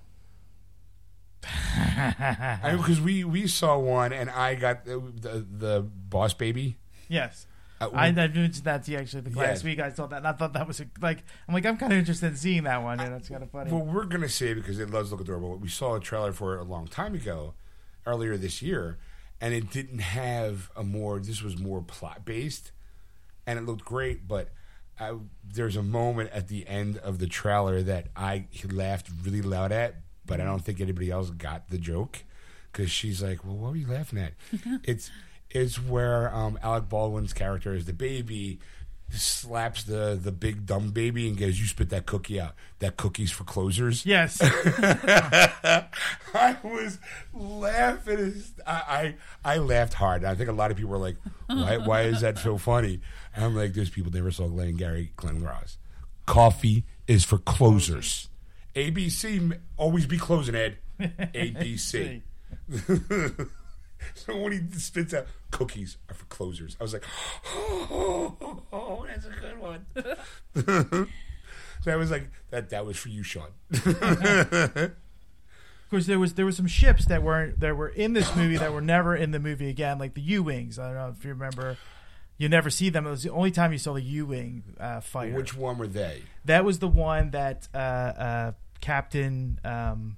Because 2.62 3.00
we 3.00 3.24
we 3.24 3.46
saw 3.46 3.78
one, 3.78 4.12
and 4.12 4.30
I 4.30 4.54
got 4.54 4.85
the 4.85 4.98
the, 5.20 5.46
the 5.59 5.80
boss 5.83 6.33
baby. 6.35 6.76
Yes. 7.09 7.46
Uh, 7.80 7.90
I, 7.92 8.07
I 8.07 8.12
mentioned 8.12 8.54
that 8.64 8.85
to 8.85 8.92
you 8.92 8.98
actually 8.98 9.22
the 9.22 9.30
Yeah. 9.30 9.42
last 9.42 9.64
week. 9.64 9.78
I 9.80 9.90
saw 9.90 10.07
that, 10.07 10.18
and 10.18 10.26
I 10.26 10.33
thought 10.33 10.52
that 10.54 10.66
was 10.66 10.80
a, 10.80 10.87
like 11.02 11.22
I'm 11.46 11.54
like 11.54 11.66
I'm 11.66 11.76
kind 11.76 11.92
of 11.92 11.98
interested 11.98 12.28
in 12.28 12.37
seeing 12.37 12.62
that 12.64 12.83
one. 12.83 12.98
and 13.00 13.14
it's 13.14 13.28
kind 13.28 13.42
of 13.42 13.50
funny. 13.50 13.70
Well, 13.70 13.83
we're 13.85 14.04
gonna 14.07 14.28
say 14.28 14.54
because 14.54 14.78
it 14.78 14.90
does 14.90 15.11
look 15.11 15.20
adorable. 15.20 15.57
We 15.57 15.68
saw 15.68 15.96
a 15.96 16.00
trailer 16.00 16.33
for 16.33 16.57
it 16.57 16.61
a 16.61 16.64
long 16.64 16.87
time 16.88 17.14
ago, 17.14 17.54
earlier 18.07 18.37
this 18.38 18.62
year, 18.62 18.96
and 19.44 19.52
it 19.52 19.68
didn't 19.68 19.98
have 19.98 20.70
a 20.74 20.83
more. 20.83 21.20
This 21.20 21.42
was 21.42 21.59
more 21.59 21.83
plot 21.83 22.24
based, 22.24 22.72
and 23.46 23.59
it 23.59 23.66
looked 23.66 23.85
great. 23.85 24.26
But 24.26 24.48
I, 24.98 25.16
there's 25.46 25.76
a 25.76 25.83
moment 25.83 26.30
at 26.33 26.48
the 26.48 26.66
end 26.66 26.96
of 26.96 27.18
the 27.18 27.26
trailer 27.26 27.83
that 27.83 28.07
I 28.16 28.46
laughed 28.72 29.11
really 29.22 29.42
loud 29.42 29.70
at, 29.70 29.96
but 30.24 30.40
I 30.40 30.44
don't 30.44 30.64
think 30.64 30.80
anybody 30.80 31.11
else 31.11 31.28
got 31.28 31.68
the 31.68 31.76
joke 31.76 32.24
because 32.72 32.90
she's 32.90 33.22
like, 33.22 33.44
"Well, 33.44 33.57
what 33.57 33.74
are 33.74 33.76
you 33.76 33.87
laughing 33.87 34.18
at?" 34.18 34.33
it's 34.83 35.11
it's 35.50 35.76
where 35.76 36.35
um, 36.35 36.59
Alec 36.62 36.88
Baldwin's 36.88 37.35
character 37.35 37.74
is 37.74 37.85
the 37.85 37.92
baby 37.92 38.61
slaps 39.14 39.85
the 39.85 40.18
the 40.20 40.33
big 40.33 40.66
dumb 40.66 40.90
baby 40.90 41.29
and 41.29 41.38
goes, 41.38 41.61
"You 41.61 41.66
spit 41.66 41.90
that 41.90 42.07
cookie 42.07 42.40
out. 42.40 42.55
That 42.79 42.96
cookie's 42.96 43.31
for 43.31 43.44
closers." 43.44 44.07
yes. 44.07 44.38
I 44.42 45.87
was 46.62 46.98
laughing. 47.33 48.42
I, 48.66 49.14
I 49.44 49.55
I 49.55 49.59
laughed 49.59 49.94
hard. 49.94 50.24
I 50.24 50.35
think 50.35 50.48
a 50.48 50.53
lot 50.53 50.70
of 50.70 50.77
people 50.77 50.90
were 50.90 50.98
like, 50.98 51.16
"Why 51.46 51.79
why 51.79 52.03
is 52.03 52.20
that 52.20 52.38
so 52.38 52.59
funny?" 52.59 53.00
And 53.35 53.44
I'm 53.44 53.57
like, 53.57 53.74
"There's 53.74 53.90
people 53.90 54.12
never 54.12 54.31
saw 54.31 54.48
Glengarry 54.48 55.12
Glen 55.16 55.42
Ross. 55.42 55.79
Coffee 56.27 56.85
is 57.07 57.24
for 57.24 57.38
closers. 57.38 58.29
ABC 58.74 59.59
always 59.77 60.07
be 60.07 60.18
closing 60.18 60.55
Ed. 60.55 60.79
ABC." 61.00 62.22
so 64.14 64.36
when 64.36 64.52
he 64.52 64.78
spits 64.78 65.14
out 65.14 65.26
cookies 65.50 65.96
are 66.08 66.14
for 66.14 66.24
closers, 66.26 66.76
I 66.80 66.82
was 66.82 66.92
like, 66.92 67.04
oh, 67.44 69.04
that's 69.06 69.26
a 69.26 69.30
good 69.30 69.58
one. 69.58 69.86
so 71.82 71.92
I 71.92 71.96
was 71.96 72.10
like, 72.10 72.30
that 72.50 72.70
that 72.70 72.86
was 72.86 72.96
for 72.96 73.08
you, 73.08 73.22
Sean. 73.22 73.48
Of 75.84 75.90
course, 75.90 76.06
there 76.06 76.18
was 76.18 76.34
there 76.34 76.44
were 76.46 76.52
some 76.52 76.66
ships 76.66 77.04
that 77.06 77.22
weren't 77.22 77.60
that 77.60 77.76
were 77.76 77.88
in 77.88 78.14
this 78.14 78.34
movie 78.34 78.56
that 78.56 78.72
were 78.72 78.80
never 78.80 79.14
in 79.14 79.32
the 79.32 79.38
movie 79.38 79.68
again, 79.68 79.98
like 79.98 80.14
the 80.14 80.22
U 80.22 80.42
wings. 80.42 80.78
I 80.78 80.86
don't 80.86 80.94
know 80.94 81.14
if 81.16 81.24
you 81.24 81.30
remember. 81.30 81.76
You 82.36 82.48
never 82.48 82.68
see 82.68 82.88
them. 82.88 83.06
It 83.06 83.10
was 83.10 83.22
the 83.22 83.30
only 83.30 83.52
time 83.52 83.70
you 83.70 83.78
saw 83.78 83.92
the 83.92 84.02
U 84.02 84.26
wing 84.26 84.64
uh, 84.80 85.00
fighter. 85.00 85.36
Which 85.36 85.54
one 85.56 85.78
were 85.78 85.86
they? 85.86 86.22
that 86.46 86.64
was 86.64 86.80
the 86.80 86.88
one 86.88 87.30
that 87.30 87.68
uh, 87.72 87.76
uh, 87.76 88.52
Captain 88.80 89.60
um, 89.64 90.16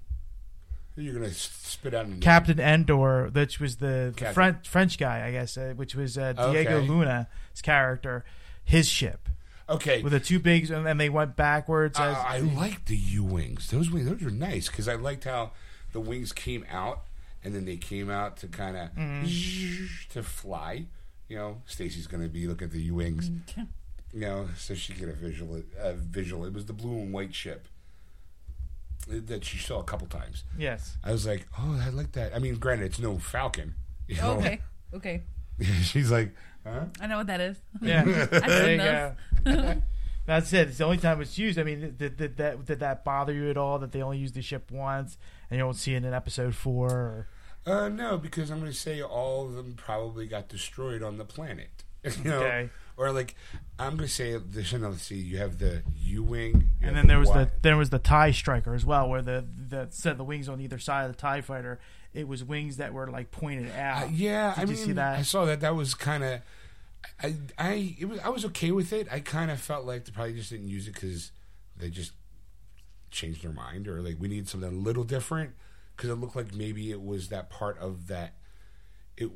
You're 0.96 1.14
gonna 1.14 1.30
spit 1.30 1.92
out 1.94 2.06
a 2.06 2.08
name. 2.08 2.20
Captain 2.20 2.58
Andor, 2.58 3.28
which 3.32 3.60
was 3.60 3.76
the, 3.76 4.12
the 4.12 4.14
Captain. 4.16 4.34
French 4.34 4.68
French 4.68 4.98
guy, 4.98 5.26
I 5.26 5.32
guess, 5.32 5.56
uh, 5.58 5.74
which 5.76 5.94
was 5.94 6.16
uh, 6.16 6.32
Diego 6.32 6.78
Okay. 6.78 6.88
Luna's 6.88 7.26
character, 7.62 8.24
his 8.64 8.88
ship 8.88 9.28
Okay, 9.68 10.00
with 10.02 10.12
the 10.12 10.20
two 10.20 10.38
bigs, 10.38 10.70
and 10.70 10.86
then 10.86 10.96
they 10.96 11.08
went 11.08 11.36
backwards. 11.36 11.98
As, 11.98 12.16
Uh, 12.16 12.20
I 12.26 12.38
like 12.38 12.84
the 12.86 12.96
U 12.96 13.24
wings. 13.24 13.68
Those 13.70 13.90
wings, 13.90 14.08
those 14.08 14.22
were 14.22 14.30
nice 14.30 14.68
because 14.68 14.86
I 14.88 14.94
liked 14.94 15.24
how 15.24 15.52
the 15.92 16.00
wings 16.00 16.32
came 16.32 16.64
out 16.70 17.02
and 17.44 17.54
then 17.54 17.64
they 17.64 17.76
came 17.76 18.08
out 18.10 18.36
to 18.38 18.46
kind 18.48 18.76
of 18.76 18.90
to 20.10 20.22
fly. 20.22 20.86
You 21.28 21.36
know, 21.36 21.62
Stacy's 21.66 22.06
going 22.06 22.22
to 22.22 22.28
be 22.28 22.46
looking 22.46 22.66
at 22.66 22.72
the 22.72 22.80
U 22.82 22.94
wings. 22.94 23.30
You 24.12 24.20
know, 24.20 24.48
so 24.56 24.74
she 24.74 24.92
get 24.94 25.08
a 25.08 25.12
visual. 25.12 25.62
A 25.78 25.92
visual. 25.92 26.44
It 26.44 26.52
was 26.54 26.66
the 26.66 26.72
blue 26.72 26.98
and 27.00 27.12
white 27.12 27.34
ship 27.34 27.66
that 29.08 29.44
she 29.44 29.58
saw 29.58 29.80
a 29.80 29.84
couple 29.84 30.06
times. 30.08 30.44
yes, 30.58 30.96
I 31.04 31.12
was 31.12 31.26
like, 31.26 31.46
oh, 31.58 31.80
I 31.84 31.90
like 31.90 32.12
that. 32.12 32.34
I 32.34 32.38
mean, 32.38 32.56
granted, 32.56 32.86
it's 32.86 32.98
no 32.98 33.18
Falcon. 33.18 33.74
You 34.08 34.16
know? 34.16 34.32
Okay. 34.38 34.60
Okay. 34.94 35.22
She's 35.82 36.10
like, 36.12 36.30
huh? 36.64 36.84
I 37.00 37.06
know 37.08 37.18
what 37.18 37.26
that 37.26 37.40
is. 37.40 37.56
yeah, 37.82 38.04
there 38.30 38.68
you 38.74 38.80
enough. 38.80 39.14
go. 39.44 39.82
That's 40.26 40.52
it. 40.52 40.68
It's 40.68 40.78
the 40.78 40.84
only 40.84 40.96
time 40.98 41.20
it's 41.20 41.36
used. 41.36 41.58
I 41.58 41.64
mean, 41.64 41.94
did, 41.98 42.16
did 42.16 42.36
that 42.38 42.64
did 42.64 42.80
that 42.80 43.04
bother 43.04 43.32
you 43.32 43.50
at 43.50 43.56
all 43.56 43.78
that 43.80 43.92
they 43.92 44.00
only 44.00 44.18
used 44.18 44.34
the 44.34 44.42
ship 44.42 44.70
once 44.70 45.18
and 45.50 45.58
you 45.58 45.64
don't 45.64 45.74
see 45.74 45.94
it 45.94 46.04
in 46.04 46.14
episode 46.14 46.54
four? 46.54 46.88
Or, 46.90 47.28
Uh, 47.66 47.88
no, 47.88 48.16
because 48.16 48.50
I'm 48.50 48.60
going 48.60 48.70
to 48.70 48.76
say 48.76 49.02
all 49.02 49.46
of 49.46 49.54
them 49.54 49.74
probably 49.76 50.26
got 50.28 50.48
destroyed 50.48 51.02
on 51.02 51.18
the 51.18 51.24
planet. 51.24 51.82
You 52.04 52.12
know, 52.30 52.38
Okay. 52.38 52.70
Or 52.96 53.12
like 53.12 53.34
I'm 53.78 53.96
going 53.96 54.08
to 54.08 54.14
say 54.14 54.36
there's 54.36 54.72
another. 54.72 54.96
See, 54.96 55.16
you 55.16 55.38
have 55.38 55.58
the 55.58 55.82
U 56.02 56.22
wing, 56.22 56.70
and 56.82 56.96
then 56.96 57.06
there 57.06 57.18
was 57.18 57.28
the 57.28 57.50
there 57.62 57.76
was 57.76 57.90
the 57.90 57.98
Tie 57.98 58.30
Striker 58.30 58.74
as 58.74 58.84
well, 58.84 59.08
where 59.08 59.22
the 59.22 59.44
the 59.68 59.88
set 59.90 60.12
of 60.12 60.18
the 60.18 60.24
wings 60.24 60.48
on 60.48 60.60
either 60.60 60.78
side 60.78 61.04
of 61.04 61.12
the 61.12 61.20
Tie 61.20 61.40
Fighter. 61.40 61.78
It 62.14 62.26
was 62.26 62.42
wings 62.42 62.78
that 62.78 62.94
were 62.94 63.10
like 63.10 63.30
pointed 63.30 63.70
out. 63.72 64.04
Uh, 64.04 64.08
yeah, 64.12 64.54
Did 64.54 64.60
I 64.60 64.64
mean, 64.64 64.76
see 64.76 64.92
that? 64.92 65.18
I 65.18 65.22
saw 65.22 65.44
that. 65.44 65.60
That 65.60 65.76
was 65.76 65.94
kind 65.94 66.24
of. 66.24 66.40
I 67.22 67.34
I 67.58 67.94
it 67.98 68.06
was 68.06 68.18
I 68.20 68.30
was 68.30 68.44
okay 68.46 68.70
with 68.70 68.92
it. 68.92 69.06
I 69.10 69.20
kind 69.20 69.50
of 69.50 69.60
felt 69.60 69.84
like 69.84 70.06
they 70.06 70.12
probably 70.12 70.34
just 70.34 70.50
didn't 70.50 70.68
use 70.68 70.88
it 70.88 70.94
because 70.94 71.32
they 71.76 71.90
just 71.90 72.12
changed 73.10 73.44
their 73.44 73.52
mind, 73.52 73.86
or 73.86 74.00
like 74.00 74.16
we 74.18 74.28
need 74.28 74.48
something 74.48 74.70
a 74.70 74.72
little 74.72 75.04
different 75.04 75.52
because 75.94 76.10
it 76.10 76.14
looked 76.14 76.36
like 76.36 76.54
maybe 76.54 76.90
it 76.90 77.02
was 77.02 77.28
that 77.28 77.50
part 77.50 77.78
of 77.78 78.06
that. 78.06 78.34
It 79.16 79.30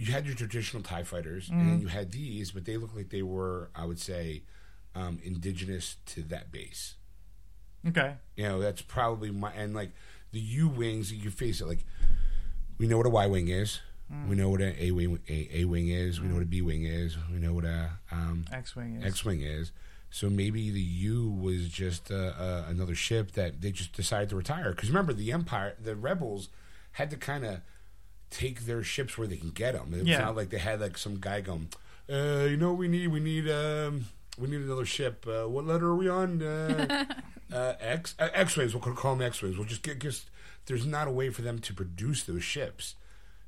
you 0.00 0.12
had 0.12 0.24
your 0.26 0.34
traditional 0.34 0.82
Tie 0.82 1.02
fighters, 1.02 1.48
and 1.50 1.58
Mm-hmm. 1.60 1.68
then 1.70 1.80
you 1.80 1.88
had 1.88 2.10
these, 2.12 2.50
but 2.52 2.64
they 2.64 2.76
looked 2.76 2.96
like 2.96 3.10
they 3.10 3.22
were, 3.22 3.68
I 3.74 3.84
would 3.84 3.98
say, 4.00 4.42
um, 4.94 5.18
indigenous 5.22 5.96
to 6.06 6.22
that 6.22 6.50
base. 6.50 6.94
Okay. 7.86 8.14
You 8.36 8.44
know, 8.44 8.60
that's 8.60 8.82
probably 8.82 9.30
my 9.30 9.52
and 9.52 9.74
like 9.74 9.90
the 10.32 10.40
U 10.40 10.68
wings. 10.68 11.12
You 11.12 11.30
face 11.30 11.60
it 11.60 11.66
like 11.66 11.84
we 12.78 12.86
know 12.86 12.96
what 12.96 13.06
a 13.06 13.10
Y 13.10 13.26
wing 13.26 13.48
is. 13.48 13.80
We 14.28 14.34
know 14.34 14.48
what 14.48 14.60
a 14.60 14.74
A 14.84 14.90
wing 14.90 15.20
a, 15.28 15.48
a 15.60 15.64
wing 15.66 15.88
is. 15.88 16.20
We 16.20 16.26
know 16.26 16.34
what 16.34 16.42
a 16.42 16.46
B 16.46 16.62
wing 16.62 16.84
is. 16.84 17.16
We 17.32 17.38
know 17.38 17.52
what 17.54 17.64
a 17.64 17.90
um, 18.10 18.44
X 18.52 18.74
wing 18.74 18.96
is. 18.96 19.04
X 19.04 19.24
wing 19.24 19.40
is. 19.42 19.70
So 20.10 20.28
maybe 20.28 20.70
the 20.70 20.80
U 20.80 21.30
was 21.30 21.68
just 21.68 22.10
uh, 22.10 22.32
uh, 22.36 22.64
another 22.68 22.96
ship 22.96 23.32
that 23.32 23.60
they 23.60 23.70
just 23.70 23.92
decided 23.92 24.28
to 24.30 24.36
retire. 24.36 24.70
Because 24.72 24.88
remember, 24.88 25.12
the 25.12 25.30
Empire, 25.30 25.76
the 25.80 25.94
rebels, 25.94 26.48
had 26.92 27.08
to 27.10 27.16
kind 27.16 27.44
of 27.44 27.60
take 28.30 28.60
their 28.66 28.82
ships 28.82 29.18
where 29.18 29.26
they 29.26 29.36
can 29.36 29.50
get 29.50 29.72
them. 29.74 29.92
It's 29.94 30.04
Yeah. 30.06 30.20
not 30.20 30.36
like 30.36 30.50
they 30.50 30.58
had 30.58 30.80
like 30.80 30.96
some 30.98 31.18
guy 31.20 31.40
going, 31.40 31.68
uh, 32.10 32.46
you 32.48 32.56
know, 32.56 32.70
what 32.70 32.78
we 32.78 32.88
need 32.88 33.08
we 33.08 33.20
need 33.20 33.48
um, 33.50 34.06
we 34.38 34.48
need 34.48 34.60
another 34.62 34.86
ship. 34.86 35.26
Uh, 35.28 35.48
what 35.48 35.66
letter 35.66 35.86
are 35.88 35.96
we 35.96 36.08
on? 36.08 36.42
Uh, 36.42 37.04
uh, 37.52 37.74
X 37.80 38.14
uh, 38.18 38.28
X 38.32 38.56
rays. 38.56 38.74
We'll 38.74 38.82
call 38.94 39.16
them 39.16 39.26
X 39.26 39.42
rays. 39.42 39.56
We'll 39.56 39.66
just 39.66 39.82
get 39.82 39.98
just. 40.00 40.30
There's 40.66 40.86
not 40.86 41.08
a 41.08 41.10
way 41.10 41.30
for 41.30 41.42
them 41.42 41.58
to 41.60 41.74
produce 41.74 42.22
those 42.22 42.44
ships. 42.44 42.94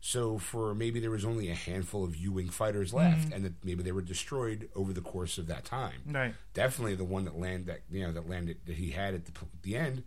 So 0.04 0.38
for 0.38 0.74
maybe 0.74 0.98
there 0.98 1.12
was 1.12 1.24
only 1.24 1.48
a 1.48 1.54
handful 1.54 2.02
of 2.02 2.16
U-wing 2.16 2.48
fighters 2.48 2.92
left, 2.92 3.26
Mm-hmm. 3.26 3.32
and 3.34 3.44
that 3.44 3.52
maybe 3.64 3.84
they 3.84 3.92
were 3.92 4.02
destroyed 4.02 4.68
over 4.74 4.92
the 4.92 5.00
course 5.00 5.38
of 5.38 5.46
that 5.46 5.64
time. 5.64 6.00
Right. 6.10 6.34
Definitely 6.54 6.96
the 6.96 7.04
one 7.04 7.24
that 7.26 7.38
land 7.38 7.66
that 7.66 7.82
you 7.90 8.02
know 8.02 8.10
that 8.12 8.28
landed 8.28 8.56
that 8.66 8.74
he 8.76 8.90
had 8.90 9.14
at 9.14 9.26
the, 9.26 9.32
the 9.62 9.76
end. 9.76 10.02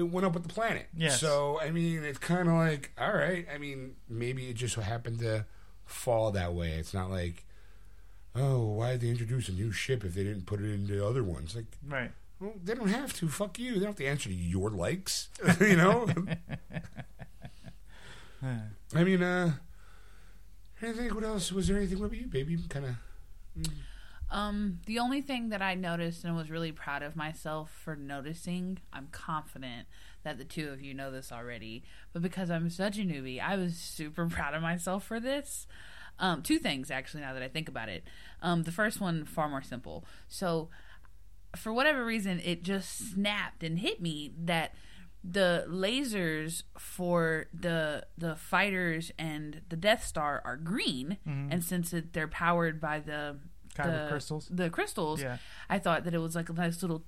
It 0.00 0.10
went 0.10 0.26
up 0.26 0.32
with 0.34 0.42
the 0.42 0.48
planet. 0.52 0.86
Yes. 0.96 1.20
So 1.20 1.60
I 1.60 1.70
mean, 1.70 2.02
it's 2.04 2.18
kind 2.18 2.48
of 2.48 2.54
like 2.54 2.90
all 2.98 3.12
right. 3.12 3.46
I 3.54 3.58
mean, 3.58 3.94
maybe 4.08 4.48
it 4.48 4.54
just 4.54 4.74
happened 4.76 5.20
to 5.20 5.44
fall 5.86 6.30
that 6.32 6.52
way. 6.54 6.70
It's 6.72 6.92
not 6.94 7.10
like, 7.10 7.44
oh, 8.34 8.64
why 8.66 8.92
did 8.92 9.00
they 9.02 9.08
introduce 9.10 9.48
a 9.48 9.52
new 9.52 9.70
ship 9.72 10.04
if 10.04 10.14
they 10.14 10.24
didn't 10.24 10.46
put 10.46 10.60
it 10.60 10.72
into 10.72 11.04
other 11.06 11.22
ones? 11.22 11.54
Like, 11.54 11.66
Right. 11.86 12.10
well, 12.40 12.54
they 12.64 12.74
don't 12.74 12.88
have 12.88 13.12
to. 13.14 13.28
Fuck 13.28 13.58
you. 13.58 13.74
They 13.74 13.78
don't 13.80 13.88
have 13.88 13.96
to 13.96 14.06
answer 14.06 14.28
to 14.28 14.34
your 14.34 14.70
likes. 14.70 15.28
you 15.60 15.76
know. 15.76 16.08
I 18.94 19.04
mean, 19.04 19.22
uh, 19.22 19.52
I 20.80 20.92
think 20.92 21.14
what 21.14 21.24
else 21.24 21.52
was 21.52 21.68
there 21.68 21.76
anything 21.76 21.98
what 21.98 22.06
about 22.06 22.18
you, 22.18 22.26
baby? 22.26 22.56
Kind 22.68 22.86
of. 22.86 22.94
Um, 24.30 24.78
the 24.86 24.98
only 24.98 25.20
thing 25.20 25.48
that 25.48 25.60
I 25.60 25.74
noticed 25.74 26.24
and 26.24 26.36
was 26.36 26.50
really 26.50 26.72
proud 26.72 27.02
of 27.02 27.16
myself 27.16 27.70
for 27.70 27.96
noticing, 27.96 28.78
I'm 28.92 29.08
confident 29.10 29.88
that 30.22 30.38
the 30.38 30.44
two 30.44 30.68
of 30.68 30.80
you 30.80 30.94
know 30.94 31.10
this 31.10 31.32
already, 31.32 31.82
but 32.12 32.22
because 32.22 32.50
I'm 32.50 32.70
such 32.70 32.98
a 32.98 33.02
newbie, 33.02 33.40
I 33.40 33.56
was 33.56 33.76
super 33.76 34.26
proud 34.30 34.54
of 34.54 34.62
myself 34.62 35.04
for 35.04 35.18
this. 35.18 35.66
Um, 36.18 36.42
two 36.42 36.58
things 36.58 36.90
actually, 36.90 37.22
now 37.22 37.32
that 37.32 37.42
I 37.42 37.48
think 37.48 37.68
about 37.68 37.88
it. 37.88 38.04
Um, 38.42 38.62
the 38.64 38.72
first 38.72 39.00
one 39.00 39.24
far 39.24 39.48
more 39.48 39.62
simple. 39.62 40.04
So, 40.28 40.68
for 41.56 41.72
whatever 41.72 42.04
reason, 42.04 42.40
it 42.44 42.62
just 42.62 43.12
snapped 43.12 43.64
and 43.64 43.78
hit 43.78 44.00
me 44.00 44.32
that 44.44 44.74
the 45.24 45.66
lasers 45.68 46.62
for 46.78 47.46
the 47.52 48.06
the 48.16 48.36
fighters 48.36 49.10
and 49.18 49.62
the 49.68 49.76
Death 49.76 50.04
Star 50.04 50.40
are 50.44 50.56
green, 50.56 51.18
and 51.50 51.64
since 51.64 51.92
it, 51.92 52.12
they're 52.12 52.28
powered 52.28 52.80
by 52.80 53.00
the 53.00 53.38
Kyber 53.74 54.04
the 54.04 54.10
crystals? 54.10 54.48
the 54.50 54.70
crystals, 54.70 55.22
Yeah. 55.22 55.38
I 55.68 55.78
thought 55.78 56.04
that 56.04 56.14
it 56.14 56.18
was 56.18 56.34
like 56.34 56.48
a 56.48 56.52
nice 56.52 56.82
little 56.82 57.04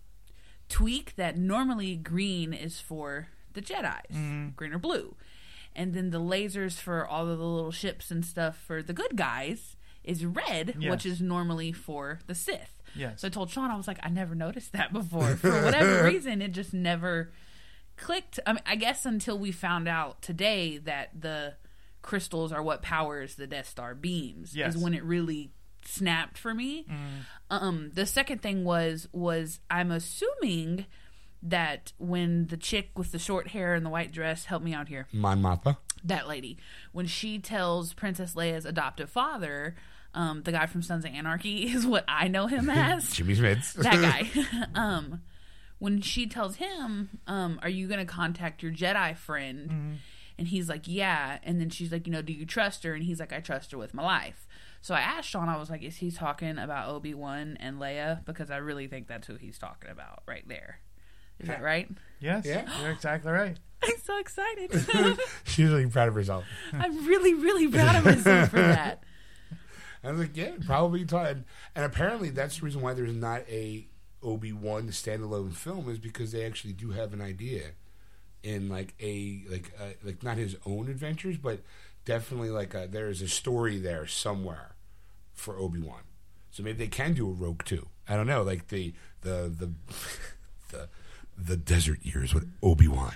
tweak 0.69 1.17
that 1.17 1.37
normally 1.37 1.97
green 1.97 2.53
is 2.53 2.81
for 2.81 3.29
the 3.53 3.61
Jedi's, 3.61 4.15
Mm-hmm. 4.17 4.49
green 4.57 4.73
or 4.73 4.79
blue, 4.79 5.17
and 5.75 5.93
then 5.95 6.11
the 6.11 6.21
lasers 6.21 6.75
for 6.79 7.07
all 7.07 7.29
of 7.29 7.39
the 7.39 7.45
little 7.45 7.71
ships 7.73 8.11
and 8.11 8.25
stuff 8.25 8.57
for 8.57 8.83
the 8.83 8.93
good 8.93 9.17
guys 9.17 9.77
is 10.05 10.25
red, 10.25 10.75
Yes. 10.79 10.91
which 10.91 11.07
is 11.07 11.21
normally 11.21 11.73
for 11.73 12.21
the 12.27 12.35
Sith. 12.35 12.83
Yes. 12.95 13.21
So 13.21 13.29
I 13.29 13.31
told 13.31 13.51
Sean, 13.51 13.71
I 13.71 13.77
was 13.77 13.87
like, 13.89 13.99
I 14.03 14.09
never 14.09 14.35
noticed 14.35 14.73
that 14.73 14.93
before. 14.93 15.37
For 15.37 15.51
whatever 15.65 16.05
reason, 16.09 16.43
it 16.43 16.53
just 16.53 16.75
never 16.75 17.31
clicked. 17.97 18.39
I 18.47 18.53
mean, 18.55 18.63
I 18.67 18.77
guess 18.77 19.07
until 19.07 19.39
we 19.39 19.53
found 19.53 19.89
out 19.89 20.21
today 20.23 20.79
that 20.79 21.21
the 21.21 21.55
crystals 22.03 22.53
are 22.53 22.63
what 22.63 22.83
powers 22.83 23.37
the 23.37 23.47
Death 23.47 23.69
Star 23.69 23.95
beams 23.95 24.57
Yes. 24.57 24.75
is 24.75 24.83
when 24.83 24.93
it 24.93 25.05
really 25.05 25.53
snapped 25.87 26.39
for 26.39 26.55
me. 26.55 26.87
Um, 27.51 27.91
the 27.95 28.07
second 28.07 28.43
thing 28.43 28.65
was 28.65 29.09
was 29.13 29.61
I'm 29.71 29.91
assuming 29.91 30.87
that 31.43 31.93
when 31.99 32.47
the 32.47 32.57
chick 32.57 32.91
with 32.97 33.13
the 33.13 33.19
short 33.19 33.49
hair 33.49 33.75
and 33.75 33.85
the 33.85 33.91
white 33.91 34.13
dress 34.13 34.45
help 34.45 34.63
me 34.63 34.73
out 34.73 34.87
here 34.89 35.09
Mon 35.13 35.43
Mothma. 35.43 35.77
that 36.05 36.29
lady 36.29 36.57
when 36.93 37.05
she 37.07 37.41
tells 37.41 37.95
princess 37.95 38.35
leia's 38.37 38.65
adoptive 38.65 39.11
father 39.11 39.75
um, 40.15 40.45
the 40.45 40.53
guy 40.53 40.67
from 40.67 40.83
sons 40.83 41.05
of 41.05 41.11
anarchy 41.11 41.65
is 41.75 41.85
what 41.85 42.05
i 42.07 42.29
know 42.29 42.47
him 42.47 42.71
as. 42.71 43.13
Jimmy 43.13 43.35
Smits. 43.35 43.73
that 43.83 43.95
guy. 44.01 44.71
Um, 44.81 45.23
when 45.81 46.01
she 46.01 46.29
tells 46.29 46.57
him 46.57 47.09
um, 47.27 47.59
are 47.61 47.69
you 47.69 47.89
going 47.89 47.99
to 47.99 48.07
contact 48.07 48.63
your 48.63 48.71
jedi 48.73 49.17
friend? 49.17 49.99
And 50.39 50.49
he's 50.49 50.69
like 50.69 50.83
yeah. 50.87 51.39
And 51.43 51.61
then 51.61 51.71
she's 51.71 51.91
like 51.91 52.07
you 52.07 52.13
know 52.13 52.23
do 52.23 52.33
you 52.33 52.47
trust 52.47 52.85
her? 52.85 52.95
And 52.95 53.03
he's 53.03 53.19
like 53.19 53.33
i 53.33 53.41
trust 53.41 53.73
her 53.73 53.79
with 53.79 53.95
my 53.95 54.05
life 54.05 54.47
so 54.83 54.95
i 54.95 55.01
asked 55.01 55.29
sean 55.29 55.49
i 55.49 55.57
was 55.57 55.71
like 55.71 55.83
is 55.83 55.97
he 55.97 56.11
talking 56.11 56.59
about 56.59 56.89
obi-wan 56.89 57.57
and 57.61 57.81
leia 57.81 58.23
because 58.27 58.51
i 58.51 58.57
really 58.59 58.87
think 58.87 59.07
that's 59.09 59.27
who 59.27 59.37
he's 59.37 59.59
talking 59.59 59.91
about 59.91 60.23
right 60.29 60.47
there 60.49 60.81
is 61.41 61.49
that 61.49 61.63
right 61.63 61.89
Yes. 62.21 62.45
Yeah. 62.47 62.69
You're 62.81 62.93
exactly 62.93 63.33
right. 63.33 63.57
i'm 63.83 63.99
so 64.05 64.19
excited 64.19 64.71
She's 65.45 65.71
really 65.71 65.87
proud 65.87 66.09
of 66.09 66.15
herself. 66.15 66.45
i'm 66.73 67.07
really 67.07 67.35
really 67.35 67.67
proud 67.69 67.97
of 67.97 68.05
myself 68.05 68.51
for 68.51 68.57
that 68.59 69.03
I 70.05 70.11
was 70.11 70.19
like, 70.19 70.37
yeah, 70.37 70.51
probably 70.67 71.05
taught. 71.05 71.27
And, 71.29 71.45
and 71.77 71.85
apparently, 71.85 72.31
that's 72.31 72.59
the 72.59 72.65
reason 72.65 72.81
why 72.81 72.93
there's 72.93 73.15
not 73.15 73.43
a 73.49 73.87
Obi 74.21 74.53
Wan 74.53 74.89
standalone 74.89 75.53
film 75.55 75.89
is 75.89 76.01
because 76.01 76.33
they 76.33 76.45
actually 76.45 76.73
do 76.73 76.91
have 76.91 77.13
an 77.13 77.21
idea 77.21 77.71
in 78.43 78.69
like 78.69 78.95
a 79.01 79.45
like 79.49 79.73
uh, 79.81 79.91
like 80.03 80.23
not 80.25 80.39
his 80.39 80.57
own 80.67 80.89
adventures, 80.89 81.37
but 81.37 81.61
definitely 82.05 82.51
like 82.51 82.75
a, 82.75 82.89
there 82.91 83.09
is 83.11 83.23
a 83.23 83.29
story 83.29 83.79
there 83.79 84.05
somewhere 84.09 84.72
for 85.35 85.59
Obi 85.59 85.81
Wan. 85.81 86.03
So 86.51 86.63
maybe 86.63 86.79
they 86.79 86.89
can 86.89 87.15
do 87.15 87.29
a 87.29 87.33
Rogue 87.33 87.65
too. 87.65 87.89
I 88.09 88.17
don't 88.17 88.27
know, 88.27 88.43
like 88.43 88.69
the 88.69 88.93
the 89.23 89.53
the 89.57 89.73
the 90.71 90.89
the 91.39 91.57
desert 91.57 92.01
years 92.03 92.35
with 92.35 92.51
Obi 92.63 92.89
Wan. 92.89 93.15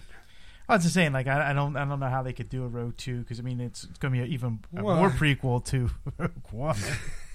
I 0.68 0.74
was 0.74 0.82
just 0.82 0.94
saying, 0.94 1.12
like, 1.12 1.28
I, 1.28 1.50
I 1.50 1.52
don't, 1.52 1.76
I 1.76 1.84
don't 1.84 2.00
know 2.00 2.08
how 2.08 2.24
they 2.24 2.32
could 2.32 2.48
do 2.48 2.64
a 2.64 2.68
Rogue 2.68 2.96
Two 2.96 3.20
because 3.20 3.38
I 3.38 3.42
mean, 3.42 3.60
it's, 3.60 3.84
it's 3.84 3.98
going 3.98 4.12
to 4.12 4.18
be 4.18 4.24
an 4.24 4.32
even 4.32 4.58
a 4.76 4.82
Well, 4.82 4.96
more 4.96 5.10
prequel 5.10 5.64
to 5.66 5.90
Rogue 6.18 6.32
One. 6.50 6.76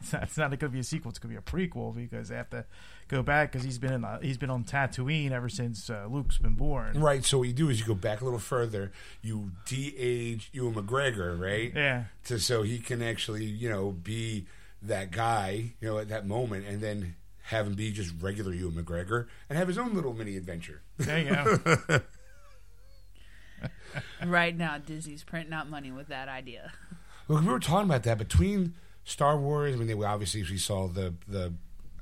it's 0.00 0.12
not, 0.12 0.22
it's 0.24 0.36
not 0.38 0.48
going 0.50 0.58
to 0.58 0.68
be 0.68 0.78
a 0.80 0.84
sequel; 0.84 1.10
it's 1.10 1.18
going 1.18 1.34
to 1.34 1.40
be 1.40 1.44
a 1.44 1.50
prequel 1.68 1.94
because 1.94 2.28
they 2.28 2.36
have 2.36 2.50
to 2.50 2.64
go 3.08 3.22
back 3.22 3.50
because 3.52 3.64
he's 3.64 3.78
been 3.78 3.92
in, 3.92 4.00
the, 4.02 4.18
he's 4.22 4.38
been 4.38 4.50
on 4.50 4.64
Tatooine 4.64 5.32
ever 5.32 5.48
since 5.48 5.88
uh, 5.90 6.06
Luke's 6.10 6.38
been 6.38 6.54
born. 6.54 7.00
Right. 7.00 7.24
So 7.24 7.38
what 7.38 7.48
you 7.48 7.54
do 7.54 7.68
is 7.68 7.80
you 7.80 7.86
go 7.86 7.94
back 7.94 8.20
a 8.20 8.24
little 8.24 8.38
further. 8.38 8.92
You 9.22 9.52
de-age 9.66 10.50
Ewan 10.52 10.74
McGregor, 10.74 11.38
right? 11.40 11.72
Yeah, 11.74 12.04
To 12.24 12.38
so 12.38 12.62
he 12.62 12.78
can 12.78 13.02
actually 13.02 13.44
you 13.44 13.68
know 13.68 13.90
be 13.92 14.46
that 14.82 15.10
guy 15.10 15.72
you 15.80 15.88
know 15.88 15.98
at 15.98 16.08
that 16.08 16.26
moment, 16.26 16.66
and 16.66 16.80
then 16.80 17.16
have 17.44 17.66
him 17.66 17.74
be 17.74 17.90
just 17.90 18.14
regular 18.20 18.52
Ewan 18.52 18.74
McGregor 18.74 19.26
and 19.48 19.58
have 19.58 19.66
his 19.68 19.76
own 19.78 19.92
little 19.94 20.14
mini 20.14 20.36
adventure. 20.36 20.82
there 20.98 21.18
you 21.18 21.30
go. 21.88 22.00
Right 24.24 24.56
now, 24.56 24.78
Disney's 24.78 25.24
printing 25.24 25.52
out 25.52 25.68
money 25.68 25.90
with 25.90 26.08
that 26.08 26.28
idea. 26.28 26.72
Look, 27.28 27.42
we 27.42 27.48
were 27.48 27.58
talking 27.58 27.88
about 27.88 28.04
that 28.04 28.18
between 28.18 28.74
Star 29.04 29.36
Wars. 29.38 29.74
I 29.74 29.78
mean, 29.78 29.86
they, 29.88 29.94
we 29.94 30.04
obviously 30.04 30.42
we 30.42 30.58
saw 30.58 30.86
the 30.88 31.14
the. 31.28 31.52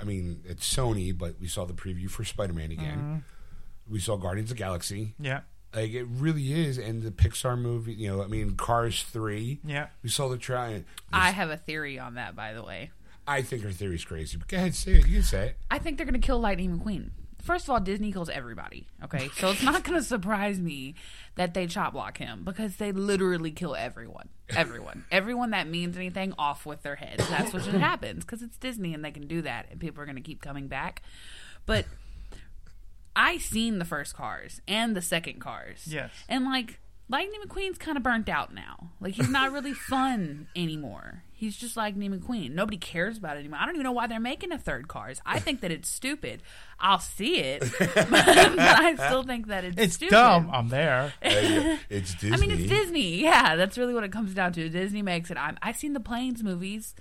I 0.01 0.05
mean, 0.05 0.41
it's 0.45 0.73
Sony, 0.73 1.17
but 1.17 1.41
we 1.41 1.49
saw 1.49 1.65
the 1.65 1.75
preview 1.75 2.09
for 2.09 2.25
Spider 2.25 2.53
Man 2.53 2.71
again. 2.71 2.99
Mm-hmm. 2.99 3.93
We 3.93 3.99
saw 4.01 4.17
Guardians 4.17 4.51
of 4.53 4.57
the 4.57 4.63
Galaxy. 4.63 5.15
yeah, 5.19 5.41
Like 5.75 5.91
it 5.93 6.05
really 6.05 6.53
is, 6.53 6.79
and 6.79 7.03
the 7.03 7.11
Pixar 7.11 7.59
movie. 7.59 7.95
You 7.95 8.09
know, 8.17 8.23
I 8.23 8.27
mean, 8.29 8.53
Cars 8.57 9.03
three. 9.03 9.59
yeah. 9.65 9.89
We 10.03 10.09
saw 10.11 10.29
the 10.29 10.37
try. 10.39 10.85
I 11.13 11.31
have 11.31 11.51
a 11.51 11.57
theory 11.57 11.99
on 11.99 12.15
that, 12.15 12.37
by 12.37 12.53
the 12.53 12.63
way. 12.63 12.91
I 13.27 13.43
think 13.43 13.63
her 13.63 13.73
theory's 13.73 14.05
crazy. 14.05 14.37
But 14.39 14.49
go 14.49 14.57
ahead, 14.57 14.75
say 14.75 14.93
it. 14.93 15.07
You 15.07 15.15
can 15.15 15.23
say 15.23 15.47
it. 15.49 15.57
I 15.71 15.79
think 15.79 15.97
they're 15.97 16.07
going 16.07 16.19
to 16.21 16.25
kill 16.27 16.39
Lightning 16.41 16.79
McQueen. 16.79 17.11
First 17.49 17.65
of 17.65 17.71
all, 17.71 17.81
Disney 17.81 18.13
kills 18.13 18.29
everybody. 18.29 18.87
Okay, 19.05 19.31
so 19.39 19.49
it's 19.49 19.63
not 19.63 19.83
going 19.83 19.99
to 19.99 20.05
surprise 20.05 20.61
me 20.61 20.95
that 21.37 21.55
they 21.55 21.67
chop 21.67 21.95
block 21.95 22.19
him 22.19 22.43
because 22.45 22.77
they 22.77 22.93
literally 22.93 23.53
kill 23.53 23.75
everyone, 23.75 24.29
everyone, 24.51 25.07
everyone 25.11 25.53
that 25.53 25.67
means 25.67 25.97
anything 25.97 26.35
off 26.37 26.67
with 26.67 26.83
their 26.83 26.97
heads. 26.97 27.27
That's 27.31 27.55
what 27.55 27.63
just 27.63 27.79
happens 27.79 28.23
because 28.27 28.43
it's 28.43 28.59
Disney 28.59 28.93
and 28.93 29.03
they 29.03 29.13
can 29.13 29.27
do 29.27 29.41
that, 29.41 29.65
and 29.71 29.81
people 29.81 30.03
are 30.03 30.05
going 30.05 30.17
to 30.17 30.23
keep 30.23 30.43
coming 30.43 30.69
back. 30.69 31.01
But 31.65 31.87
I 33.17 33.39
seen 33.39 33.79
the 33.79 33.87
first 33.87 34.15
Cars 34.15 34.61
and 34.69 34.95
the 34.95 35.01
second 35.01 35.41
Cars. 35.41 35.87
Yes. 35.87 36.11
and 36.29 36.45
like 36.45 36.81
Lightning 37.11 37.41
McQueen's 37.47 37.79
kind 37.79 37.97
of 37.97 38.03
burnt 38.03 38.29
out 38.29 38.55
now. 38.55 38.91
Like 39.01 39.15
he's 39.15 39.29
not 39.31 39.53
really 39.53 39.73
fun 39.89 40.49
anymore. 40.55 41.23
He's 41.33 41.57
just 41.57 41.77
like 41.77 41.95
Lightning 41.97 42.19
McQueen. 42.21 42.51
Nobody 42.53 42.77
cares 42.77 43.17
about 43.17 43.37
it 43.37 43.41
anymore. 43.41 43.61
I 43.63 43.67
don't 43.67 43.77
even 43.77 43.85
know 43.85 43.93
why 43.93 44.09
they're 44.09 44.19
making 44.19 44.51
a 44.53 44.59
third 44.59 44.89
Cars. 44.89 45.21
I 45.25 45.39
think 45.39 45.61
that 45.61 45.71
it's 45.71 45.89
stupid. 45.89 46.43
I'll 46.81 46.99
see 46.99 47.37
it, 47.39 47.61
but 47.79 48.59
I 48.59 48.95
still 49.07 49.23
think 49.23 49.47
that 49.47 49.65
it's 49.65 49.77
It's 49.81 49.95
stupid. 49.95 50.11
dumb. 50.13 50.51
I'm 50.53 50.69
there. 50.69 51.13
Hey, 51.23 51.79
it's 51.89 52.13
Disney. 52.15 52.33
I 52.33 52.37
mean, 52.39 52.51
it's 52.51 52.69
Disney. 52.69 53.21
Yeah, 53.23 53.55
that's 53.57 53.79
really 53.79 53.95
what 53.95 54.03
it 54.05 54.11
comes 54.13 54.35
down 54.35 54.53
to. 54.55 54.69
Disney 54.69 55.03
makes 55.03 55.31
it. 55.31 55.37
I'm, 55.37 55.57
I've 55.63 55.77
seen 55.77 55.93
the 55.93 56.01
Planes 56.01 56.43
movies, 56.43 56.95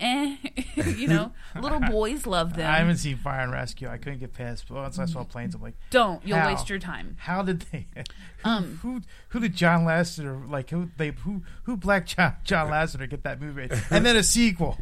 and 0.00 0.38
you 0.98 1.06
know, 1.08 1.32
little 1.60 1.78
boys 1.80 2.26
love 2.26 2.54
them. 2.56 2.68
I 2.70 2.78
haven't 2.78 2.96
seen 2.96 3.16
Fire 3.18 3.40
and 3.42 3.52
Rescue. 3.52 3.88
I 3.88 3.98
couldn't 3.98 4.18
get 4.20 4.32
past. 4.32 4.64
But 4.68 4.76
once 4.76 4.98
I 4.98 5.04
saw 5.04 5.22
planes, 5.24 5.54
I'm 5.54 5.62
like, 5.62 5.74
Don't. 5.90 6.26
You'll 6.26 6.38
How? 6.38 6.48
waste 6.48 6.68
your 6.70 6.78
time. 6.78 7.16
how 7.20 7.42
did 7.42 7.60
they? 7.72 7.86
Who, 8.42 8.48
Um, 8.50 8.78
who 8.82 9.00
who 9.28 9.40
did 9.40 9.54
John 9.54 9.84
Lasseter 9.84 10.48
like? 10.50 10.70
Who 10.70 10.90
they 10.96 11.10
who 11.10 11.42
who 11.64 11.76
black 11.76 12.06
John, 12.06 12.34
John 12.44 12.68
Lasseter 12.68 13.08
get 13.08 13.22
that 13.24 13.40
movie 13.40 13.68
and 13.90 14.04
then 14.06 14.16
a 14.16 14.22
sequel? 14.22 14.78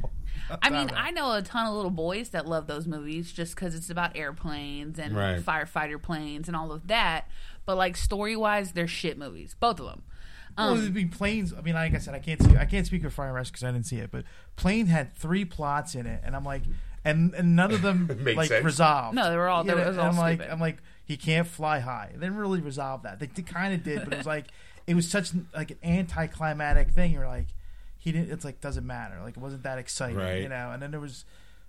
I 0.62 0.70
mean, 0.70 0.88
I 0.94 1.10
know 1.10 1.32
a 1.32 1.42
ton 1.42 1.66
of 1.66 1.74
little 1.74 1.90
boys 1.90 2.30
that 2.30 2.46
love 2.46 2.66
those 2.68 2.86
movies 2.86 3.32
just 3.32 3.54
because 3.54 3.74
it's 3.74 3.90
about 3.90 4.16
airplanes 4.16 4.98
and 4.98 5.14
Right. 5.14 5.40
firefighter 5.40 6.00
planes 6.00 6.48
and 6.48 6.56
all 6.56 6.72
of 6.72 6.86
that. 6.86 7.28
But 7.66 7.76
like 7.76 7.96
story 7.98 8.34
wise, 8.36 8.72
they're 8.72 8.86
shit 8.86 9.18
movies, 9.18 9.54
both 9.58 9.78
of 9.80 9.86
them. 9.86 10.02
Well, 10.58 10.72
Um, 10.72 10.78
it'd 10.80 10.92
be 10.94 11.06
planes. 11.06 11.54
I 11.56 11.60
mean, 11.62 11.74
like 11.74 11.94
I 11.94 11.98
said, 11.98 12.14
I 12.14 12.18
can't 12.18 12.42
see. 12.42 12.56
I 12.56 12.64
can't 12.66 12.86
speak 12.86 13.04
of 13.04 13.14
Fire 13.14 13.26
and 13.28 13.34
Rescue 13.36 13.52
because 13.52 13.64
I 13.64 13.72
didn't 13.72 13.86
see 13.86 13.96
it. 13.98 14.10
But 14.10 14.24
Plane 14.56 14.86
had 14.86 15.14
three 15.16 15.44
plots 15.44 15.94
in 15.94 16.06
it, 16.06 16.20
and 16.24 16.34
I'm 16.36 16.44
like, 16.44 16.62
and, 17.04 17.32
and 17.34 17.54
none 17.56 17.70
of 17.72 17.80
them 17.82 18.08
like 18.36 18.48
sense. 18.48 18.64
resolved. 18.64 19.14
No, 19.14 19.30
they 19.30 19.36
were 19.36 19.48
all- 19.48 19.64
they 19.64 19.72
were- 19.74 19.80
it 19.82 19.86
was 19.88 19.98
all 19.98 20.10
I'm 20.10 20.16
like. 20.18 20.40
I'm 20.50 20.60
like, 20.60 20.78
he 21.04 21.16
can't 21.16 21.46
fly 21.46 21.78
high. 21.78 22.08
They 22.12 22.18
didn't 22.26 22.36
really 22.36 22.60
resolve 22.60 23.02
that. 23.04 23.18
They, 23.20 23.28
kind 23.42 23.72
of 23.72 23.82
did, 23.82 24.04
but 24.04 24.12
it 24.12 24.16
was 24.18 24.26
like, 24.26 24.46
it 24.86 24.94
was 24.94 25.08
such 25.08 25.30
like 25.54 25.70
an 25.70 25.78
anticlimactic 25.82 26.90
thing. 26.90 27.12
You're 27.12 27.26
like, 27.28 27.46
he 27.98 28.12
didn't. 28.12 28.30
It's 28.30 28.44
like 28.44 28.60
doesn't 28.60 28.86
matter. 28.86 29.18
Like 29.22 29.36
it 29.36 29.40
wasn't 29.40 29.62
that 29.62 29.78
exciting, 29.78 30.16
Right. 30.16 30.42
you 30.42 30.48
know. 30.48 30.70
And 30.72 30.82
then 30.82 30.90
there 30.90 31.00
was, 31.00 31.24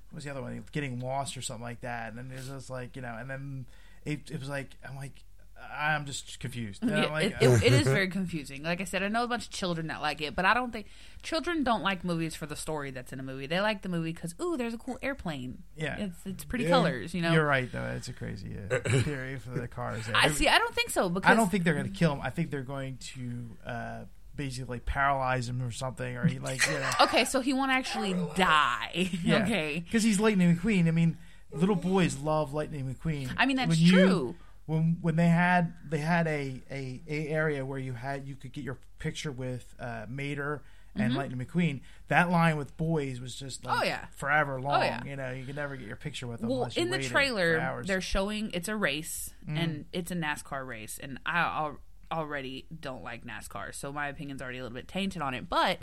what 0.09 0.15
was 0.17 0.23
the 0.25 0.31
other 0.31 0.41
one? 0.41 0.63
Getting 0.71 0.99
lost 0.99 1.37
or 1.37 1.41
something 1.41 1.63
like 1.63 1.81
that. 1.81 2.09
And 2.09 2.17
then 2.17 2.29
there's 2.29 2.49
just 2.49 2.69
like, 2.69 2.95
you 2.95 3.01
know, 3.01 3.15
and 3.19 3.29
then 3.29 3.65
it, 4.05 4.29
it 4.31 4.39
was 4.39 4.49
like, 4.49 4.69
I'm 4.87 4.95
like, 4.95 5.23
I'm 5.71 6.05
just 6.05 6.39
confused. 6.39 6.83
Yeah, 6.85 7.05
like, 7.07 7.35
it, 7.39 7.43
it, 7.43 7.63
it 7.63 7.73
is 7.73 7.83
very 7.87 8.07
confusing. 8.09 8.63
Like 8.63 8.81
I 8.81 8.83
said, 8.83 9.01
I 9.03 9.07
know 9.07 9.23
a 9.23 9.27
bunch 9.27 9.45
of 9.45 9.51
children 9.51 9.87
that 9.87 10.01
like 10.01 10.19
it, 10.21 10.35
but 10.35 10.43
I 10.45 10.53
don't 10.53 10.71
think 10.71 10.87
children 11.23 11.63
don't 11.63 11.83
like 11.83 12.03
movies 12.03 12.35
for 12.35 12.45
the 12.45 12.55
story 12.55 12.91
that's 12.91 13.13
in 13.13 13.19
a 13.19 13.23
movie. 13.23 13.45
They 13.47 13.59
like 13.61 13.81
the 13.81 13.89
movie 13.89 14.11
because 14.13 14.35
ooh, 14.41 14.57
there's 14.57 14.73
a 14.73 14.77
cool 14.77 14.97
airplane. 15.01 15.63
Yeah. 15.77 15.97
it's 15.97 16.17
it's 16.25 16.43
pretty 16.45 16.65
Yeah. 16.65 16.71
colors. 16.71 17.13
You 17.13 17.21
know, 17.21 17.31
You're 17.33 17.45
right, 17.45 17.71
though. 17.71 17.93
It's 17.95 18.07
a 18.09 18.13
crazy 18.13 18.55
uh, 18.71 18.79
theory 19.01 19.37
for 19.37 19.51
the 19.51 19.67
cars. 19.67 20.05
there. 20.07 20.15
I 20.17 20.29
see. 20.29 20.47
I 20.47 20.57
don't 20.57 20.73
think 20.75 20.89
so 20.89 21.07
because 21.09 21.29
I 21.29 21.33
don't 21.35 21.49
think 21.49 21.63
they're 21.63 21.73
going 21.75 21.91
to 21.91 21.97
kill 21.97 22.13
him. 22.13 22.21
I 22.21 22.29
think 22.29 22.51
they're 22.51 22.61
going 22.63 22.97
to 23.15 23.57
uh, 23.65 23.99
basically 24.35 24.79
paralyze 24.79 25.47
him 25.49 25.61
or 25.61 25.71
something, 25.71 26.15
or 26.17 26.25
he 26.25 26.39
like 26.39 26.65
you 26.67 26.73
know, 26.73 26.89
Okay, 27.01 27.25
so 27.25 27.41
he 27.41 27.53
won't 27.53 27.71
actually 27.71 28.15
die. 28.35 29.09
yeah. 29.23 29.43
okay, 29.43 29.81
because 29.85 30.03
he's 30.03 30.19
Lightning 30.19 30.55
McQueen. 30.55 30.87
I 30.87 30.91
mean, 30.91 31.17
little 31.51 31.75
boys 31.75 32.17
love 32.17 32.53
Lightning 32.53 32.93
McQueen. 32.93 33.29
I 33.37 33.45
mean 33.45 33.57
that's 33.57 33.69
When 33.69 33.77
you- 33.79 33.91
true. 33.91 34.35
When 34.69 34.97
when 35.01 35.15
they 35.15 35.27
had 35.29 35.73
they 35.89 35.97
had 35.97 36.27
a, 36.27 36.61
a, 36.69 37.01
a 37.07 37.27
area 37.29 37.65
where 37.65 37.79
you 37.79 37.93
had 37.93 38.27
you 38.27 38.35
could 38.35 38.53
get 38.53 38.63
your 38.63 38.77
picture 38.99 39.31
with 39.31 39.73
uh, 39.79 40.05
Mater 40.07 40.61
and 40.95 41.15
Lightning 41.15 41.39
McQueen. 41.45 41.81
That 42.09 42.29
line 42.29 42.57
with 42.57 42.75
boys 42.75 43.21
was 43.21 43.33
just 43.35 43.63
like 43.65 43.73
Mm-hmm. 43.75 43.83
Oh, 43.83 43.87
yeah. 43.87 44.05
forever 44.15 44.59
long. 44.59 44.81
yeah. 44.81 45.01
You 45.05 45.15
know, 45.15 45.31
you 45.31 45.45
could 45.45 45.55
never 45.55 45.75
get 45.77 45.87
your 45.87 45.95
picture 45.95 46.27
with 46.27 46.41
them. 46.41 46.49
Well, 46.49 46.69
in 46.75 46.89
the 46.91 46.99
trailer. 47.01 47.81
They're 47.85 48.01
showing 48.01 48.51
it's 48.53 48.67
a 48.67 48.75
race 48.75 49.29
and 49.47 49.85
it's 49.93 50.11
a 50.11 50.15
NASCAR 50.15 50.67
race, 50.67 50.99
and 51.01 51.19
I 51.25 51.39
al- 51.39 51.79
already 52.11 52.65
don't 52.79 53.03
like 53.03 53.25
NASCAR, 53.25 53.73
so 53.73 53.91
my 53.91 54.07
opinion's 54.07 54.41
already 54.41 54.57
a 54.59 54.63
little 54.63 54.75
bit 54.75 54.87
tainted 54.87 55.21
on 55.21 55.33
it. 55.33 55.49
But 55.49 55.79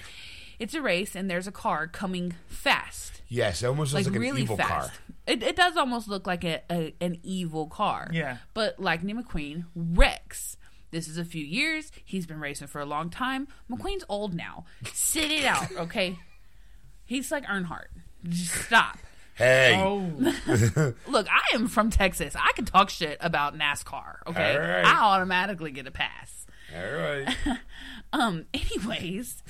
it's 0.58 0.74
a 0.74 0.82
race, 0.82 1.14
and 1.14 1.30
there's 1.30 1.46
a 1.46 1.52
car 1.52 1.86
coming 1.86 2.34
fast, 2.46 3.22
Yes, 3.28 3.62
it 3.62 3.66
almost 3.66 3.92
looks 3.92 4.06
like, 4.06 4.12
like, 4.12 4.20
really 4.20 4.40
an 4.42 4.44
evil 4.44 4.56
fast. 4.56 4.70
car. 4.70 4.90
It, 5.26 5.42
it 5.42 5.56
does 5.56 5.76
almost 5.76 6.08
look 6.08 6.26
like 6.26 6.44
a, 6.44 6.62
a 6.70 6.94
an 7.00 7.18
evil 7.22 7.66
car. 7.66 8.08
Yeah. 8.12 8.36
But 8.54 8.78
Lightning 8.78 9.20
McQueen 9.20 9.64
wrecks. 9.74 10.56
This 10.92 11.08
is 11.08 11.18
a 11.18 11.24
few 11.24 11.44
years. 11.44 11.90
He's 12.04 12.26
been 12.26 12.38
racing 12.38 12.68
for 12.68 12.80
a 12.80 12.86
long 12.86 13.10
time. 13.10 13.48
McQueen's 13.68 14.04
old 14.08 14.34
now. 14.34 14.64
Sit 14.92 15.30
it 15.32 15.44
out, 15.44 15.70
okay? 15.76 16.18
He's 17.04 17.32
like 17.32 17.44
Earnhardt. 17.46 17.86
Just 18.28 18.54
stop. 18.66 18.98
Hey, 19.36 19.74
oh, 19.84 19.98
Look, 21.08 21.26
I 21.30 21.54
am 21.54 21.68
from 21.68 21.90
Texas. 21.90 22.34
I 22.34 22.52
can 22.56 22.64
talk 22.64 22.88
shit 22.90 23.18
about 23.20 23.56
NASCAR. 23.56 24.16
Okay, 24.26 24.54
All 24.54 24.60
right. 24.60 24.84
I 24.84 24.98
automatically 25.14 25.70
get 25.72 25.86
a 25.86 25.90
pass. 25.90 26.46
all 26.74 26.82
right. 26.92 27.36
Um. 28.12 28.46
Anyways, 28.54 29.42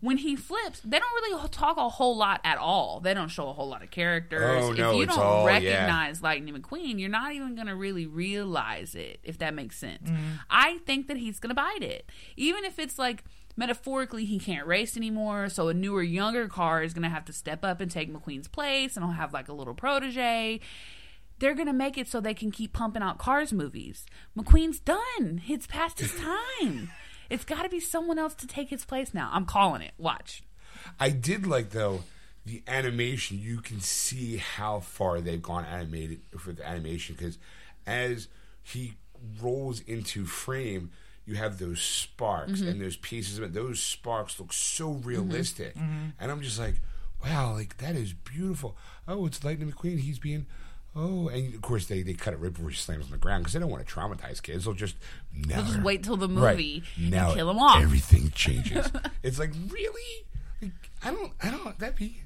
when 0.00 0.16
he 0.18 0.34
flips, 0.36 0.80
they 0.80 0.98
don't 0.98 1.14
really 1.22 1.48
talk 1.48 1.76
a 1.78 1.88
whole 1.88 2.16
lot 2.16 2.40
at 2.44 2.58
all. 2.58 3.00
They 3.00 3.14
don't 3.14 3.28
show 3.28 3.48
a 3.48 3.52
whole 3.52 3.68
lot 3.68 3.82
of 3.84 3.90
characters. 3.90 4.64
Oh, 4.64 4.72
no, 4.72 4.90
if 4.90 4.96
you 4.96 5.02
it's 5.04 5.14
don't 5.14 5.24
all- 5.24 5.46
yeah. 5.48 5.52
recognize 5.86 6.20
Lightning 6.20 6.54
McQueen, 6.54 6.98
you're 6.98 7.08
not 7.08 7.32
even 7.32 7.54
gonna 7.54 7.76
really 7.76 8.06
realize 8.06 8.94
it. 8.94 9.20
If 9.22 9.38
that 9.38 9.54
makes 9.54 9.76
sense, 9.78 10.10
Mm-hmm. 10.10 10.22
I 10.50 10.78
think 10.86 11.06
that 11.06 11.16
he's 11.18 11.38
gonna 11.38 11.54
bite 11.54 11.82
it, 11.82 12.10
even 12.36 12.64
if 12.64 12.78
it's 12.78 12.98
like. 12.98 13.24
Metaphorically, 13.56 14.24
he 14.24 14.38
can't 14.38 14.66
race 14.66 14.96
anymore, 14.96 15.48
so 15.48 15.68
a 15.68 15.74
newer, 15.74 16.02
younger 16.02 16.48
car 16.48 16.82
is 16.82 16.94
going 16.94 17.02
to 17.02 17.08
have 17.08 17.24
to 17.26 17.32
step 17.32 17.64
up 17.64 17.80
and 17.80 17.90
take 17.90 18.12
McQueen's 18.12 18.48
place, 18.48 18.96
and 18.96 19.04
he'll 19.04 19.14
have 19.14 19.32
like 19.32 19.48
a 19.48 19.52
little 19.52 19.74
protege. 19.74 20.60
they're 21.40 21.54
gonna 21.54 21.72
make 21.72 21.96
it 21.98 22.06
so 22.06 22.20
they 22.20 22.34
can 22.34 22.50
keep 22.50 22.72
pumping 22.72 23.02
out 23.02 23.18
Cars 23.18 23.52
movies. 23.52 24.04
McQueen's 24.36 24.78
done. 24.78 25.42
It's 25.48 25.66
past 25.66 25.98
his 25.98 26.14
time. 26.60 26.90
it's 27.30 27.44
got 27.44 27.62
to 27.62 27.68
be 27.68 27.80
someone 27.80 28.18
else 28.18 28.34
to 28.36 28.46
take 28.46 28.68
his 28.70 28.84
place 28.84 29.14
now. 29.14 29.30
I'm 29.32 29.46
calling 29.46 29.82
it. 29.82 29.92
Watch. 29.98 30.42
I 30.98 31.10
did 31.10 31.46
like 31.46 31.70
though 31.70 32.02
the 32.46 32.62
animation. 32.68 33.38
You 33.38 33.60
can 33.60 33.80
see 33.80 34.36
how 34.36 34.80
far 34.80 35.20
they've 35.20 35.42
gone 35.42 35.64
animated 35.64 36.20
for 36.38 36.52
the 36.52 36.66
animation 36.66 37.14
because 37.18 37.38
as 37.86 38.28
he 38.62 38.94
rolls 39.42 39.80
into 39.80 40.26
frame, 40.26 40.90
you 41.30 41.36
have 41.36 41.58
those 41.58 41.80
sparks 41.80 42.52
Mm-hmm. 42.60 42.68
and 42.68 42.80
those 42.80 42.96
pieces 42.96 43.38
of 43.38 43.44
it. 43.44 43.52
Those 43.54 43.80
sparks 43.82 44.38
look 44.40 44.52
so 44.52 44.90
realistic, 44.90 45.74
Mm-hmm. 45.74 46.08
and 46.20 46.30
I'm 46.30 46.42
just 46.42 46.58
like, 46.58 46.74
wow, 47.24 47.52
like 47.54 47.76
that 47.78 47.94
is 47.96 48.12
beautiful. 48.12 48.76
Oh, 49.08 49.26
it's 49.26 49.42
Lightning 49.44 49.70
McQueen. 49.72 49.98
He's 50.00 50.18
being 50.18 50.46
oh, 50.96 51.28
and 51.28 51.54
of 51.54 51.62
course 51.62 51.86
they, 51.86 52.02
they 52.02 52.14
cut 52.14 52.34
it 52.34 52.38
right 52.38 52.52
before 52.52 52.68
he 52.68 52.74
slams 52.76 53.04
on 53.04 53.10
the 53.12 53.16
ground 53.16 53.44
because 53.44 53.52
they 53.54 53.60
don't 53.60 53.70
want 53.70 53.86
to 53.86 53.94
traumatize 53.94 54.42
kids. 54.42 54.64
They'll 54.64 54.74
just 54.74 54.96
never. 55.34 55.62
They'll 55.62 55.72
just 55.72 55.82
wait 55.84 56.02
till 56.02 56.16
the 56.16 56.28
Right. 56.28 56.56
movie 56.56 56.82
now 56.98 57.32
kill 57.34 57.48
him 57.50 57.58
off. 57.58 57.80
Everything 57.82 58.30
changes. 58.34 58.90
it's 59.22 59.38
like 59.38 59.52
really, 59.70 60.26
like, 60.60 60.72
I 61.04 61.12
don't, 61.12 61.32
I 61.42 61.50
don't. 61.50 61.78
That 61.78 61.94
be. 61.96 62.22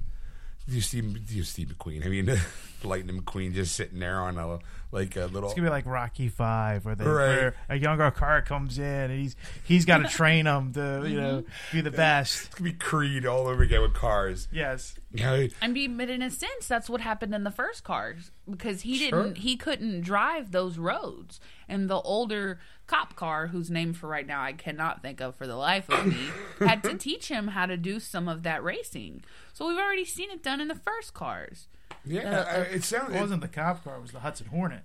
Do 0.66 0.74
you 0.74 0.80
see? 0.80 1.02
Do 1.02 1.34
you 1.34 1.44
see 1.44 1.66
McQueen? 1.66 2.06
I 2.06 2.08
mean, 2.08 2.40
Lightning 2.82 3.20
McQueen 3.20 3.52
just 3.52 3.76
sitting 3.76 3.98
there 3.98 4.18
on 4.18 4.38
a 4.38 4.58
like 4.94 5.16
a 5.16 5.26
little. 5.26 5.50
It's 5.50 5.54
gonna 5.54 5.68
be 5.68 5.70
like 5.72 5.84
Rocky 5.86 6.28
Five, 6.28 6.84
where, 6.84 6.94
they, 6.94 7.04
Right. 7.04 7.28
where 7.28 7.54
a 7.68 7.76
younger 7.76 8.10
car 8.10 8.40
comes 8.42 8.78
in 8.78 8.84
and 8.84 9.12
he's 9.20 9.36
he's 9.64 9.84
got 9.84 9.98
to 9.98 10.04
train 10.08 10.46
him 10.46 10.72
to 10.74 11.04
you 11.06 11.20
know 11.20 11.44
be 11.72 11.80
the 11.80 11.90
best. 11.90 12.46
It's 12.46 12.54
gonna 12.54 12.70
be 12.70 12.76
Creed 12.76 13.26
all 13.26 13.48
over 13.48 13.62
again 13.62 13.82
with 13.82 13.94
cars. 13.94 14.48
Yes, 14.52 14.94
You 15.12 15.50
I 15.60 15.68
mean, 15.68 15.96
but 15.96 16.08
in 16.08 16.22
a 16.22 16.30
sense, 16.30 16.66
that's 16.66 16.88
what 16.88 17.00
happened 17.00 17.34
in 17.34 17.44
the 17.44 17.50
first 17.50 17.84
cars 17.84 18.30
because 18.50 18.82
he 18.82 18.96
Sure. 18.96 19.24
didn't, 19.24 19.38
he 19.38 19.56
couldn't 19.56 20.02
drive 20.02 20.52
those 20.52 20.78
roads, 20.78 21.40
and 21.68 21.90
the 21.90 22.00
older 22.00 22.58
cop 22.86 23.16
car, 23.16 23.46
whose 23.48 23.70
name 23.70 23.94
for 23.94 24.06
right 24.08 24.26
now 24.26 24.42
I 24.42 24.52
cannot 24.52 25.00
think 25.02 25.20
of 25.20 25.34
for 25.36 25.46
the 25.46 25.56
life 25.56 25.88
of 25.90 26.06
me, 26.06 26.28
had 26.58 26.82
to 26.84 26.94
teach 26.98 27.28
him 27.28 27.48
how 27.48 27.66
to 27.66 27.76
do 27.76 27.98
some 27.98 28.28
of 28.28 28.42
that 28.42 28.62
racing. 28.62 29.24
So 29.54 29.66
we've 29.68 29.78
already 29.78 30.04
seen 30.04 30.30
it 30.30 30.42
done 30.42 30.60
in 30.60 30.68
the 30.68 30.74
first 30.74 31.14
cars. 31.14 31.68
Yeah, 32.04 32.30
uh, 32.40 32.44
I- 32.44 32.56
uh, 32.60 32.62
it 32.72 32.84
sounds 32.84 33.14
it 33.14 33.20
wasn't 33.20 33.40
the 33.42 33.48
cop 33.48 33.84
car; 33.84 33.96
it 33.96 34.02
was 34.02 34.12
the 34.12 34.20
Hudson 34.20 34.46
Hornet. 34.46 34.82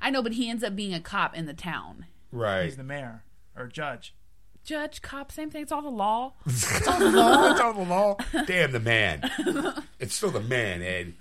I 0.00 0.10
know, 0.10 0.22
but 0.22 0.32
he 0.32 0.48
ends 0.50 0.62
up 0.64 0.74
being 0.76 0.92
a 0.94 1.00
cop 1.00 1.36
in 1.36 1.46
the 1.46 1.54
town. 1.54 2.06
right. 2.32 2.64
He's 2.64 2.76
the 2.76 2.84
mayor 2.84 3.22
or 3.56 3.66
judge. 3.68 4.14
Judge, 4.64 5.00
cop, 5.00 5.32
same 5.32 5.50
thing. 5.50 5.62
It's 5.62 5.72
all 5.72 5.80
the 5.82 5.88
law. 5.88 6.34
It's 6.44 6.86
all 6.86 6.98
the 6.98 7.10
law. 7.10 7.50
It's 7.52 7.60
all 7.60 7.72
the 7.72 7.84
law. 7.84 8.16
Damn 8.46 8.72
the 8.72 8.80
man. 8.80 9.22
It's 10.00 10.14
still 10.14 10.30
the 10.30 10.40
man, 10.40 10.80
Ed. 10.82 11.14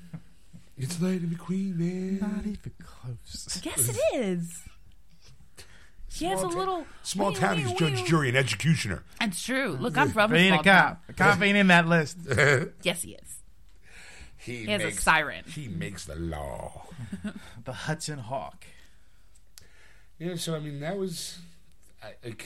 It's 0.78 1.02
Lightning 1.02 1.32
McQueen, 1.32 1.76
man. 1.78 2.20
Not 2.20 2.45
even 2.45 2.72
close. 2.84 3.60
Yes, 3.64 3.89
it 3.89 3.98
is. 4.16 4.64
He 6.14 6.26
has 6.26 6.39
a 6.39 6.41
Small 6.41 6.52
ta- 6.52 6.58
little 6.60 6.86
Small 7.04 7.30
wee, 7.30 7.36
town. 7.36 7.56
wee, 7.58 7.62
He's 7.64 7.72
wee. 7.72 7.78
judge, 7.78 8.06
jury, 8.06 8.28
and 8.30 8.38
executioner. 8.38 9.04
It's 9.22 9.43
true. 9.43 9.78
Look, 9.80 9.98
I'm 9.98 10.12
from 10.12 10.32
a 10.34 10.38
he 10.38 10.45
ain't 10.48 10.54
small 10.54 10.62
a 10.62 10.64
town. 10.64 10.88
cop. 10.89 11.02
A 11.10 11.14
cop 11.14 11.41
ain't 11.41 11.58
in 11.58 11.68
that 11.68 11.88
list. 11.88 12.18
Yes, 12.84 13.02
he 13.02 13.12
is. 13.16 13.27
He, 14.48 14.66
He 14.66 14.72
has 14.72 14.84
a 14.84 14.91
siren. 14.91 15.43
He 15.45 15.68
makes 15.68 16.06
the 16.06 16.16
law. 16.16 16.84
The 17.66 17.74
Hudson 17.74 18.20
Hawk. 18.20 18.66
Yeah, 20.20 20.36
so 20.36 20.56
I 20.56 20.60
mean, 20.60 20.80
that 20.80 20.98
was. 20.98 21.39
I, 22.02 22.14
like, 22.24 22.45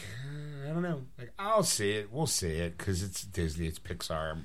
I 0.68 0.74
don't 0.74 0.82
know. 0.82 1.04
Like, 1.18 1.32
I'll 1.38 1.64
see 1.64 1.92
it. 1.92 2.12
We'll 2.12 2.26
see 2.28 2.48
it 2.56 2.78
because 2.78 3.04
it's 3.04 3.22
Disney. 3.22 3.68
It's 3.68 3.80
Pixar. 3.80 4.44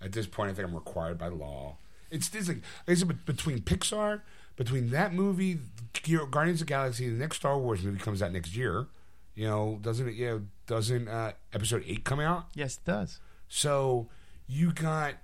At 0.00 0.12
this 0.12 0.26
point, 0.26 0.50
I 0.50 0.54
think 0.54 0.66
I'm 0.68 0.74
required 0.74 1.18
by 1.18 1.28
law. 1.28 1.76
It's 2.10 2.28
Disney. 2.28 2.56
Like 2.86 2.88
I 2.88 2.94
said, 2.94 3.26
between 3.26 3.60
Pixar, 3.60 4.22
between 4.56 4.90
that 4.90 5.12
movie, 5.12 5.58
Guardians 6.30 6.60
of 6.60 6.66
the 6.66 6.70
Galaxy, 6.70 7.08
the 7.08 7.18
next 7.18 7.36
Star 7.36 7.58
Wars 7.58 7.82
movie 7.82 7.98
comes 7.98 8.22
out 8.22 8.32
next 8.32 8.56
year. 8.56 8.86
You 9.34 9.46
know, 9.48 9.78
doesn't 9.82 10.08
it? 10.08 10.14
You 10.14 10.26
know, 10.26 10.42
doesn't 10.66 11.08
uh, 11.08 11.32
Episode 11.52 11.84
Eight 11.86 12.04
come 12.04 12.20
out? 12.20 12.46
Yes, 12.54 12.76
it 12.76 12.84
does. 12.84 13.18
So 13.48 14.08
you 14.46 14.72
got 14.72 15.14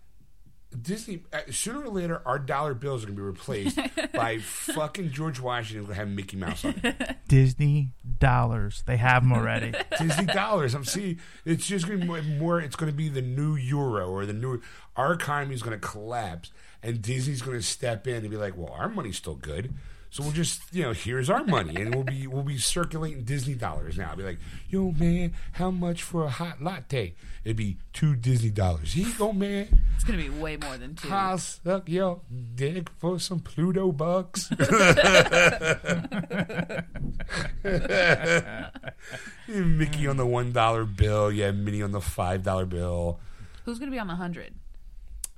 Disney. 0.81 1.23
Uh, 1.33 1.41
sooner 1.51 1.83
or 1.83 1.89
later, 1.89 2.23
our 2.25 2.39
dollar 2.39 2.75
bills 2.75 3.03
are 3.03 3.07
going 3.07 3.17
to 3.17 3.23
be 3.23 3.27
replaced 3.27 3.79
by 4.13 4.39
fucking 4.39 5.11
George 5.11 5.41
Washington 5.41 5.85
going 5.85 5.95
to 5.95 6.01
have 6.01 6.09
Mickey 6.09 6.37
Mouse 6.37 6.65
on 6.65 6.81
it. 6.83 7.17
Disney 7.29 7.93
dollars. 8.19 8.83
They 8.87 8.97
have 8.97 9.23
them 9.23 9.33
already. 9.33 9.73
Disney 9.99 10.27
dollars. 10.27 10.75
I'm 10.75 10.85
seeing. 10.85 11.19
It's 11.45 11.67
just 11.67 11.87
going 11.87 12.01
to 12.01 12.05
be 12.05 12.09
more, 12.09 12.23
more. 12.23 12.61
It's 12.61 12.77
going 12.77 12.91
to 12.91 12.97
be 12.97 13.09
the 13.09 13.23
new 13.23 13.57
euro 13.57 14.09
or 14.11 14.27
the 14.27 14.33
new. 14.33 14.61
Our 14.97 15.13
economy 15.13 15.55
is 15.55 15.63
going 15.63 15.79
to 15.79 15.87
collapse, 15.87 16.53
and 16.83 17.03
Disney's 17.03 17.43
going 17.43 17.57
to 17.57 17.63
step 17.63 18.07
in 18.07 18.17
and 18.17 18.31
be 18.31 18.37
like, 18.37 18.57
"Well, 18.57 18.73
our 18.73 18.89
money's 18.89 19.17
still 19.17 19.37
good." 19.37 19.75
So 20.13 20.25
we'll 20.25 20.33
just, 20.33 20.63
you 20.73 20.83
know, 20.83 20.93
here's 20.93 21.31
our 21.31 21.45
money, 21.45 21.77
and 21.77 21.95
we'll 21.95 22.03
be 22.03 22.27
we'll 22.27 22.43
be 22.43 22.59
circulating 22.59 23.23
Disney 23.23 23.55
dollars 23.55 23.97
now. 23.97 24.13
Be 24.17 24.25
like, 24.25 24.39
yo, 24.69 24.91
man, 24.91 25.35
how 25.53 25.71
much 25.71 26.03
for 26.03 26.25
a 26.25 26.29
hot 26.29 26.61
latte? 26.61 27.15
It'd 27.45 27.57
be 27.57 27.77
two 27.93 28.17
Disney 28.17 28.51
dollars. 28.51 28.93
Here 28.95 29.07
you 29.07 29.15
go, 29.15 29.33
man. 29.33 29.69
It's 29.95 30.03
gonna 30.03 30.19
be 30.19 30.29
way 30.29 30.57
more 30.57 30.77
than 30.77 30.97
two. 30.97 31.09
I'll 31.11 31.39
suck 31.39 31.89
your 31.89 32.23
dick 32.57 32.89
for 32.99 33.21
some 33.21 33.39
Pluto 33.39 33.93
bucks. 33.93 34.51
Mickey 39.47 40.07
on 40.09 40.17
the 40.17 40.27
one 40.27 40.51
dollar 40.53 40.85
bill, 40.85 41.31
yeah, 41.31 41.53
Minnie 41.53 41.83
on 41.83 41.93
the 41.93 42.01
five 42.01 42.43
dollar 42.43 42.67
bill. 42.67 43.21
Who's 43.65 43.79
gonna 43.79 43.93
be 43.93 43.99
on 44.01 44.09
the 44.09 44.17
hundred? 44.17 44.55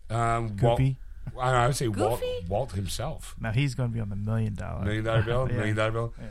Um, 0.08 0.56
Walt, 0.62 0.78
Goofy. 0.78 0.96
I, 1.38 1.50
I 1.52 1.66
would 1.66 1.76
say 1.76 1.88
Walt, 1.88 2.20
Goofy? 2.20 2.46
Walt 2.48 2.72
himself. 2.72 3.34
Now 3.40 3.52
he's 3.52 3.74
going 3.74 3.90
to 3.90 3.94
be 3.94 4.00
on 4.00 4.08
the 4.10 4.16
million 4.16 4.54
dollar. 4.54 4.84
Million 4.84 5.04
dollar 5.04 5.22
bill, 5.22 5.48
Yeah. 5.50 5.56
million 5.56 5.76
dollar 5.76 5.90
bill. 5.92 6.14
Yeah. 6.20 6.26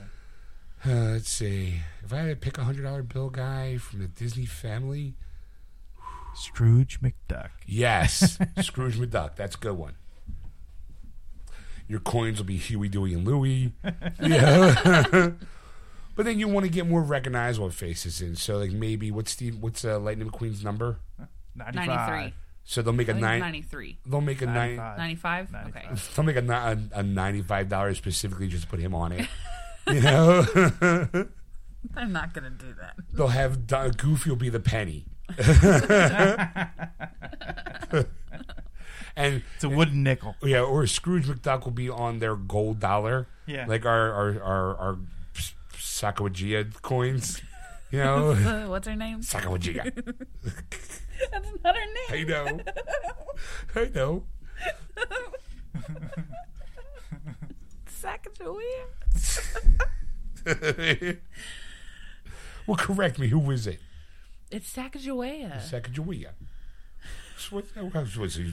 Uh, 0.93 1.11
let's 1.11 1.29
see. 1.29 1.75
If 2.03 2.11
I 2.11 2.17
had 2.17 2.29
to 2.29 2.35
pick 2.35 2.57
a 2.57 2.63
hundred 2.63 2.83
dollar 2.83 3.03
bill 3.03 3.29
guy 3.29 3.77
from 3.77 3.99
the 3.99 4.07
Disney 4.07 4.45
family, 4.45 5.13
Scrooge 6.35 6.99
McDuck. 7.01 7.49
Yes, 7.65 8.37
Scrooge 8.61 8.97
McDuck. 8.97 9.35
That's 9.35 9.55
a 9.55 9.59
good 9.59 9.77
one. 9.77 9.95
Your 11.87 11.99
coins 11.99 12.37
will 12.37 12.45
be 12.45 12.57
Huey, 12.57 12.87
Dewey, 12.89 13.13
and 13.13 13.25
Louie. 13.27 13.73
Yeah. 14.21 15.31
but 16.15 16.25
then 16.25 16.39
you 16.39 16.47
want 16.47 16.65
to 16.65 16.71
get 16.71 16.87
more 16.87 17.01
recognizable 17.01 17.69
faces 17.69 18.21
in. 18.21 18.35
So 18.35 18.57
like 18.57 18.71
maybe 18.71 19.11
what's 19.11 19.31
Steve? 19.31 19.57
What's 19.59 19.83
uh, 19.83 19.99
Lightning 19.99 20.29
McQueen's 20.29 20.63
number? 20.63 20.99
95. 21.55 21.75
Ninety-three. 21.87 22.33
So 22.63 22.81
they'll 22.81 22.93
make 22.93 23.09
I 23.09 23.11
a 23.11 23.13
think 23.15 23.23
it's 23.23 23.29
nine. 23.31 23.39
ninety-three. 23.39 23.97
They'll 24.05 24.21
make 24.21 24.41
a 24.41 24.45
nine. 24.45 24.75
95. 24.77 24.97
Ninety-five. 24.97 25.51
95. 25.51 25.75
Okay. 25.75 26.01
They'll 26.15 26.25
make 26.25 26.35
a, 26.37 26.77
a, 26.93 26.99
a 26.99 27.03
ninety-five 27.03 27.67
dollars 27.69 27.97
specifically 27.97 28.47
just 28.47 28.63
to 28.63 28.69
put 28.69 28.79
him 28.79 28.93
on 28.95 29.11
it. 29.11 29.27
you 29.87 29.99
know, 30.01 30.45
I'm 31.95 32.11
not 32.13 32.33
gonna 32.33 32.51
do 32.51 32.73
that. 32.79 32.93
they'll 33.11 33.27
have 33.29 33.65
Don- 33.67 33.91
Goofy 33.91 34.29
will 34.29 34.37
be 34.37 34.49
the 34.49 34.59
penny. 34.59 35.05
and 39.15 39.43
It's 39.55 39.63
a 39.63 39.69
wooden 39.69 40.03
nickel. 40.03 40.35
Yeah, 40.43 40.61
or 40.61 40.85
Scrooge 40.87 41.25
McDuck 41.25 41.63
will 41.65 41.71
be 41.71 41.89
on 41.89 42.19
their 42.19 42.35
gold 42.35 42.79
dollar. 42.79 43.27
Yeah. 43.45 43.65
Like 43.67 43.85
our 43.85 44.11
our 44.13 44.41
our, 44.43 44.77
our 44.77 44.97
Sacagawea 45.73 46.81
coins. 46.81 47.41
You 47.91 47.99
know? 47.99 48.29
Uh, 48.31 48.67
what's 48.69 48.87
her 48.87 48.95
name? 48.95 49.19
Sacagawea. 49.21 50.13
That's 51.31 51.47
not 51.63 51.75
her 51.75 51.85
name. 51.85 52.11
I 52.11 52.23
know. 52.23 52.59
I 53.75 53.89
know. 53.93 54.23
Sacagawea. 58.01 58.87
well, 62.67 62.77
correct 62.77 63.19
me. 63.19 63.27
Who 63.27 63.39
was 63.39 63.67
it? 63.67 63.79
It's 64.49 64.71
Sacagawea. 64.73 65.61
Sacagawea. 65.61 66.29
So 67.37 67.55
What, 67.55 67.65
what 67.75 67.93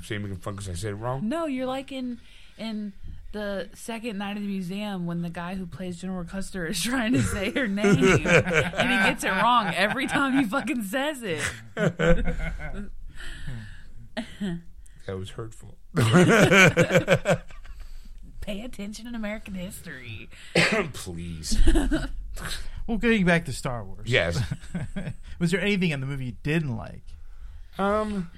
saying 0.03 0.23
making 0.23 0.37
fun 0.37 0.55
because 0.55 0.69
I 0.69 0.75
said 0.75 0.93
it 0.93 0.97
wrong? 0.97 1.29
No, 1.29 1.47
you're 1.47 1.67
like 1.67 1.93
in 1.93 2.21
in 2.57 2.93
the 3.33 3.69
second 3.75 4.19
night 4.19 4.37
of 4.37 4.43
the 4.43 4.49
museum 4.49 5.07
when 5.07 5.23
the 5.23 5.31
guy 5.31 5.55
who 5.55 5.67
plays 5.67 6.01
General 6.01 6.25
Custer 6.25 6.67
is 6.67 6.83
trying 6.85 7.13
to 7.13 7.23
say 7.23 7.51
her 7.51 7.69
name 7.69 7.87
and 7.87 8.19
he 8.19 8.19
gets 8.25 9.25
it 9.25 9.31
wrong 9.31 9.73
every 9.75 10.07
time 10.07 10.39
he 10.39 10.45
fucking 10.45 10.83
says 10.83 11.23
it. 11.23 11.43
That 15.09 15.17
was 15.17 15.31
hurtful. 15.31 15.77
Pay 18.41 18.61
attention 18.63 19.07
in 19.07 19.15
American 19.15 19.55
history. 19.55 20.29
Please. 20.93 21.59
Well, 22.87 22.97
getting 22.97 23.27
back 23.27 23.45
to 23.45 23.53
Star 23.53 23.85
Wars. 23.85 24.07
Yes. 24.07 24.43
Was 25.39 25.51
there 25.51 25.61
anything 25.61 25.91
in 25.91 26.01
the 26.01 26.07
movie 26.07 26.25
you 26.25 26.37
didn't 26.43 26.75
like? 26.75 27.03
Um, 27.79 28.31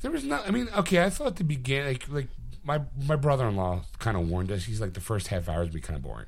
there 0.00 0.12
was 0.12 0.22
not. 0.22 0.46
I 0.46 0.52
mean, 0.52 0.68
okay. 0.76 1.02
I 1.02 1.10
thought 1.10 1.36
the 1.36 1.42
beginning, 1.44 1.88
like, 1.88 2.08
like 2.08 2.28
my 2.62 2.82
my 3.06 3.16
brother 3.16 3.48
in 3.48 3.56
law 3.56 3.82
kind 3.98 4.16
of 4.16 4.28
warned 4.28 4.50
us. 4.50 4.64
He's 4.64 4.80
like 4.80 4.94
the 4.94 5.00
first 5.00 5.28
half 5.28 5.48
hours 5.48 5.68
be 5.68 5.80
kind 5.80 5.96
of 5.96 6.02
boring, 6.02 6.26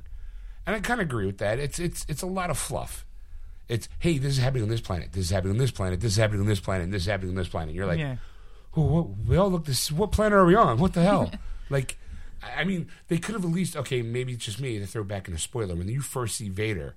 and 0.67 0.77
I 0.77 0.81
kind 0.81 1.01
of 1.01 1.07
agree 1.07 1.27
with 1.27 1.39
that. 1.39 1.59
It's 1.59 1.79
it's 1.79 2.05
it's 2.09 2.23
a 2.23 2.27
lot 2.27 2.51
of 2.51 2.59
fluff. 2.59 3.05
It's 3.69 3.89
hey, 4.01 4.19
this 4.19 4.33
is 4.33 4.39
happening 4.39 4.65
on 4.65 4.69
this 4.69 4.81
planet. 4.81 5.13
This 5.13 5.27
is 5.27 5.31
happening 5.31 5.53
on 5.53 5.59
this 5.59 5.71
planet. 5.71 6.01
This 6.01 6.13
is 6.13 6.19
happening 6.19 6.43
on 6.43 6.47
this 6.47 6.61
planet. 6.61 6.85
And 6.85 6.93
this 6.93 7.03
is 7.03 7.09
happening 7.09 7.31
on 7.31 7.37
this 7.37 7.49
planet. 7.49 7.75
You're 7.75 7.87
like, 7.87 7.99
yeah. 7.99 8.17
oh, 8.77 8.83
what, 8.83 9.09
we 9.27 9.37
all 9.37 9.51
look 9.51 9.65
this. 9.65 9.91
What 9.91 10.13
planet 10.13 10.35
are 10.35 10.45
we 10.45 10.55
on? 10.55 10.79
What 10.79 10.93
the 10.93 11.03
hell? 11.03 11.31
like, 11.71 11.97
I 12.43 12.61
I 12.61 12.65
mean, 12.65 12.89
they 13.09 13.19
could 13.19 13.35
have 13.35 13.45
at 13.45 13.51
least 13.51 13.77
okay. 13.77 14.03
Maybe 14.03 14.35
it's 14.35 14.45
just 14.45 14.61
me 14.61 14.79
to 14.79 14.87
throw 14.87 15.05
back 15.05 15.27
in 15.27 15.35
a 15.35 15.39
spoiler. 15.39 15.75
When 15.75 15.89
you 15.89 16.01
first 16.01 16.37
see 16.37 16.49
Vader, 16.49 16.97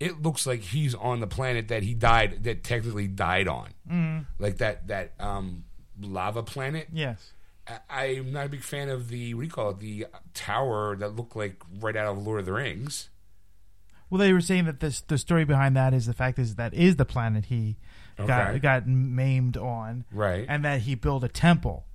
it 0.00 0.22
looks 0.22 0.46
like 0.46 0.60
he's 0.60 0.94
on 0.94 1.20
the 1.20 1.26
planet 1.26 1.68
that 1.68 1.82
he 1.82 1.94
died, 1.94 2.44
that 2.44 2.64
technically 2.64 3.06
died 3.06 3.48
on, 3.48 3.74
mm. 3.90 4.26
like 4.38 4.58
that 4.58 4.86
that 4.88 5.12
um, 5.20 5.64
lava 6.00 6.42
planet. 6.42 6.88
Yes. 6.92 7.33
I'm 7.88 8.32
not 8.32 8.46
a 8.46 8.48
big 8.48 8.62
fan 8.62 8.88
of 8.88 9.08
the 9.08 9.34
what 9.34 9.40
do 9.40 9.46
you 9.46 9.52
call 9.52 9.70
it? 9.70 9.80
The 9.80 10.06
tower 10.34 10.96
that 10.96 11.16
looked 11.16 11.34
like 11.36 11.62
right 11.80 11.96
out 11.96 12.06
of 12.06 12.18
Lord 12.24 12.40
of 12.40 12.46
the 12.46 12.52
Rings. 12.52 13.08
Well, 14.10 14.18
they 14.18 14.32
were 14.32 14.40
saying 14.42 14.66
that 14.66 14.80
this 14.80 15.00
the 15.00 15.18
story 15.18 15.44
behind 15.44 15.74
that 15.76 15.94
is 15.94 16.06
the 16.06 16.12
fact 16.12 16.38
is 16.38 16.56
that 16.56 16.74
is 16.74 16.96
the 16.96 17.04
planet 17.06 17.46
he 17.46 17.76
Okay. 18.18 18.26
got 18.28 18.60
got 18.60 18.86
maimed 18.86 19.56
on, 19.56 20.04
Right. 20.12 20.44
and 20.48 20.64
that 20.64 20.82
he 20.82 20.94
built 20.94 21.24
a 21.24 21.28
temple. 21.28 21.86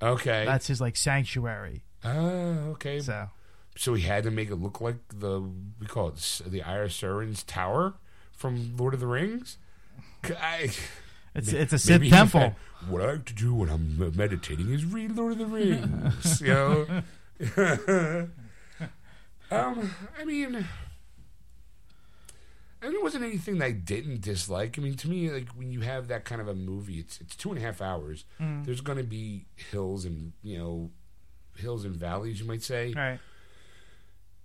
Okay. 0.00 0.44
That's 0.44 0.66
his 0.66 0.80
like 0.80 0.96
sanctuary. 0.96 1.84
Oh, 2.04 2.70
okay. 2.72 2.98
So 3.00 3.28
So 3.76 3.94
he 3.94 4.02
had 4.04 4.24
to 4.24 4.30
make 4.30 4.50
it 4.50 4.56
look 4.56 4.80
like 4.80 4.96
the 5.14 5.40
we 5.78 5.86
call 5.86 6.08
it 6.08 6.40
the 6.46 6.62
Eye 6.62 6.78
of 6.78 6.90
Sauron's 6.90 7.42
Tower 7.44 7.94
from 8.32 8.76
Lord 8.76 8.94
of 8.94 9.00
the 9.00 9.06
Rings. 9.06 9.58
I, 10.24 10.70
it's 11.34 11.52
it's 11.52 11.72
a 11.72 11.78
Sith 11.78 12.08
temple. 12.08 12.54
what 12.88 13.02
I 13.02 13.12
like 13.12 13.24
to 13.26 13.34
do 13.34 13.54
when 13.54 13.68
I'm 13.70 14.16
meditating 14.16 14.70
is 14.70 14.84
read 14.84 15.16
Lord 15.16 15.32
of 15.32 15.38
the 15.38 15.46
Rings. 15.46 16.40
you 16.40 16.48
know. 16.48 16.86
um, 19.50 19.94
I 20.20 20.24
mean, 20.24 20.66
and 22.82 22.94
it 22.94 23.02
wasn't 23.02 23.24
anything 23.24 23.58
that 23.58 23.66
I 23.66 23.70
didn't 23.70 24.20
dislike. 24.20 24.78
I 24.78 24.82
mean, 24.82 24.96
to 24.96 25.08
me, 25.08 25.30
like 25.30 25.48
when 25.50 25.70
you 25.70 25.80
have 25.80 26.08
that 26.08 26.24
kind 26.24 26.40
of 26.40 26.48
a 26.48 26.54
movie, 26.54 26.98
it's 26.98 27.20
it's 27.20 27.36
two 27.36 27.50
and 27.50 27.58
a 27.58 27.62
half 27.62 27.80
hours. 27.80 28.24
Mm. 28.40 28.64
There's 28.66 28.80
going 28.80 28.98
to 28.98 29.04
be 29.04 29.46
hills 29.54 30.04
and 30.04 30.32
you 30.42 30.58
know, 30.58 30.90
hills 31.56 31.84
and 31.84 31.96
valleys, 31.96 32.40
you 32.40 32.46
might 32.46 32.62
say. 32.62 32.92
Right. 32.94 33.18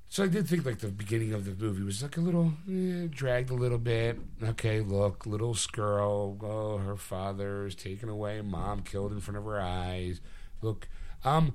So 0.09 0.23
I 0.23 0.27
did 0.27 0.47
think 0.47 0.65
like 0.65 0.79
the 0.79 0.87
beginning 0.87 1.33
of 1.33 1.43
the 1.45 1.51
movie 1.53 1.83
was 1.83 2.01
like 2.01 2.15
a 2.17 2.21
little 2.21 2.53
eh, 2.69 3.07
dragged 3.09 3.49
a 3.49 3.53
little 3.53 3.77
bit. 3.77 4.17
Okay, 4.41 4.79
look, 4.79 5.25
little 5.25 5.55
girl, 5.73 6.37
oh, 6.41 6.77
her 6.77 6.95
father 6.95 7.65
is 7.65 7.75
taken 7.75 8.07
away, 8.07 8.41
mom 8.41 8.81
killed 8.83 9.11
in 9.11 9.19
front 9.19 9.37
of 9.37 9.43
her 9.43 9.59
eyes. 9.59 10.21
Look, 10.61 10.87
um, 11.25 11.53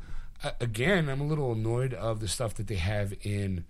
again, 0.60 1.08
I'm 1.08 1.20
a 1.20 1.26
little 1.26 1.52
annoyed 1.52 1.94
of 1.94 2.20
the 2.20 2.28
stuff 2.28 2.54
that 2.54 2.66
they 2.66 2.76
have 2.76 3.14
in. 3.22 3.64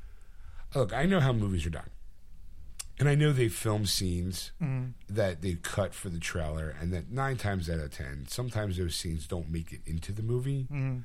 Look, 0.75 0.93
I 0.93 1.05
know 1.07 1.21
how 1.21 1.33
movies 1.33 1.65
are 1.65 1.71
done, 1.71 1.91
and 2.99 3.09
I 3.09 3.15
know 3.15 3.33
they 3.33 3.49
film 3.49 3.87
scenes 3.87 4.51
Mm. 4.61 4.95
that 5.09 5.43
they 5.43 5.55
cut 5.55 5.95
for 5.95 6.09
the 6.09 6.19
trailer, 6.19 6.75
and 6.81 6.93
that 6.93 7.11
nine 7.11 7.37
times 7.37 7.71
out 7.71 7.79
of 7.79 7.93
ten, 7.93 8.27
sometimes 8.29 8.79
those 8.79 8.97
scenes 8.97 9.27
don't 9.29 9.49
make 9.51 9.73
it 9.73 9.81
into 9.87 10.11
the 10.13 10.23
movie. 10.23 10.67
Mm. 10.73 11.05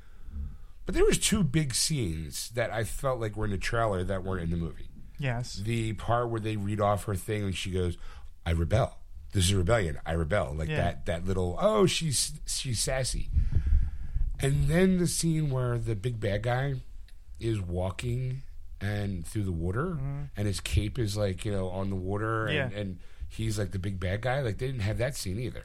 But 0.87 0.95
there 0.95 1.05
was 1.05 1.19
two 1.19 1.43
big 1.43 1.75
scenes 1.75 2.49
that 2.55 2.71
I 2.71 2.83
felt 2.83 3.19
like 3.19 3.35
were 3.37 3.45
in 3.45 3.51
the 3.51 3.57
trailer 3.59 4.03
that 4.05 4.23
weren't 4.23 4.41
in 4.43 4.49
the 4.49 4.57
movie. 4.57 4.87
Yes. 5.19 5.55
The 5.57 5.93
part 5.93 6.29
where 6.29 6.39
they 6.39 6.55
read 6.55 6.81
off 6.81 7.03
her 7.03 7.13
thing 7.15 7.43
and 7.43 7.55
she 7.55 7.69
goes, 7.71 7.97
"I 8.45 8.51
rebel. 8.51 8.97
This 9.33 9.45
is 9.45 9.53
rebellion. 9.53 9.99
I 10.05 10.13
rebel." 10.13 10.55
Like 10.57 10.69
Yeah. 10.69 10.77
that. 10.77 11.05
That 11.05 11.25
little. 11.25 11.57
Oh, 11.61 11.85
she's 11.85 12.33
she's 12.47 12.79
sassy. 12.79 13.29
And 14.39 14.67
then 14.69 14.97
the 14.97 15.07
scene 15.07 15.49
where 15.49 15.77
the 15.77 15.95
big 15.95 16.19
bad 16.19 16.43
guy 16.43 16.75
is 17.39 17.59
walking 17.59 18.43
and 18.79 19.25
through 19.25 19.43
the 19.43 19.51
water, 19.51 19.97
and 20.37 20.47
his 20.47 20.59
cape 20.59 20.97
is 20.99 21.17
like 21.17 21.43
you 21.45 21.51
know 21.51 21.67
on 21.69 21.89
the 21.89 21.95
water, 21.95 22.45
and, 22.45 22.57
Mm-hmm. 22.71 22.73
Yeah. 22.75 22.79
and 22.81 22.99
he's 23.27 23.57
like 23.59 23.71
the 23.71 23.79
big 23.79 23.99
bad 23.99 24.21
guy. 24.21 24.41
Like 24.41 24.59
they 24.59 24.67
didn't 24.67 24.81
have 24.83 24.99
that 24.99 25.15
scene 25.15 25.39
either. 25.39 25.63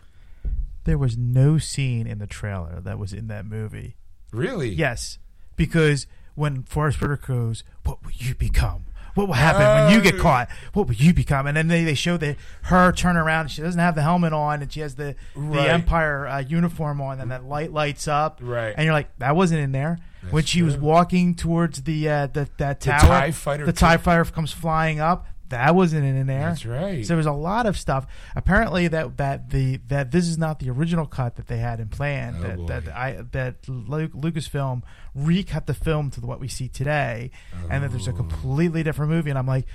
There 0.84 0.98
was 0.98 1.16
no 1.16 1.58
scene 1.58 2.06
in 2.08 2.18
the 2.18 2.26
trailer 2.26 2.80
that 2.80 2.98
was 2.98 3.12
in 3.12 3.28
that 3.28 3.46
movie. 3.46 3.94
Really? 4.32 4.70
Yes, 4.70 5.18
because 5.56 6.06
when 6.34 6.62
Forest 6.64 7.00
Whitaker 7.00 7.26
goes, 7.26 7.64
"What 7.84 8.02
will 8.04 8.12
you 8.14 8.34
become? 8.34 8.86
What 9.14 9.26
will 9.26 9.34
happen 9.34 9.60
when 9.66 9.92
you 9.94 10.00
get 10.00 10.18
Oh. 10.18 10.22
caught? 10.22 10.48
What 10.72 10.86
will 10.88 10.94
you 10.94 11.12
become?" 11.12 11.46
And 11.46 11.54
then 11.54 11.68
they, 11.68 11.84
they 11.84 11.92
show 11.94 12.16
the 12.16 12.34
her 12.62 12.92
turn 12.92 13.16
around. 13.18 13.48
She 13.50 13.60
doesn't 13.60 13.78
have 13.78 13.94
the 13.94 14.00
helmet 14.02 14.32
on, 14.32 14.62
and 14.62 14.72
she 14.72 14.80
has 14.80 14.94
the 14.94 15.14
Right. 15.34 15.52
the 15.64 15.70
Empire 15.70 16.26
uh, 16.26 16.38
uniform 16.40 17.00
on, 17.02 17.20
and 17.20 17.30
that 17.30 17.44
light 17.44 17.72
lights 17.72 18.08
up. 18.08 18.38
Right. 18.42 18.72
And 18.74 18.84
you're 18.86 18.94
like, 18.94 19.10
that 19.18 19.36
wasn't 19.36 19.60
in 19.60 19.72
there. 19.72 19.98
when 20.30 20.40
That's 20.42 20.48
she 20.50 20.62
was 20.62 20.76
walking 20.78 21.34
towards 21.34 21.82
the 21.82 22.08
uh, 22.08 22.26
the 22.28 22.48
that 22.56 22.80
The 22.80 22.90
tower, 22.90 23.00
TIE 23.00 23.30
fighter 23.32 23.66
the. 23.66 23.72
Tie 23.72 23.96
Fighter 23.98 24.24
comes 24.24 24.52
flying 24.52 24.98
up. 25.00 25.26
That 25.52 25.74
wasn't 25.74 26.04
in 26.04 26.26
there. 26.26 26.40
That's 26.50 26.66
right. 26.66 27.04
So 27.04 27.08
there 27.08 27.16
was 27.16 27.26
a 27.26 27.32
lot 27.32 27.66
of 27.66 27.78
stuff. 27.78 28.06
Apparently, 28.34 28.88
that 28.88 29.16
that 29.18 29.50
the 29.50 29.78
that 29.88 30.10
this 30.10 30.26
is 30.28 30.36
not 30.36 30.58
the 30.58 30.68
original 30.70 31.06
cut 31.06 31.36
that 31.36 31.46
they 31.46 31.58
had 31.58 31.78
in 31.80 31.88
plan. 31.88 32.34
Oh, 32.38 32.42
that 32.42 32.56
boy. 32.56 32.66
that 32.66 32.88
I 32.88 33.22
that 33.32 33.68
Lu- 33.68 34.08
Lucasfilm 34.08 34.82
recut 35.14 35.66
the 35.66 35.74
film 35.74 36.10
to 36.12 36.20
what 36.20 36.40
we 36.40 36.48
see 36.48 36.68
today, 36.68 37.30
and 37.70 37.84
that 37.84 37.90
there's 37.90 38.08
a 38.08 38.12
Oh. 38.12 38.14
completely 38.14 38.82
different 38.82 39.10
movie. 39.12 39.30
And 39.30 39.38
I'm 39.38 39.46
like, 39.46 39.66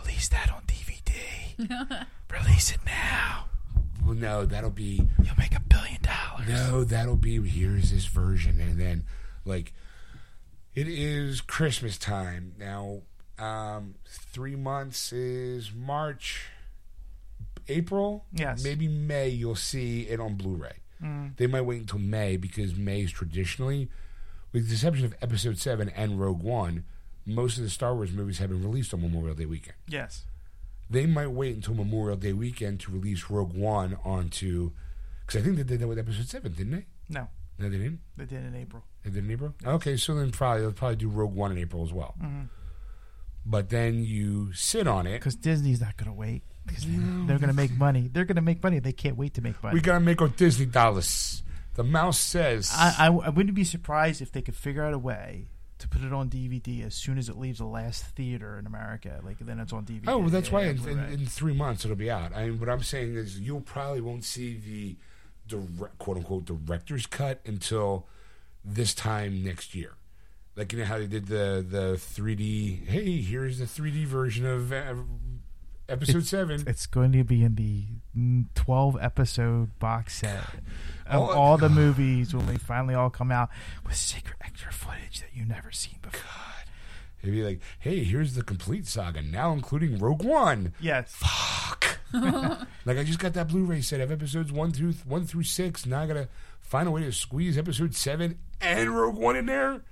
release 0.00 0.28
that 0.28 0.50
on 0.52 0.62
DVD. 0.66 2.06
release 2.32 2.70
it 2.72 2.78
now. 2.86 3.46
well, 4.04 4.14
no, 4.14 4.44
that'll 4.46 4.70
be 4.70 5.06
You'll 5.22 5.36
make 5.38 5.54
a 5.56 5.60
billion 5.60 6.00
dollars. 6.02 6.48
No, 6.48 6.84
that'll 6.84 7.16
be 7.16 7.40
here's 7.48 7.90
this 7.90 8.06
version, 8.06 8.60
and 8.60 8.78
then 8.80 9.04
like 9.44 9.72
it 10.74 10.86
is 10.88 11.40
Christmas 11.40 11.98
time 11.98 12.52
now. 12.58 13.02
Um, 13.40 13.94
three 14.06 14.54
months 14.56 15.12
is 15.12 15.72
March, 15.72 16.46
April, 17.68 18.24
Yes. 18.32 18.62
maybe 18.64 18.88
May. 18.88 19.28
You'll 19.28 19.54
see 19.54 20.02
it 20.02 20.20
on 20.20 20.34
Blu-ray. 20.34 20.76
Mm. 21.02 21.36
They 21.36 21.46
might 21.46 21.62
wait 21.62 21.80
until 21.80 21.98
May 22.00 22.36
because 22.36 22.74
May 22.76 23.02
is 23.02 23.12
traditionally, 23.12 23.88
with 24.52 24.66
the 24.68 24.74
exception 24.74 25.04
of 25.06 25.14
Episode 25.22 25.56
Seven 25.58 25.88
and 25.90 26.20
Rogue 26.20 26.42
One, 26.42 26.84
most 27.24 27.56
of 27.58 27.64
the 27.64 27.70
Star 27.70 27.94
Wars 27.94 28.12
movies 28.12 28.38
have 28.38 28.50
been 28.50 28.62
released 28.62 28.92
on 28.92 29.00
Memorial 29.00 29.34
Day 29.34 29.46
weekend. 29.46 29.76
Yes. 29.88 30.24
They 30.90 31.06
might 31.06 31.28
wait 31.28 31.54
until 31.54 31.74
Memorial 31.74 32.16
Day 32.16 32.32
weekend 32.32 32.80
to 32.80 32.90
release 32.92 33.30
Rogue 33.30 33.54
One 33.54 33.96
onto, 34.04 34.72
because 35.24 35.40
I 35.40 35.44
think 35.44 35.56
they 35.56 35.62
did 35.62 35.80
that 35.80 35.88
with 35.88 35.98
Episode 35.98 36.26
Seven, 36.28 36.52
didn't 36.52 36.72
they? 36.72 36.86
No, 37.08 37.28
No, 37.58 37.68
they 37.70 37.78
didn't. 37.78 38.00
they 38.16 38.24
did 38.26 38.44
in 38.44 38.54
April. 38.56 38.82
They 39.04 39.10
did 39.10 39.24
in 39.24 39.30
April. 39.30 39.54
Okay, 39.64 39.96
so 39.96 40.14
then 40.14 40.30
probably 40.32 40.62
they'll 40.62 40.72
probably 40.72 40.96
do 40.96 41.08
Rogue 41.08 41.34
One 41.34 41.52
in 41.52 41.58
April 41.58 41.82
as 41.84 41.92
well. 41.92 42.14
Mm-hmm. 42.20 42.42
But 43.44 43.70
then 43.70 44.04
you 44.04 44.52
sit 44.52 44.86
on 44.86 45.06
it. 45.06 45.14
Because 45.14 45.36
Disney's 45.36 45.80
not 45.80 45.96
going 45.96 46.10
to 46.10 46.16
wait. 46.16 46.42
Because 46.66 46.84
they're 46.86 47.38
going 47.38 47.48
to 47.48 47.54
make 47.54 47.72
money. 47.72 48.08
They're 48.12 48.24
going 48.26 48.36
to 48.36 48.42
make 48.42 48.62
money. 48.62 48.78
They 48.78 48.92
can't 48.92 49.16
wait 49.16 49.34
to 49.34 49.42
make 49.42 49.60
money. 49.62 49.74
We 49.74 49.80
gotta 49.80 50.00
make 50.00 50.20
our 50.20 50.28
Disney 50.28 50.66
dollars. 50.66 51.42
The 51.74 51.82
mouse 51.84 52.20
says. 52.20 52.70
I, 52.74 52.94
I, 52.98 53.06
I 53.06 53.28
wouldn't 53.30 53.54
be 53.54 53.64
surprised 53.64 54.20
if 54.20 54.30
they 54.30 54.42
could 54.42 54.54
figure 54.54 54.84
out 54.84 54.92
a 54.92 54.98
way 54.98 55.48
to 55.78 55.88
put 55.88 56.02
it 56.02 56.12
on 56.12 56.28
DVD 56.28 56.84
as 56.86 56.94
soon 56.94 57.16
as 57.16 57.28
it 57.28 57.38
leaves 57.38 57.58
the 57.58 57.64
last 57.64 58.04
theater 58.04 58.58
in 58.58 58.66
America. 58.66 59.20
Like 59.24 59.38
then 59.38 59.58
it's 59.58 59.72
on 59.72 59.84
DVD. 59.86 60.04
oh, 60.08 60.18
well, 60.18 60.28
that's 60.28 60.52
why 60.52 60.64
in, 60.64 60.86
in, 60.86 60.98
in 60.98 61.26
three 61.26 61.54
months 61.54 61.84
it'll 61.84 61.96
be 61.96 62.10
out. 62.10 62.36
I 62.36 62.50
mean, 62.50 62.60
what 62.60 62.68
I'm 62.68 62.82
saying 62.82 63.14
is 63.16 63.40
you 63.40 63.60
probably 63.60 64.02
won't 64.02 64.24
see 64.24 64.56
the 64.58 64.96
direct, 65.48 65.98
quote 65.98 66.18
unquote 66.18 66.44
director's 66.44 67.06
cut 67.06 67.40
until 67.46 68.06
this 68.64 68.92
time 68.94 69.42
next 69.42 69.74
year. 69.74 69.94
Like 70.56 70.72
you 70.72 70.80
know 70.80 70.84
how 70.84 70.98
they 70.98 71.06
did 71.06 71.26
the 71.26 71.64
the 71.66 71.92
3D. 71.96 72.86
Hey, 72.86 73.20
here's 73.20 73.58
the 73.58 73.64
3D 73.66 74.04
version 74.04 74.46
of 74.46 74.72
uh, 74.72 74.94
episode 75.88 76.26
seven. 76.26 76.64
It's 76.66 76.86
going 76.86 77.12
to 77.12 77.24
be 77.24 77.42
in 77.44 77.54
the 77.54 77.84
mm, 78.16 78.46
12 78.54 78.98
episode 79.00 79.78
box 79.78 80.18
set 80.18 80.38
of 81.06 81.22
Oh, 81.22 81.30
all 81.30 81.56
the 81.56 81.68
movies 81.68 82.34
when 82.34 82.46
they 82.46 82.56
finally 82.56 82.94
all 82.94 83.10
come 83.10 83.32
out 83.32 83.48
with 83.86 83.96
secret 83.96 84.36
extra 84.44 84.72
footage 84.72 85.20
that 85.20 85.30
you've 85.34 85.48
never 85.48 85.70
seen 85.72 85.96
before. 86.02 86.20
It'd 87.22 87.34
be 87.34 87.42
like, 87.42 87.60
hey, 87.78 88.02
here's 88.02 88.34
the 88.34 88.42
complete 88.42 88.86
saga 88.86 89.20
now, 89.20 89.52
including 89.52 89.98
Rogue 89.98 90.22
One. 90.24 90.72
Yes. 90.80 91.12
Fuck. 91.16 91.98
like 92.12 92.96
I 92.98 93.04
just 93.04 93.18
got 93.18 93.34
that 93.34 93.48
Blu-ray 93.48 93.82
set 93.82 94.00
of 94.00 94.10
episodes 94.10 94.50
one 94.50 94.72
through 94.72 94.92
one 95.04 95.26
through 95.26 95.42
six. 95.44 95.84
Now 95.86 96.00
I 96.00 96.06
gotta 96.06 96.28
find 96.60 96.88
a 96.88 96.90
way 96.90 97.02
to 97.02 97.12
squeeze 97.12 97.58
episode 97.58 97.94
seven 97.94 98.38
and 98.60 98.90
Rogue 98.96 99.16
One 99.16 99.36
in 99.36 99.46
there. 99.46 99.82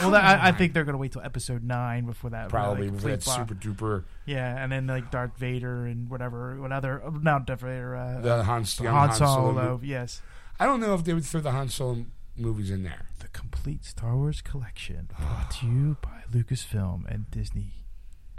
Well, 0.00 0.10
that, 0.12 0.40
I, 0.40 0.48
I 0.48 0.52
think 0.52 0.72
they're 0.74 0.84
going 0.84 0.94
to 0.94 0.98
wait 0.98 1.12
till 1.12 1.22
episode 1.22 1.62
nine 1.64 2.06
before 2.06 2.30
that. 2.30 2.48
Probably 2.48 2.82
really 2.82 2.90
with 2.90 3.00
complete 3.02 3.12
that 3.20 3.24
plot. 3.24 3.48
super 3.48 3.54
duper 3.54 4.04
Yeah, 4.26 4.62
and 4.62 4.70
then 4.72 4.86
like 4.86 5.10
Darth 5.10 5.36
Vader 5.36 5.86
and 5.86 6.08
whatever, 6.10 6.60
what 6.60 6.72
other? 6.72 7.02
uh, 7.04 7.10
Not 7.10 7.46
Darth 7.46 7.60
Vader. 7.60 7.94
Uh, 7.96 8.20
the 8.20 8.42
Han, 8.44 8.64
Han 8.64 8.86
Han 8.86 9.12
Solo. 9.14 9.34
Solo. 9.36 9.52
mo- 9.52 9.80
yes, 9.82 10.22
I 10.58 10.66
don't 10.66 10.80
know 10.80 10.94
if 10.94 11.04
they 11.04 11.14
would 11.14 11.24
throw 11.24 11.40
the 11.40 11.52
Han 11.52 11.68
Solo 11.68 12.06
movies 12.36 12.70
in 12.70 12.82
there. 12.82 13.06
the 13.18 13.28
complete 13.28 13.84
Star 13.84 14.16
Wars 14.16 14.40
collection 14.42 15.08
brought 15.18 15.50
to 15.52 15.66
you 15.66 15.96
by 16.02 16.22
Lucasfilm 16.32 17.04
and 17.12 17.30
Disney. 17.30 17.74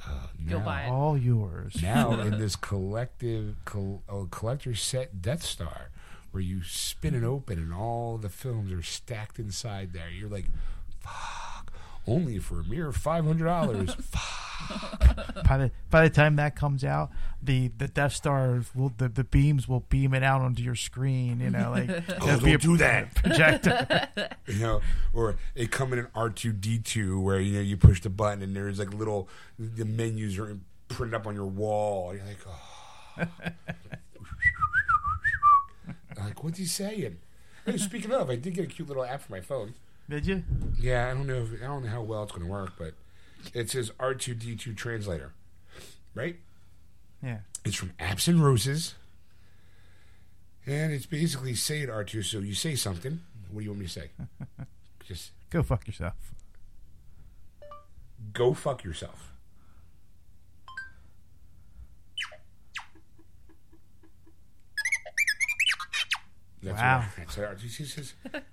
Uh, 0.04 0.28
Go 0.50 0.58
now, 0.58 0.66
buy 0.66 0.82
it. 0.84 0.90
All 0.90 1.16
yours. 1.18 1.80
now 1.82 2.12
in 2.22 2.40
this 2.40 2.56
collective 2.56 3.56
col- 3.66 4.02
uh, 4.10 4.24
collector 4.32 4.74
set 4.74 5.22
Death 5.22 5.44
Star, 5.44 5.92
where 6.32 6.42
you 6.42 6.64
spin 6.64 7.14
it 7.14 7.24
open 7.24 7.60
and 7.60 7.72
all 7.74 8.18
the 8.18 8.30
films 8.30 8.72
are 8.72 8.82
stacked 8.82 9.38
inside 9.38 9.94
there. 9.94 10.10
You're 10.10 10.30
like, 10.30 10.46
fuck, 11.00 11.12
only 12.08 12.40
for 12.40 12.62
a 12.62 12.64
mere 12.64 12.92
five 12.92 13.26
hundred 13.26 13.46
dollars. 13.46 13.96
by 15.48 15.58
the 15.58 15.72
by 15.90 16.04
the 16.04 16.10
time 16.10 16.36
that 16.38 16.56
comes 16.56 16.84
out, 16.84 17.10
the 17.42 17.70
the 17.78 17.88
Death 17.88 18.14
Star 18.14 18.62
will 18.76 18.94
the, 18.98 19.10
the 19.10 19.24
beams 19.24 19.68
will 19.68 19.82
beam 19.82 20.14
it 20.14 20.24
out 20.24 20.42
onto 20.42 20.62
your 20.64 20.76
screen. 20.76 21.40
You 21.40 21.50
know, 21.50 21.72
like 21.72 21.90
Oh, 22.22 22.26
there'll 22.26 22.42
be 22.42 22.54
a 22.54 22.58
don't 22.58 22.72
do 22.72 22.78
that. 22.78 23.16
projector. 23.24 24.30
you 24.48 24.60
know, 24.60 24.82
or 25.14 25.36
it 25.56 25.72
come 25.72 25.94
in 25.94 26.00
an 26.00 26.08
R 26.16 26.30
two 26.30 26.54
D 26.54 26.80
two 26.80 27.20
where 27.20 27.40
you 27.40 27.54
know 27.56 27.62
you 27.62 27.78
push 27.78 28.02
the 28.02 28.10
button 28.10 28.42
and 28.44 28.56
there's 28.56 28.80
like 28.80 28.94
little 28.94 29.28
the 29.58 29.86
menus 29.86 30.38
are 30.38 30.58
printed 30.88 31.16
up 31.16 31.28
on 31.28 31.36
your 31.36 31.46
wall. 31.46 32.14
You're 32.14 32.26
like, 32.26 32.40
oh, 32.48 33.28
like 36.18 36.44
what's 36.44 36.60
he 36.60 36.66
saying? 36.66 37.18
Hey, 37.66 37.78
speaking 37.78 38.12
of, 38.12 38.30
I 38.30 38.36
did 38.38 38.56
get 38.56 38.66
a 38.66 38.68
cute 38.68 38.88
little 38.88 39.04
app 39.04 39.22
for 39.22 39.32
my 39.32 39.42
phone. 39.42 39.76
Did 40.12 40.26
you? 40.26 40.44
Yeah, 40.78 41.10
I 41.10 41.14
don't 41.14 41.26
know. 41.26 41.44
If, 41.44 41.64
I 41.64 41.68
don't 41.68 41.84
know 41.86 41.90
how 41.90 42.02
well 42.02 42.24
it's 42.24 42.34
going 42.34 42.44
to 42.46 42.52
work, 42.52 42.74
but 42.78 42.96
it 43.54 43.70
says 43.70 43.92
R 43.98 44.14
two 44.14 44.34
D 44.34 44.58
two 44.58 44.74
translator, 44.74 45.32
right? 46.14 46.36
Yeah. 47.24 47.38
It's 47.64 47.78
from 47.78 47.92
Apps 47.98 48.28
and 48.28 48.44
Roses. 48.44 48.96
And 50.66 50.92
it's 50.92 51.06
basically 51.06 51.56
say 51.56 51.80
it 51.82 51.90
R2. 51.90 52.26
So 52.26 52.40
you 52.40 52.54
say 52.54 52.76
something. 52.76 53.22
What 53.52 53.60
do 53.62 53.64
you 53.64 53.70
want 53.72 53.80
me 53.80 53.86
to 53.88 53.92
say? 53.92 54.10
Just 55.08 55.32
Go 55.50 55.64
fuck 55.64 55.88
yourself. 55.88 56.14
Go 58.34 58.54
fuck 58.54 58.84
yourself. 58.84 59.32
That's 66.64 66.78
Wow. 66.80 67.00
what- 67.00 67.16
that's 67.18 67.38
what 67.38 67.50
RTC 67.58 67.86
says. 67.86 68.14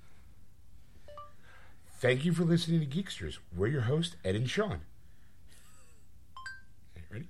Thank 1.99 2.25
you 2.25 2.33
for 2.33 2.45
listening 2.45 2.81
to 2.81 2.87
Geeksters. 2.87 3.39
We're 3.55 3.67
your 3.69 3.83
hosts, 3.83 4.17
Ed 4.25 4.37
and 4.37 4.49
Sean. 4.49 4.81
Ready? 7.11 7.29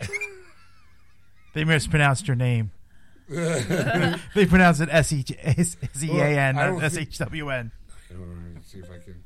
They 1.54 1.64
mispronounced 1.64 2.28
your 2.28 2.36
name. 2.36 2.70
they 3.28 4.46
pronounced 4.46 4.80
it 4.80 4.88
S 4.90 5.12
E 5.12 5.24
E 5.28 6.10
A 6.10 6.38
N, 6.38 6.56
Well, 6.56 6.64
I 6.64 6.66
don't 6.68 6.74
not 6.76 6.84
S 6.84 6.94
think- 6.94 7.08
H 7.08 7.18
W 7.18 7.50
N. 7.50 7.72
Hold 8.10 8.20
on, 8.22 8.52
Let's 8.54 8.72
see 8.72 8.78
if 8.78 8.90
I 8.90 8.98
can. 8.98 9.22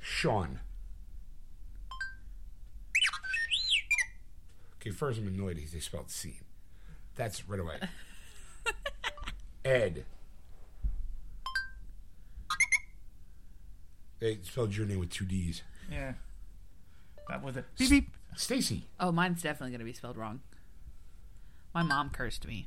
Sean. 0.00 0.60
Okay, 4.80 4.90
first 4.90 5.18
I'm 5.20 5.28
annoyed 5.28 5.56
because 5.56 5.72
they 5.72 5.80
spelled 5.80 6.10
scene. 6.10 6.44
That's 7.14 7.46
right 7.48 7.60
away. 7.60 7.76
Ed. 9.64 10.04
They 14.20 14.38
spelled 14.42 14.74
your 14.74 14.86
name 14.86 15.00
with 15.00 15.10
two 15.10 15.26
D's. 15.26 15.62
Yeah. 15.90 16.14
That 17.28 17.42
was 17.42 17.56
it. 17.56 17.66
Beep 17.78 17.90
beep. 17.90 18.10
Stacy. 18.36 18.86
Oh, 18.98 19.12
mine's 19.12 19.42
definitely 19.42 19.70
going 19.70 19.80
to 19.80 19.84
be 19.84 19.92
spelled 19.92 20.16
wrong. 20.16 20.40
My 21.74 21.82
mom 21.82 22.10
cursed 22.10 22.46
me. 22.46 22.66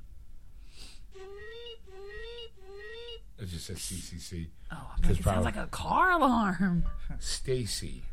It 3.39 3.47
just 3.47 3.65
says 3.65 3.77
CCC. 3.77 4.47
Oh, 4.71 4.91
I'm 4.95 5.09
like, 5.09 5.19
it 5.19 5.23
sounds 5.23 5.45
like 5.45 5.57
a 5.57 5.67
car 5.67 6.11
alarm. 6.11 6.85
Stacy. 7.19 8.03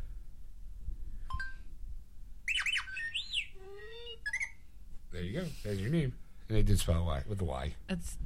There 5.11 5.21
you 5.21 5.41
go. 5.41 5.45
There's 5.63 5.81
your 5.81 5.89
name. 5.91 6.13
And 6.47 6.57
they 6.57 6.61
did 6.63 6.79
spell 6.79 7.05
Y 7.05 7.21
with 7.27 7.41
a 7.41 7.45
Y. 7.45 7.73
It's 7.89 8.17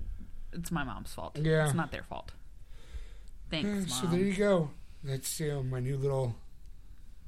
it's 0.54 0.72
my 0.72 0.84
mom's 0.84 1.14
fault. 1.14 1.38
Yeah. 1.42 1.66
It's 1.66 1.74
not 1.74 1.92
their 1.92 2.04
fault. 2.04 2.32
Thanks, 3.50 3.68
Yeah, 3.68 3.74
mom. 3.80 3.88
so 3.88 4.08
there 4.08 4.20
you 4.20 4.34
go. 4.36 4.70
That's 5.04 5.40
you 5.40 5.50
know, 5.50 5.64
my 5.64 5.80
new 5.80 5.98
little 5.98 6.36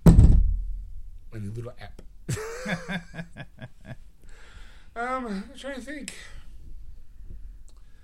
my 0.05 1.39
new 1.39 1.51
little 1.51 1.73
app. 1.79 2.01
um, 4.95 5.25
I'm 5.25 5.51
trying 5.57 5.75
to 5.75 5.81
think. 5.81 6.13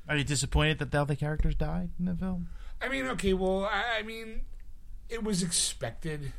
Are 0.07 0.17
you 0.17 0.23
disappointed 0.23 0.79
that 0.79 0.85
all 0.87 1.05
the 1.05 1.13
other 1.13 1.15
characters 1.15 1.55
died 1.55 1.89
in 1.97 2.05
the 2.05 2.13
film? 2.15 2.49
I 2.81 2.89
mean, 2.89 3.05
okay, 3.07 3.33
well, 3.33 3.63
I, 3.65 3.99
I 3.99 4.03
mean, 4.03 4.41
it 5.09 5.23
was 5.23 5.41
expected. 5.41 6.33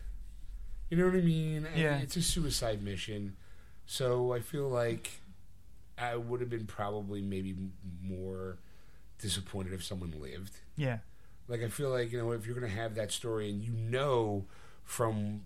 You 0.91 0.99
know 0.99 1.07
what 1.07 1.15
I 1.15 1.23
mean? 1.23 1.65
And 1.67 1.77
Yeah. 1.81 1.97
It's 1.99 2.17
a 2.17 2.23
suicide 2.23 2.83
mission, 2.83 3.37
so 3.87 4.33
I 4.33 4.41
feel 4.41 4.69
like 4.69 5.21
I 5.99 6.17
would 6.17 6.41
have 6.41 6.51
been 6.51 6.67
probably 6.67 7.21
maybe 7.23 7.55
more 8.03 8.59
disappointed 9.19 9.73
if 9.73 9.85
someone 9.85 10.13
lived. 10.21 10.53
Yeah. 10.77 10.99
Like 11.49 11.63
I 11.63 11.69
feel 11.69 11.91
like 11.91 12.11
you 12.13 12.19
know 12.19 12.33
if 12.33 12.47
you're 12.47 12.59
going 12.59 12.71
to 12.71 12.77
have 12.77 12.95
that 12.97 13.13
story 13.13 13.51
and 13.51 13.63
you 13.63 13.73
know 13.73 14.47
from 14.83 15.43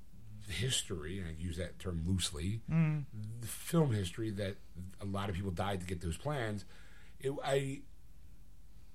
history, 0.49 1.19
and 1.19 1.29
I 1.29 1.33
use 1.39 1.57
that 1.59 1.79
term 1.79 2.03
loosely, 2.07 2.61
Mm. 2.71 3.05
the 3.41 3.47
film 3.47 3.93
history 3.93 4.31
that 4.31 4.57
a 5.01 5.05
lot 5.05 5.29
of 5.29 5.35
people 5.35 5.51
died 5.51 5.81
to 5.81 5.87
get 5.87 6.01
those 6.01 6.17
plans. 6.17 6.65
It, 7.21 7.33
I, 7.45 7.81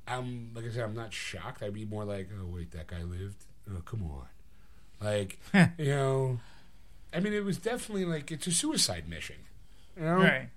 I'm 0.08 0.52
like 0.56 0.66
I 0.66 0.70
said, 0.72 0.84
I'm 0.84 0.96
not 0.96 1.14
shocked. 1.14 1.62
I'd 1.64 1.74
be 1.74 1.86
more 1.86 2.04
like, 2.06 2.30
oh 2.41 2.46
wait, 2.46 2.72
that 2.72 2.88
guy 2.88 3.04
lived. 3.04 3.44
Oh 3.70 3.82
come 3.86 4.04
on, 4.04 4.26
like 5.02 5.39
you 5.78 5.86
know. 5.86 6.39
I 7.16 7.20
mean, 7.20 7.34
it 7.34 7.43
was 7.45 7.57
definitely 7.57 8.05
like 8.05 8.32
it's 8.32 8.47
a 8.47 8.51
suicide 8.51 9.07
mission. 9.07 9.36
You 9.97 10.03
know, 10.03 10.16
Right. 10.18 10.49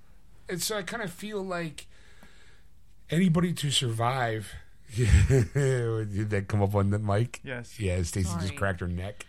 and 0.48 0.62
so 0.62 0.78
I 0.78 0.82
kind 0.82 1.02
of 1.02 1.12
feel 1.12 1.42
like 1.42 1.86
anybody 3.10 3.52
to 3.52 3.70
survive. 3.70 4.52
Did 4.94 6.30
that 6.30 6.44
come 6.48 6.62
up 6.62 6.74
on 6.74 6.90
the 6.90 6.98
mic? 6.98 7.40
Yes. 7.44 7.78
Yeah, 7.78 8.00
Stacy 8.02 8.30
just 8.40 8.56
cracked 8.56 8.80
her 8.80 8.86
neck. 8.88 9.26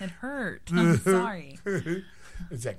It 0.00 0.10
hurt. 0.10 0.62
I'm 0.72 0.96
sorry. 0.98 1.58
It's 2.50 2.64
that 2.64 2.78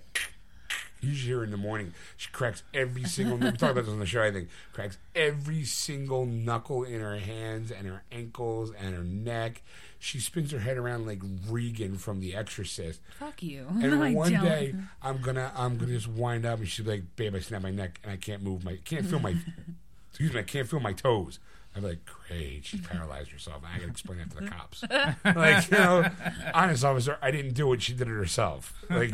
you 1.02 1.14
should 1.14 1.28
hear 1.28 1.38
her 1.40 1.44
in 1.44 1.52
the 1.52 1.58
morning. 1.58 1.94
She 2.16 2.30
cracks 2.32 2.64
every 2.74 3.04
single. 3.04 3.38
We 3.38 3.46
talked 3.52 3.64
about 3.64 3.76
this 3.86 3.90
on 3.90 4.00
the 4.00 4.06
show. 4.06 4.24
I 4.24 4.32
think 4.32 4.50
cracks 4.74 4.98
every 5.16 5.64
single 5.64 6.26
knuckle 6.26 6.84
in 6.84 7.02
her 7.02 7.18
hands 7.18 7.72
and 7.72 7.88
her 7.88 8.04
ankles 8.12 8.72
and 8.80 8.96
her 8.96 9.04
neck. 9.04 9.62
She 10.00 10.20
spins 10.20 10.52
her 10.52 10.60
head 10.60 10.78
around 10.78 11.06
like 11.08 11.22
Regan 11.50 11.98
from 11.98 12.20
The 12.20 12.36
Exorcist. 12.36 13.02
Fuck 13.20 13.42
you. 13.42 13.66
And 13.82 14.00
one 14.16 14.32
don't. 14.32 14.44
day, 14.44 14.76
I'm 15.02 15.22
gonna 15.22 15.52
I'm 15.56 15.78
gonna 15.78 15.94
just 15.94 16.08
wind 16.08 16.46
up, 16.46 16.60
and 16.60 16.68
she's 16.68 16.86
like, 16.86 17.04
"Babe, 17.16 17.36
I 17.36 17.40
snapped 17.40 17.64
my 17.64 17.72
neck, 17.72 18.00
and 18.04 18.12
I 18.12 18.18
can't 18.18 18.44
move 18.44 18.64
my 18.64 18.78
can't 18.86 19.06
feel 19.06 19.20
my 19.20 19.36
excuse 20.10 20.34
me, 20.34 20.40
I 20.40 20.44
can't 20.44 20.68
feel 20.68 20.80
my 20.80 20.94
toes." 20.94 21.40
I'm 21.76 21.84
like, 21.84 22.00
"Great, 22.06 22.66
she 22.66 22.80
paralyzed 22.80 23.30
herself. 23.32 23.62
I 23.66 23.78
gotta 23.80 23.92
explain 23.92 24.18
that 24.20 24.32
to 24.32 24.38
the 24.38 24.50
cops." 24.50 24.84
like, 25.36 25.70
you 25.70 25.78
know, 25.78 26.10
honest 26.54 26.84
officer, 26.84 27.18
I 27.22 27.30
didn't 27.32 27.54
do 27.54 27.72
it. 27.74 27.82
She 27.84 27.94
did 27.94 28.08
it 28.08 28.12
herself. 28.12 28.74
Like, 28.90 29.14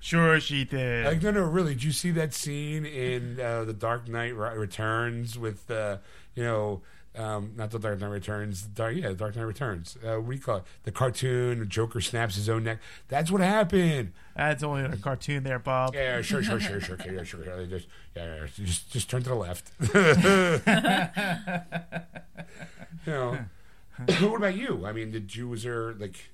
Sure, 0.00 0.38
she 0.38 0.64
did. 0.64 1.06
like 1.06 1.22
no, 1.22 1.30
no, 1.30 1.42
really. 1.44 1.74
Did 1.74 1.84
you 1.84 1.92
see 1.92 2.10
that 2.12 2.34
scene 2.34 2.84
in 2.84 3.40
uh, 3.40 3.64
the 3.64 3.72
Dark 3.72 4.06
Knight 4.08 4.34
Returns 4.34 5.38
with 5.38 5.70
uh, 5.70 5.98
you 6.34 6.42
know? 6.44 6.82
Um, 7.16 7.52
not 7.54 7.70
the 7.70 7.78
Dark 7.78 8.00
Knight 8.00 8.08
Returns. 8.08 8.62
Dark, 8.62 8.96
yeah, 8.96 9.10
the 9.10 9.14
Dark 9.14 9.36
Knight 9.36 9.44
Returns. 9.44 9.96
Uh, 10.04 10.16
what 10.16 10.30
do 10.30 10.36
you 10.36 10.42
call 10.42 10.56
it? 10.58 10.64
The 10.82 10.90
cartoon. 10.90 11.60
The 11.60 11.66
Joker 11.66 12.00
snaps 12.00 12.34
his 12.34 12.48
own 12.48 12.64
neck. 12.64 12.80
That's 13.08 13.30
what 13.30 13.40
happened. 13.40 14.12
That's 14.36 14.64
only 14.64 14.82
a 14.82 14.96
cartoon 14.96 15.44
there, 15.44 15.60
Bob. 15.60 15.94
Yeah, 15.94 16.22
sure, 16.22 16.42
sure, 16.42 16.58
sure, 16.58 16.80
sure, 16.80 16.96
okay, 16.96 17.14
yeah, 17.14 17.22
sure. 17.22 17.44
Yeah, 17.44 17.64
just, 17.66 17.86
yeah, 18.16 18.40
yeah, 18.40 18.46
just, 18.64 18.90
just 18.90 19.08
turn 19.08 19.22
to 19.22 19.28
the 19.28 19.34
left. 19.36 19.70
you 23.06 23.12
know. 23.12 23.38
what 24.28 24.36
about 24.36 24.56
you? 24.56 24.84
I 24.84 24.92
mean, 24.92 25.10
did 25.10 25.34
you 25.34 25.48
was 25.48 25.62
there 25.62 25.94
like 25.94 26.30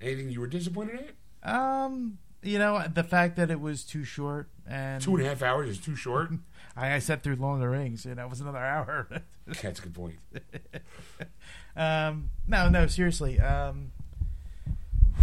anything 0.00 0.30
you 0.30 0.40
were 0.40 0.46
disappointed 0.46 1.12
at? 1.44 1.50
Um, 1.50 2.18
you 2.42 2.58
know, 2.58 2.84
the 2.92 3.04
fact 3.04 3.36
that 3.36 3.50
it 3.50 3.60
was 3.60 3.84
too 3.84 4.04
short 4.04 4.48
and 4.66 5.02
Two 5.02 5.16
and 5.16 5.26
a 5.26 5.28
half 5.28 5.42
hours 5.42 5.68
is 5.68 5.78
too 5.78 5.96
short. 5.96 6.30
I, 6.76 6.94
I 6.94 6.98
sat 7.00 7.22
through 7.22 7.36
Lord 7.36 7.56
of 7.56 7.60
the 7.60 7.68
Rings, 7.68 8.04
and 8.06 8.16
that 8.16 8.28
was 8.30 8.40
another 8.40 8.58
hour. 8.74 9.08
That's 9.46 9.78
a 9.78 9.82
good 9.82 9.94
point. 9.94 10.18
um, 11.76 12.30
no, 12.46 12.68
no, 12.68 12.86
seriously. 12.86 13.38
Um, 13.40 13.92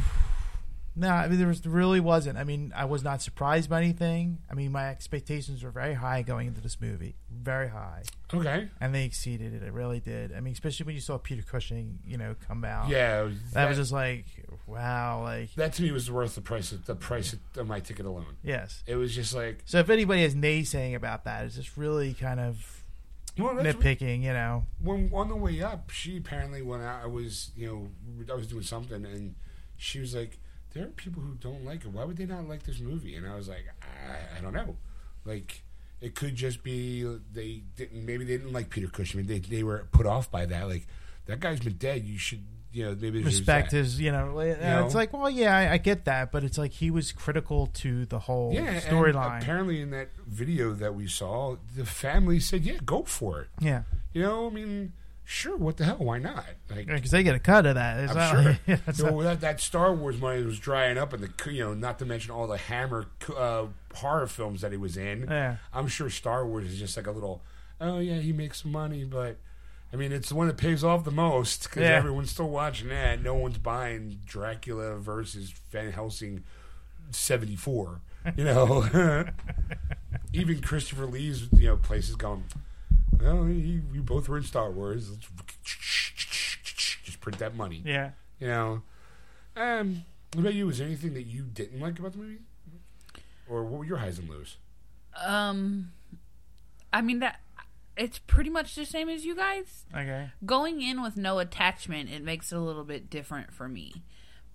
no, 0.96 1.10
I 1.10 1.28
mean 1.28 1.40
there 1.40 1.48
was 1.48 1.66
really 1.66 2.00
wasn't. 2.00 2.38
I 2.38 2.44
mean, 2.44 2.74
I 2.76 2.86
was 2.86 3.04
not 3.04 3.22
surprised 3.22 3.70
by 3.70 3.80
anything. 3.82 4.40
I 4.52 4.54
mean, 4.54 4.72
my 4.72 4.90
expectations 4.90 5.64
were 5.64 5.72
very 5.72 5.94
high 5.94 6.22
going 6.22 6.48
into 6.48 6.62
this 6.62 6.80
movie, 6.82 7.16
very 7.32 7.70
high, 7.70 8.04
Okay. 8.34 8.68
and 8.82 8.94
they 8.94 9.06
exceeded 9.06 9.54
it. 9.54 9.64
It 9.64 9.72
really 9.74 10.00
did. 10.00 10.34
I 10.34 10.42
mean, 10.42 10.54
especially 10.54 10.86
when 10.86 10.96
you 10.96 11.02
saw 11.02 11.18
Peter 11.18 11.44
Cushing, 11.44 12.00
you 12.06 12.18
know, 12.18 12.36
come 12.48 12.66
out. 12.66 12.90
Yeah, 12.90 13.22
was- 13.22 13.52
that, 13.54 13.70
was 13.70 13.78
just 13.78 13.92
like, 13.92 14.26
wow, 14.70 15.22
like 15.24 15.54
that 15.56 15.74
to 15.74 15.82
me 15.82 15.92
was 15.92 16.10
worth 16.12 16.36
the 16.36 16.42
price 16.42 16.72
of 16.72 16.86
the 16.86 16.96
price 16.96 17.36
of 17.58 17.68
my 17.68 17.80
ticket 17.80 18.06
alone. 18.06 18.38
yes. 18.44 18.84
It 18.88 18.96
was 18.96 19.14
just 19.16 19.34
like 19.34 19.62
So 19.66 19.80
if 19.80 19.90
anybody 19.90 20.22
has 20.22 20.36
naysaying 20.36 20.96
about 20.96 21.24
that, 21.26 21.46
it's 21.46 21.56
just 21.56 21.76
really 21.78 22.14
kind 22.14 22.40
of 22.40 22.84
well, 23.38 23.56
that's 23.56 23.78
nitpicking, 23.78 24.22
you 24.22 24.34
know. 24.34 24.66
when 24.82 25.10
on 25.14 25.30
the 25.30 25.36
way 25.36 25.62
up, 25.62 25.90
she 25.92 26.18
apparently 26.18 26.62
when 26.62 26.82
I 26.82 27.06
was, 27.06 27.52
you 27.56 27.68
know, 27.68 28.34
I 28.34 28.36
was 28.36 28.48
doing 28.48 28.64
something, 28.64 29.06
and 29.06 29.36
she 29.78 30.00
was 30.00 30.14
like, 30.14 30.40
"There 30.74 30.84
are 30.84 30.88
people 30.88 31.22
who 31.24 31.36
don't 31.36 31.64
like 31.64 31.86
it. 31.86 31.92
Why 31.92 32.04
would 32.04 32.18
they 32.18 32.26
not 32.26 32.50
like 32.50 32.64
this 32.64 32.80
movie?" 32.80 33.16
And 33.16 33.26
I 33.26 33.36
was 33.36 33.48
like, 33.48 33.66
"I, 33.82 34.38
I 34.38 34.42
don't 34.42 34.52
know. 34.54 34.76
Like, 35.24 35.64
it 36.02 36.16
could 36.16 36.36
just 36.36 36.64
be 36.64 37.04
they 37.32 37.64
didn't. 37.78 38.06
Maybe 38.06 38.26
they 38.26 38.36
didn't 38.38 38.52
like 38.52 38.70
Peter 38.70 38.88
Cushing. 38.88 39.26
They 39.26 39.40
they 39.40 39.64
were 39.64 39.88
put 39.94 40.06
off 40.06 40.30
by 40.30 40.46
that. 40.46 40.68
Like, 40.68 40.86
that 41.28 41.40
guy's 41.40 41.62
been 41.62 41.78
dead. 41.78 42.04
You 42.06 42.18
should, 42.18 42.44
you 42.72 42.86
know, 42.86 42.96
maybe 43.00 43.24
respect 43.24 43.72
his, 43.72 44.00
you 44.00 44.12
know, 44.12 44.34
like, 44.36 44.60
know? 44.62 44.86
it's 44.86 44.94
like, 44.96 45.12
well, 45.12 45.30
yeah, 45.30 45.56
I, 45.58 45.74
I 45.74 45.78
get 45.78 46.06
that, 46.06 46.32
but 46.32 46.44
it's 46.44 46.58
like 46.58 46.72
he 46.72 46.92
was 46.92 47.12
critical 47.12 47.68
to 47.76 48.06
the 48.06 48.20
whole 48.20 48.54
Yeah, 48.54 48.80
storyline. 48.80 49.42
Apparently, 49.42 49.82
in 49.82 49.90
that 49.92 50.10
video 50.28 50.74
that 50.74 50.94
we 50.94 51.08
saw, 51.08 51.56
the 51.76 51.86
family 51.86 52.40
said, 52.40 52.64
"Yeah, 52.64 52.78
go 52.86 53.04
for 53.04 53.42
it." 53.42 53.48
Yeah, 53.60 53.84
You 54.14 54.22
know, 54.22 54.48
I 54.48 54.50
mean, 54.52 54.94
sure, 55.26 55.58
what 55.58 55.78
the 55.78 55.86
hell? 55.86 55.98
Why 55.98 56.20
not? 56.20 56.46
Like, 56.70 56.86
because 56.86 57.10
they 57.12 57.24
get 57.24 57.34
a 57.36 57.40
cut 57.40 57.66
of 57.66 57.74
that. 57.76 58.00
It's 58.04 58.16
I'm 58.16 58.36
sure. 58.36 58.44
like- 58.52 58.60
yeah, 58.68 58.78
you 58.98 59.04
know, 59.04 59.24
that, 59.24 59.42
that 59.42 59.60
Star 59.62 59.94
Wars 59.94 60.20
money 60.20 60.44
was 60.44 60.60
drying 60.60 60.98
up, 61.00 61.12
and 61.14 61.24
the 61.24 61.52
you 61.52 61.64
know, 61.64 61.74
not 61.74 61.98
to 62.00 62.06
mention 62.06 62.32
all 62.32 62.46
the 62.48 62.58
Hammer 62.58 63.08
uh, 63.36 63.66
horror 63.96 64.28
films 64.28 64.62
that 64.62 64.72
he 64.72 64.78
was 64.78 64.96
in. 64.96 65.26
yeah, 65.28 65.56
I'm 65.74 65.88
sure 65.88 66.10
Star 66.12 66.46
Wars 66.46 66.66
is 66.66 66.78
just 66.78 66.96
like 66.96 67.08
a 67.08 67.12
little. 67.12 67.42
Oh 67.82 67.98
yeah, 68.00 68.20
he 68.20 68.32
makes 68.34 68.64
money, 68.64 69.06
but 69.06 69.38
I 69.92 69.96
mean, 69.96 70.12
it's 70.12 70.30
the 70.30 70.36
one 70.36 70.48
that 70.48 70.58
pays 70.58 70.84
off 70.84 71.04
the 71.04 71.12
most 71.12 71.64
because 71.64 71.82
Yeah. 71.82 71.96
everyone's 71.96 72.30
still 72.32 72.50
watching 72.50 72.90
that. 72.90 73.22
No 73.24 73.34
one's 73.34 73.58
buying 73.58 74.20
Dracula 74.26 74.98
versus 74.98 75.54
Van 75.72 75.92
Helsing 75.92 76.44
seventy 77.12 77.56
four. 77.56 78.02
You 78.38 78.44
know, 78.44 79.26
even 80.34 80.62
Christopher 80.62 81.06
Lee's 81.06 81.48
you 81.54 81.68
know 81.68 81.78
places 81.78 82.16
going. 82.16 82.44
Well, 83.20 83.48
you, 83.50 83.82
you 83.94 84.02
both 84.02 84.30
were 84.30 84.38
in 84.38 84.44
Star 84.44 84.70
Wars. 84.72 85.10
Let's 85.10 85.28
just 87.04 87.20
print 87.22 87.40
that 87.40 87.56
money. 87.56 87.82
Yeah. 87.86 88.12
You 88.40 88.48
know. 88.48 88.82
Um, 89.56 90.06
what 90.34 90.42
about 90.42 90.54
you? 90.54 90.68
Was 90.68 90.78
there 90.78 90.88
anything 90.88 91.14
that 91.16 91.24
you 91.26 91.44
didn't 91.44 91.80
like 91.80 92.00
about 92.00 92.14
the 92.14 92.20
movie, 92.20 92.40
or 93.50 93.64
what 93.64 93.80
were 93.80 93.86
your 93.86 93.98
highs 93.98 94.20
and 94.20 94.30
lows? 94.30 94.58
Um, 95.26 95.92
I 96.94 97.02
mean 97.02 97.20
that 97.20 97.40
it's 98.00 98.18
pretty 98.18 98.50
much 98.50 98.76
the 98.76 98.86
same 98.86 99.10
as 99.10 99.26
you 99.26 99.36
guys. 99.36 99.86
Okay. 99.94 100.30
Going 100.46 100.82
in 100.82 101.02
with 101.02 101.18
no 101.18 101.40
attachment, 101.40 102.10
it 102.10 102.24
makes 102.24 102.52
it 102.52 102.56
a 102.56 102.62
little 102.62 102.86
bit 102.86 103.10
different 103.10 103.52
for 103.52 103.68
me. 103.68 104.04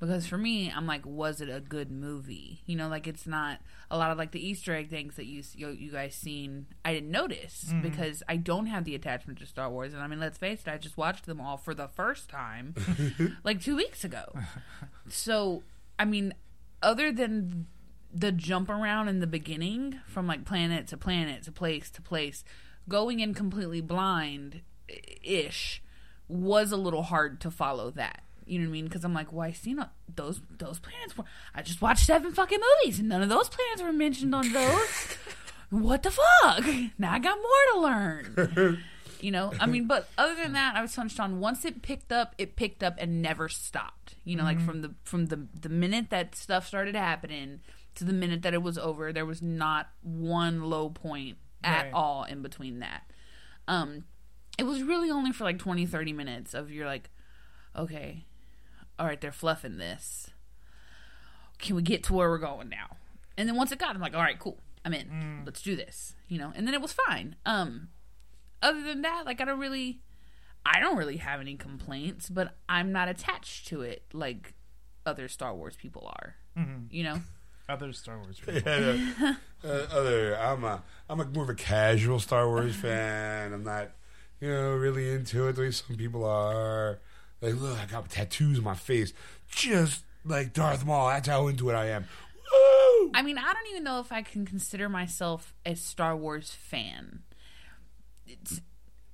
Because 0.01 0.27
for 0.27 0.39
me, 0.39 0.73
I'm 0.75 0.87
like, 0.87 1.03
was 1.05 1.41
it 1.41 1.49
a 1.49 1.61
good 1.61 1.91
movie? 1.91 2.63
You 2.67 2.77
know, 2.77 2.89
like 2.89 3.07
it's 3.07 3.27
not 3.27 3.61
a 3.91 3.99
lot 3.99 4.11
of 4.11 4.19
like 4.19 4.33
the 4.33 4.45
Easter 4.45 4.75
egg 4.75 4.91
things 4.91 5.17
that 5.17 5.27
you 5.27 5.43
you, 5.55 5.69
you 5.69 5.93
guys 5.93 6.15
seen. 6.15 6.67
I 6.85 6.95
didn't 6.95 7.11
notice 7.11 7.67
mm-hmm. 7.69 7.83
because 7.83 8.23
I 8.29 8.37
don't 8.37 8.67
have 8.67 8.85
the 8.85 8.95
attachment 8.95 9.39
to 9.39 9.47
Star 9.47 9.71
Wars, 9.71 9.95
and 9.95 10.03
I 10.03 10.07
mean, 10.07 10.21
let's 10.21 10.39
face 10.39 10.63
it, 10.67 10.71
I 10.71 10.79
just 10.79 10.97
watched 10.97 11.27
them 11.27 11.41
all 11.41 11.57
for 11.57 11.75
the 11.75 11.89
first 11.89 12.29
time 12.29 12.75
like 13.45 13.61
two 13.61 13.77
weeks 13.77 14.05
ago. 14.05 14.25
So, 15.09 15.63
I 15.99 16.05
mean, 16.07 16.35
other 16.83 17.13
than 17.13 17.67
the 18.13 18.33
jump 18.33 18.69
around 18.69 19.09
in 19.09 19.21
the 19.21 19.27
beginning 19.27 20.01
from 20.07 20.27
like 20.27 20.45
planet 20.45 20.87
to 20.89 20.97
planet 20.97 21.43
to 21.45 21.53
place 21.53 21.91
to 21.91 22.03
place, 22.03 22.45
going 22.89 23.21
in 23.21 23.35
completely 23.35 23.81
blind 23.81 24.61
ish 25.23 25.83
was 26.29 26.73
a 26.73 26.77
little 26.77 27.03
hard 27.03 27.41
to 27.43 27.51
follow 27.51 27.91
that. 27.93 28.23
You 28.47 28.59
know 28.59 28.67
what 28.67 28.71
I 28.71 28.73
mean? 28.73 28.85
Because 28.85 29.05
I'm 29.05 29.15
like, 29.15 29.33
well, 29.33 29.51
see 29.53 29.73
a- 29.73 29.91
those 30.15 30.41
those 30.59 30.79
planets. 30.79 31.17
Were, 31.17 31.25
I 31.55 31.63
just 31.63 31.81
watched 31.81 32.07
seven 32.07 32.33
fucking 32.33 32.61
movies, 32.61 32.99
and 32.99 33.09
none 33.09 33.23
of 33.23 33.29
those 33.29 33.49
planets 33.49 33.83
were 33.83 33.93
mentioned 33.93 34.35
on 34.35 34.53
those. 34.53 35.17
what 35.71 36.03
the 36.03 36.11
fuck? 36.11 36.65
Now 36.99 37.13
I 37.13 37.19
got 37.19 37.39
more 37.39 37.73
to 37.73 37.81
learn. 37.81 38.83
You 39.21 39.31
know, 39.31 39.55
I 39.59 39.65
mean, 39.65 39.87
but 39.87 40.11
other 40.19 40.35
than 40.35 40.53
that, 40.53 40.77
I 40.77 40.83
was 40.83 40.95
touched 40.95 41.19
on. 41.19 41.41
Once 41.41 41.65
it 41.65 41.81
picked 41.81 42.13
up, 42.13 42.35
it 42.37 42.57
picked 42.57 42.83
up 42.83 42.97
and 42.99 43.23
never 43.23 43.49
stopped. 43.49 44.17
You 44.23 44.37
know, 44.37 44.45
like 44.45 44.59
mm-hmm. 44.59 44.67
from 44.67 44.83
the 44.83 44.95
from 45.03 45.27
the 45.27 45.47
the 45.59 45.71
minute 45.71 46.11
that 46.11 46.35
stuff 46.35 46.67
started 46.67 46.95
happening 46.95 47.61
to 47.95 48.05
the 48.05 48.13
minute 48.13 48.43
that 48.43 48.53
it 48.53 48.63
was 48.63 48.77
over, 48.77 49.15
there 49.15 49.25
was 49.25 49.41
not 49.41 49.89
one 50.03 50.65
low 50.65 50.91
point 50.91 51.39
at 51.65 51.85
Right. 51.85 51.93
all 51.95 52.25
in 52.25 52.43
between 52.43 52.79
that. 52.81 53.11
Um, 53.67 54.05
it 54.59 54.65
was 54.65 54.83
really 54.83 55.11
only 55.11 55.33
for 55.33 55.45
like 55.45 55.59
20, 55.59 55.87
30 55.87 56.13
minutes 56.13 56.55
of 56.55 56.71
you're 56.71 56.87
like, 56.87 57.11
okay, 57.77 58.25
all 58.99 59.07
right, 59.07 59.21
they're 59.21 59.33
fluffing 59.33 59.79
this. 59.79 60.31
Can 61.59 61.77
we 61.77 61.83
get 61.83 62.03
to 62.05 62.13
where 62.15 62.29
we're 62.31 62.39
going 62.39 62.69
now? 62.69 62.97
And 63.37 63.49
then 63.49 63.57
once 63.57 63.73
it 63.73 63.79
got, 63.79 63.95
I'm 63.95 64.01
like, 64.01 64.15
all 64.15 64.21
right, 64.23 64.39
cool, 64.39 64.59
I'm 64.85 64.93
in. 64.95 65.43
Let's 65.45 65.63
do 65.63 65.75
this, 65.77 66.15
you 66.29 66.39
know. 66.39 66.53
And 66.55 66.67
then 66.67 66.75
it 66.75 66.81
was 66.81 66.93
fine. 66.93 67.37
Um, 67.47 67.89
other 68.63 68.83
than 68.83 69.03
that, 69.03 69.25
like 69.27 69.41
I 69.41 69.45
don't 69.45 69.59
really, 69.59 70.01
I 70.65 70.79
don't 70.81 70.97
really 70.97 71.17
have 71.17 71.41
any 71.41 71.57
complaints, 71.57 72.29
but 72.29 72.57
I'm 72.69 72.93
not 72.93 73.09
attached 73.09 73.67
to 73.69 73.83
it 73.83 74.05
like 74.13 74.55
other 75.07 75.27
Star 75.29 75.55
Wars 75.55 75.75
people 75.77 76.07
are. 76.19 76.37
You 76.91 77.03
know, 77.03 77.21
Other 77.69 77.93
Star 77.93 78.19
Wars. 78.19 78.41
people. 78.45 78.71
uh, 79.65 79.87
other, 79.93 80.37
I'm 80.39 80.65
a, 80.65 80.83
I'm 81.09 81.21
a 81.21 81.25
more 81.25 81.45
of 81.45 81.51
a 81.51 81.55
casual 81.55 82.21
Star 82.21 82.47
Wars 82.47 82.77
fan. 82.77 83.53
I'm 83.53 83.65
not, 83.65 83.91
you 84.41 84.49
know, 84.49 84.75
really 84.75 85.11
into 85.11 85.49
it 85.49 85.55
the 85.55 85.63
way 85.63 85.71
some 85.71 85.97
people 85.97 86.25
are. 86.25 86.99
Like, 87.41 87.61
look, 87.61 87.79
I 87.79 87.87
got 87.87 88.09
tattoos 88.11 88.59
on 88.59 88.65
my 88.65 88.75
face, 88.75 89.13
just 89.49 90.05
like 90.25 90.53
Darth 90.53 90.85
Maul. 90.85 91.09
That's 91.09 91.29
how 91.29 91.47
into 91.49 91.71
it 91.71 91.75
I 91.75 91.87
am. 91.87 92.05
Woo! 92.53 93.11
I 93.15 93.23
mean, 93.23 93.39
I 93.39 93.53
don't 93.53 93.71
even 93.71 93.85
know 93.85 94.01
if 94.01 94.13
I 94.13 94.23
can 94.23 94.47
consider 94.47 94.89
myself 94.89 95.55
a 95.67 95.75
Star 95.75 96.17
Wars 96.17 96.51
fan. 96.51 97.23
It's, 98.27 98.61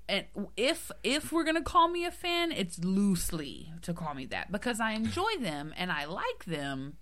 and 0.08 0.24
if 0.56 0.90
if 1.02 1.32
we're 1.32 1.44
gonna 1.44 1.62
call 1.62 1.88
me 1.88 2.04
a 2.04 2.10
fan, 2.10 2.52
it's 2.52 2.78
loosely 2.80 3.72
to 3.82 3.94
call 3.94 4.14
me 4.14 4.26
that 4.26 4.50
because 4.50 4.80
I 4.80 4.92
enjoy 4.92 5.36
them 5.40 5.72
and 5.76 5.90
I 5.92 6.04
like 6.04 6.44
them. 6.46 6.96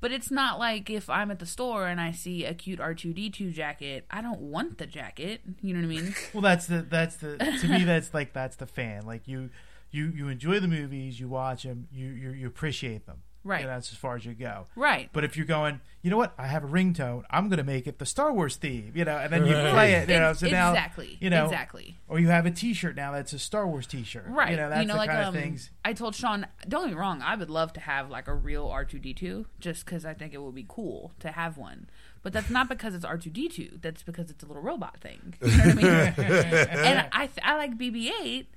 But 0.00 0.12
it's 0.12 0.30
not 0.30 0.58
like 0.58 0.88
if 0.88 1.10
I'm 1.10 1.30
at 1.30 1.38
the 1.38 1.46
store 1.46 1.86
and 1.86 2.00
I 2.00 2.12
see 2.12 2.44
a 2.44 2.54
cute 2.54 2.80
R 2.80 2.94
two 2.94 3.12
D 3.12 3.28
two 3.30 3.50
jacket, 3.50 4.06
I 4.10 4.22
don't 4.22 4.40
want 4.40 4.78
the 4.78 4.86
jacket. 4.86 5.42
You 5.60 5.74
know 5.74 5.80
what 5.86 5.96
I 5.96 6.02
mean? 6.02 6.14
Well, 6.34 6.42
that's 6.42 6.66
the 6.66 6.82
that's 6.82 7.16
the 7.16 7.36
to 7.36 7.68
me 7.68 7.84
that's 7.84 8.14
like 8.14 8.32
that's 8.32 8.56
the 8.56 8.66
fan. 8.66 9.04
Like 9.04 9.28
you 9.28 9.50
you 9.90 10.06
you 10.14 10.28
enjoy 10.28 10.60
the 10.60 10.68
movies, 10.68 11.20
you 11.20 11.28
watch 11.28 11.64
them, 11.64 11.88
you 11.92 12.08
you, 12.08 12.30
you 12.30 12.46
appreciate 12.46 13.06
them. 13.06 13.22
Right. 13.42 13.62
And 13.62 13.70
that's 13.70 13.90
as 13.90 13.96
far 13.96 14.16
as 14.16 14.26
you 14.26 14.34
go. 14.34 14.66
right. 14.76 15.08
But 15.12 15.24
if 15.24 15.36
you're 15.36 15.46
going, 15.46 15.80
you 16.02 16.10
know 16.10 16.18
what? 16.18 16.34
I 16.38 16.46
have 16.46 16.62
a 16.62 16.66
ringtone. 16.66 17.24
I'm 17.30 17.48
going 17.48 17.56
to 17.58 17.64
make 17.64 17.86
it 17.86 17.98
the 17.98 18.04
Star 18.04 18.32
Wars 18.32 18.56
theme, 18.56 18.92
you 18.94 19.04
know, 19.04 19.16
and 19.16 19.32
then 19.32 19.46
you 19.46 19.54
Right. 19.54 19.72
play 19.72 19.92
it, 19.94 20.08
you 20.10 20.18
know. 20.18 20.32
So 20.34 20.48
now, 20.48 20.70
exactly. 20.70 21.16
you 21.20 21.30
know, 21.30 21.44
exactly. 21.44 21.98
or 22.08 22.18
you 22.18 22.28
have 22.28 22.44
a 22.44 22.50
T-shirt 22.50 22.96
now 22.96 23.12
that's 23.12 23.32
a 23.32 23.38
Star 23.38 23.66
Wars 23.66 23.86
T-shirt, 23.86 24.26
Right. 24.28 24.50
You 24.50 24.56
know, 24.56 24.68
that's 24.68 24.86
the 24.86 24.94
like 24.94 25.08
kind 25.08 25.24
um, 25.24 25.34
of 25.34 25.40
things. 25.40 25.70
I 25.84 25.94
told 25.94 26.14
Sean, 26.14 26.46
don't 26.68 26.84
get 26.84 26.90
me 26.94 27.00
wrong, 27.00 27.22
I 27.22 27.34
would 27.36 27.50
love 27.50 27.72
to 27.74 27.80
have 27.80 28.10
like 28.10 28.28
a 28.28 28.34
real 28.34 28.66
R 28.68 28.84
two 28.84 28.98
D 28.98 29.14
two, 29.14 29.46
just 29.58 29.84
because 29.86 30.04
I 30.04 30.12
think 30.14 30.34
it 30.34 30.42
would 30.42 30.54
be 30.54 30.66
cool 30.68 31.12
to 31.20 31.32
have 31.32 31.56
one. 31.56 31.88
But 32.22 32.34
that's 32.34 32.50
not 32.50 32.68
because 32.68 32.94
it's 32.94 33.04
R 33.06 33.16
two 33.16 33.30
D 33.30 33.48
two. 33.48 33.78
That's 33.80 34.02
because 34.02 34.30
it's 34.30 34.42
a 34.44 34.46
little 34.46 34.62
robot 34.62 34.98
thing. 35.00 35.34
You 35.42 35.56
know 35.56 35.64
what 35.64 35.72
I 35.72 35.74
mean? 35.74 35.86
and 36.70 37.08
I 37.12 37.26
th- 37.26 37.38
I 37.42 37.56
like 37.56 37.78
BB 37.78 38.10
eight, 38.22 38.48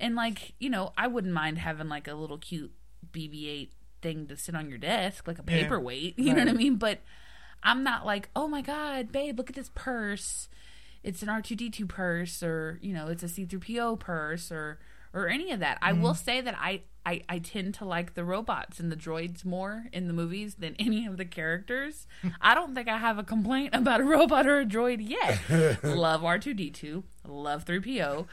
and 0.00 0.16
like 0.16 0.54
you 0.58 0.68
know 0.70 0.92
I 0.98 1.06
wouldn't 1.06 1.32
mind 1.32 1.58
having 1.58 1.88
like 1.88 2.08
a 2.08 2.14
little 2.14 2.38
cute 2.38 2.72
BB 3.12 3.48
eight 3.48 3.72
thing 4.04 4.26
to 4.28 4.36
sit 4.36 4.54
on 4.54 4.68
your 4.68 4.78
desk, 4.78 5.26
like 5.26 5.38
a 5.40 5.44
Yeah. 5.48 5.62
paperweight. 5.62 6.16
You 6.18 6.34
know 6.34 6.44
what 6.44 6.48
I 6.50 6.52
mean? 6.52 6.76
But 6.76 7.00
I'm 7.64 7.82
not 7.82 8.06
like, 8.06 8.28
oh 8.36 8.46
my 8.46 8.60
god, 8.60 9.10
babe, 9.10 9.38
look 9.38 9.50
at 9.50 9.56
this 9.56 9.70
purse. 9.74 10.48
It's 11.02 11.22
an 11.22 11.28
R2D2 11.28 11.88
purse, 11.88 12.42
or 12.42 12.78
you 12.82 12.92
know, 12.92 13.08
it's 13.08 13.22
a 13.22 13.26
C3PO 13.26 13.98
purse, 13.98 14.52
or 14.52 14.78
or 15.12 15.28
any 15.28 15.50
of 15.50 15.60
that. 15.60 15.78
I 15.80 15.92
mm-hmm. 15.92 16.02
will 16.02 16.14
say 16.14 16.40
that 16.40 16.56
I, 16.58 16.82
I 17.06 17.22
I 17.28 17.38
tend 17.38 17.74
to 17.74 17.84
like 17.84 18.14
the 18.14 18.24
robots 18.24 18.80
and 18.80 18.92
the 18.92 18.96
droids 18.96 19.44
more 19.44 19.86
in 19.92 20.06
the 20.06 20.12
movies 20.12 20.56
than 20.56 20.74
any 20.78 21.06
of 21.06 21.16
the 21.16 21.24
characters. 21.24 22.06
I 22.40 22.54
don't 22.54 22.74
think 22.74 22.88
I 22.88 22.98
have 22.98 23.18
a 23.18 23.24
complaint 23.24 23.74
about 23.74 24.00
a 24.00 24.04
robot 24.04 24.46
or 24.46 24.60
a 24.60 24.66
droid 24.66 25.06
yet. 25.08 25.40
love 25.82 26.20
R2D2, 26.22 27.02
love 27.26 27.64
3PO, 27.64 28.26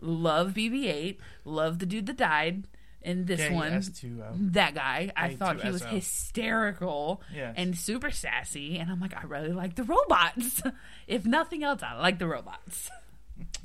love 0.00 0.52
BB8, 0.54 1.16
love 1.44 1.78
the 1.78 1.86
dude 1.86 2.06
that 2.06 2.16
died 2.18 2.64
in 3.02 3.24
this 3.24 3.50
one 3.50 3.72
KS2O. 3.72 4.52
that 4.52 4.74
guy. 4.74 5.10
I 5.16 5.34
thought 5.34 5.62
he 5.62 5.70
was 5.70 5.82
K2SO. 5.82 5.88
hysterical 5.90 7.22
Yes. 7.34 7.54
and 7.56 7.76
super 7.76 8.10
sassy, 8.10 8.78
and 8.78 8.90
I'm 8.90 9.00
like, 9.00 9.16
I 9.16 9.22
really 9.26 9.52
like 9.52 9.74
the 9.76 9.84
robots. 9.84 10.62
if 11.06 11.24
nothing 11.24 11.62
else, 11.64 11.82
I 11.82 11.94
like 11.98 12.18
the 12.18 12.26
robots. 12.26 12.90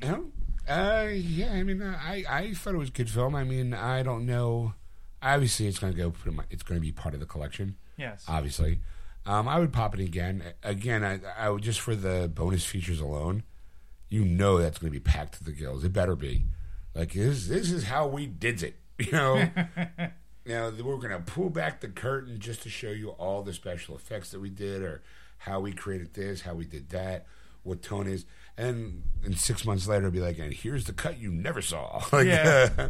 Yeah. 0.02 0.20
Uh, 0.68 1.10
yeah, 1.14 1.52
I 1.54 1.64
mean, 1.64 1.82
I, 1.84 2.24
I 2.28 2.54
thought 2.54 2.74
it 2.74 2.78
was 2.78 2.90
a 2.90 2.94
good 2.94 3.10
film. 3.10 3.36
I 3.36 3.44
mean, 3.44 3.74
I 3.74 4.02
don't 4.04 4.26
know. 4.26 4.74
Obviously, 5.22 5.68
it's 5.68 5.80
going 5.80 5.94
to 5.94 5.98
go. 5.98 6.12
Put 6.12 6.32
in 6.32 6.40
it's 6.50 6.64
going 6.64 6.80
to 6.80 6.86
be 6.86 6.92
part 6.92 7.14
of 7.14 7.20
the 7.20 7.26
collection. 7.26 7.76
Yes. 7.98 8.24
Obviously, 8.28 8.80
um, 9.26 9.48
I 9.48 9.60
would 9.60 9.72
pop 9.74 9.94
it 9.94 10.00
again. 10.00 10.44
Again, 10.64 11.04
I, 11.04 11.20
I 11.38 11.50
would 11.50 11.62
just 11.62 11.80
for 11.82 11.96
the 11.96 12.32
bonus 12.34 12.66
features 12.66 13.00
alone. 13.00 13.44
You 14.10 14.24
know 14.24 14.58
that's 14.60 14.78
going 14.78 14.92
to 14.92 15.00
be 15.00 15.04
packed 15.04 15.36
to 15.40 15.44
the 15.44 15.52
gills. 15.52 15.84
It 15.84 15.94
better 15.94 16.16
be. 16.16 16.46
Like 16.94 17.14
this. 17.14 17.48
This 17.48 17.72
is 17.72 17.84
how 17.86 18.08
we 18.08 18.26
did 18.28 18.64
it. 18.64 18.76
You 19.06 19.12
know. 19.12 19.50
Now 20.48 20.70
we're 20.70 20.98
going 20.98 21.10
to 21.10 21.20
pull 21.20 21.50
back 21.50 21.82
the 21.82 21.88
curtain 21.88 22.40
just 22.40 22.62
to 22.64 22.70
show 22.70 22.92
you 22.92 23.10
all 23.10 23.42
the 23.42 23.52
special 23.52 23.96
effects 23.96 24.30
that 24.30 24.40
we 24.40 24.52
did, 24.52 24.84
or 24.84 25.02
how 25.40 25.60
we 25.60 25.74
created 25.74 26.14
this, 26.14 26.42
how 26.42 26.54
we 26.54 26.66
did 26.66 26.90
that, 26.90 27.26
what 27.64 27.82
tone 27.82 28.06
is, 28.06 28.28
and 28.56 29.02
and 29.24 29.40
six 29.40 29.66
months 29.66 29.88
later, 29.88 30.12
be 30.12 30.20
like, 30.20 30.38
and 30.38 30.54
here's 30.54 30.86
the 30.86 30.94
cut 30.94 31.20
you 31.20 31.32
never 31.32 31.64
saw. 31.64 32.04
like, 32.12 32.28
Yeah. 32.28 32.90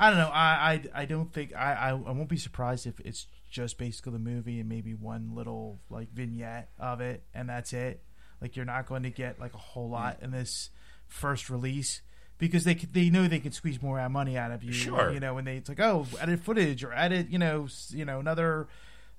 I 0.00 0.10
don't 0.10 0.18
know. 0.18 0.30
I, 0.32 0.80
I, 0.94 1.02
I 1.02 1.04
don't 1.06 1.32
think 1.32 1.52
I, 1.56 1.72
I 1.72 1.88
I 1.88 1.92
won't 1.92 2.28
be 2.28 2.36
surprised 2.36 2.86
if 2.86 3.00
it's 3.00 3.26
just 3.50 3.78
basically 3.78 4.12
the 4.12 4.20
movie 4.20 4.60
and 4.60 4.68
maybe 4.68 4.94
one 4.94 5.32
little 5.34 5.80
like 5.90 6.12
vignette 6.12 6.68
of 6.78 7.00
it 7.00 7.24
and 7.34 7.48
that's 7.48 7.72
it. 7.72 8.02
Like 8.40 8.54
you're 8.54 8.64
not 8.64 8.86
going 8.86 9.02
to 9.02 9.10
get 9.10 9.40
like 9.40 9.54
a 9.54 9.58
whole 9.58 9.88
mm. 9.88 9.92
lot 9.92 10.18
in 10.22 10.30
this 10.30 10.70
first 11.08 11.50
release 11.50 12.02
because 12.38 12.64
they 12.64 12.74
they 12.74 13.10
know 13.10 13.26
they 13.28 13.40
can 13.40 13.52
squeeze 13.52 13.82
more 13.82 14.06
money 14.08 14.36
out 14.38 14.50
of 14.52 14.62
you. 14.64 14.72
Sure. 14.72 15.12
You 15.12 15.20
know 15.20 15.34
when 15.34 15.44
they 15.44 15.56
it's 15.56 15.68
like 15.68 15.80
oh 15.80 16.06
edit 16.20 16.40
footage 16.40 16.82
or 16.84 16.92
edit 16.92 17.30
you 17.30 17.38
know 17.38 17.68
you 17.90 18.04
know 18.04 18.20
another. 18.20 18.68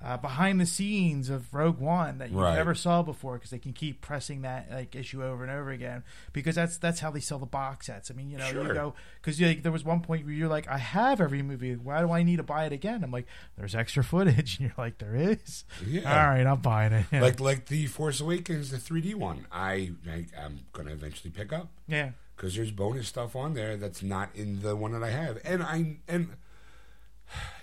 Uh, 0.01 0.15
behind 0.15 0.61
the 0.61 0.65
scenes 0.65 1.29
of 1.29 1.53
Rogue 1.53 1.77
One 1.77 2.19
that 2.19 2.31
you 2.31 2.39
Right. 2.39 2.55
never 2.55 2.73
saw 2.73 3.03
before 3.03 3.33
because 3.33 3.49
they 3.49 3.59
can 3.59 3.73
keep 3.73 3.99
pressing 3.99 4.43
that 4.43 4.71
like 4.71 4.95
issue 4.95 5.21
over 5.21 5.43
and 5.43 5.51
over 5.51 5.71
again 5.71 6.03
because 6.31 6.55
that's 6.55 6.77
that's 6.77 7.01
how 7.01 7.11
they 7.11 7.19
sell 7.19 7.37
the 7.37 7.45
box 7.45 7.87
sets. 7.87 8.09
I 8.09 8.13
mean, 8.13 8.29
you 8.29 8.37
know, 8.37 8.45
you 8.47 8.53
Sure. 8.63 8.73
go 8.73 8.93
because 9.21 9.41
like, 9.41 9.61
there 9.61 9.73
was 9.73 9.83
one 9.83 9.99
point 9.99 10.23
where 10.23 10.33
you're 10.33 10.47
like, 10.47 10.69
I 10.69 10.77
have 10.77 11.19
every 11.19 11.41
movie. 11.41 11.75
Why 11.75 11.99
do 11.99 12.13
I 12.13 12.23
need 12.23 12.37
to 12.37 12.43
buy 12.43 12.63
it 12.63 12.71
again? 12.71 13.03
I'm 13.03 13.11
like, 13.11 13.27
there's 13.57 13.75
extra 13.75 14.01
footage, 14.01 14.57
and 14.59 14.69
you're 14.69 14.75
like, 14.77 14.99
there 14.99 15.17
is. 15.17 15.65
Yeah. 15.85 16.09
All 16.09 16.29
right, 16.29 16.47
I'm 16.47 16.61
buying 16.61 16.93
it. 16.93 17.05
Yeah. 17.11 17.19
like 17.27 17.41
like 17.41 17.65
the 17.65 17.85
Force 17.87 18.21
Awakens, 18.21 18.71
the 18.71 18.77
3D 18.77 19.15
one. 19.15 19.47
I, 19.51 19.91
I 20.09 20.27
I'm 20.41 20.61
going 20.71 20.87
to 20.87 20.93
eventually 20.93 21.31
pick 21.31 21.51
up. 21.51 21.71
yeah, 21.89 22.11
because 22.39 22.55
there's 22.55 22.71
bonus 22.71 23.09
stuff 23.09 23.35
on 23.35 23.53
there 23.53 23.75
that's 23.75 24.01
not 24.01 24.29
in 24.33 24.61
the 24.61 24.73
one 24.73 24.93
that 24.93 25.03
I 25.03 25.09
have, 25.09 25.39
and 25.43 25.61
I 25.61 25.97
and 26.07 26.29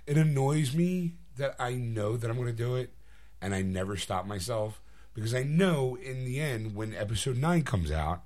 it 0.07 0.19
annoys 0.19 0.75
me 0.75 1.15
that 1.39 1.57
I 1.59 1.75
know 1.75 2.17
that 2.17 2.31
I'm 2.31 2.37
going 2.37 2.49
to 2.49 2.53
do 2.53 2.77
it, 2.77 2.93
and 3.41 3.55
I 3.55 3.63
never 3.63 3.97
stop 3.97 4.27
myself 4.27 4.83
because 5.15 5.35
I 5.35 5.45
know 5.45 5.97
in 5.97 6.27
the 6.27 6.41
end 6.41 6.75
when 6.75 6.95
episode 6.95 7.39
nine 7.39 7.63
comes 7.63 7.91
out, 7.91 8.25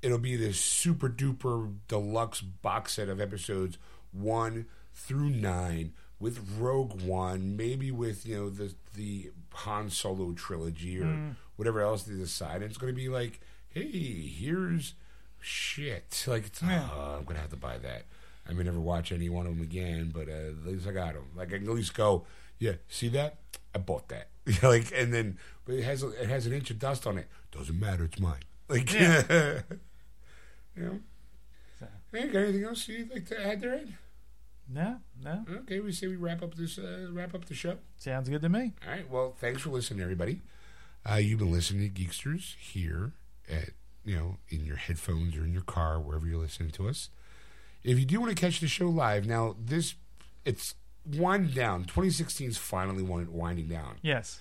it'll 0.00 0.18
be 0.18 0.34
this 0.34 0.58
super 0.58 1.10
duper 1.10 1.74
deluxe 1.88 2.40
box 2.40 2.94
set 2.94 3.10
of 3.10 3.20
episodes 3.20 3.76
one 4.12 4.64
through 4.94 5.28
nine 5.28 5.92
with 6.18 6.56
Rogue 6.58 7.02
One, 7.02 7.54
maybe 7.54 7.90
with 7.90 8.24
you 8.24 8.36
know 8.36 8.48
the 8.48 8.74
the 8.94 9.30
Han 9.52 9.90
Solo 9.90 10.32
trilogy 10.32 10.98
or 11.00 11.04
mm. 11.04 11.36
whatever 11.56 11.82
else 11.82 12.04
they 12.04 12.16
decide. 12.16 12.62
And 12.62 12.64
it's 12.64 12.78
going 12.78 12.94
to 12.94 12.98
be 12.98 13.10
like, 13.10 13.40
hey, 13.68 13.82
here's 13.82 14.94
shit. 15.40 16.24
Like, 16.26 16.46
it's, 16.46 16.62
Yeah. 16.62 16.88
oh, 16.92 17.16
I'm 17.18 17.24
going 17.24 17.36
to 17.36 17.40
have 17.42 17.50
to 17.50 17.56
buy 17.56 17.78
that. 17.78 18.04
I 18.48 18.52
may 18.52 18.62
never 18.64 18.78
watch 18.80 19.10
any 19.12 19.28
one 19.28 19.46
of 19.46 19.54
them 19.56 19.62
again, 19.62 20.12
but 20.14 20.28
uh, 20.28 20.32
at 20.50 20.66
least 20.66 20.86
I 20.86 20.92
got 20.92 21.14
them. 21.14 21.24
Like 21.34 21.48
I 21.52 21.58
can 21.58 21.68
at 21.68 21.74
least 21.74 21.94
go, 21.94 22.24
yeah, 22.58 22.72
see 22.88 23.08
that? 23.08 23.38
I 23.74 23.78
bought 23.78 24.08
that. 24.08 24.28
like, 24.62 24.92
and 24.94 25.12
then, 25.12 25.38
but 25.64 25.74
it 25.74 25.82
has 25.82 26.02
it 26.04 26.28
has 26.28 26.46
an 26.46 26.52
inch 26.52 26.70
of 26.70 26.78
dust 26.78 27.06
on 27.06 27.18
it. 27.18 27.26
Doesn't 27.50 27.78
matter. 27.78 28.04
It's 28.04 28.18
mine. 28.20 28.40
Like, 28.68 28.92
Yeah. 28.92 29.62
you 30.76 30.82
know. 30.82 30.98
So- 31.78 31.86
Hey, 32.12 32.28
got 32.28 32.38
anything 32.44 32.64
else 32.64 32.86
you'd 32.88 33.10
like 33.12 33.26
to 33.26 33.44
add 33.46 33.60
there, 33.60 33.74
Ed? 33.74 33.94
No, 34.68 34.96
no. 35.22 35.44
Okay, 35.62 35.78
we 35.80 35.92
say 35.92 36.06
we 36.08 36.16
wrap 36.16 36.42
up 36.42 36.54
this 36.56 36.76
uh, 36.78 37.08
wrap 37.12 37.34
up 37.34 37.44
the 37.44 37.54
show. 37.54 37.76
Sounds 37.98 38.28
good 38.28 38.42
to 38.42 38.48
me. 38.48 38.72
All 38.84 38.90
right. 38.92 39.08
Well, 39.10 39.34
thanks 39.38 39.62
for 39.62 39.70
listening, 39.70 40.00
everybody. 40.02 40.42
Uh, 41.08 41.14
you've 41.16 41.38
been 41.38 41.52
listening 41.52 41.92
to 41.92 42.02
Geeksters 42.02 42.56
here 42.56 43.12
at 43.48 43.70
you 44.06 44.16
know 44.16 44.36
in 44.48 44.64
your 44.64 44.76
headphones 44.76 45.36
or 45.36 45.44
in 45.44 45.52
your 45.52 45.62
car, 45.62 46.00
wherever 46.00 46.26
you're 46.26 46.40
listening 46.40 46.70
to 46.70 46.88
us. 46.88 47.10
If 47.84 47.98
you 47.98 48.04
do 48.06 48.20
want 48.20 48.34
to 48.34 48.40
catch 48.40 48.60
the 48.60 48.68
show 48.68 48.86
live, 48.88 49.26
now 49.26 49.56
this 49.62 49.94
it's 50.44 50.74
winding 51.06 51.54
down. 51.54 51.82
2016 51.84 52.48
is 52.50 52.56
finally 52.58 53.02
winding 53.02 53.68
down, 53.68 53.96
Yes. 54.02 54.40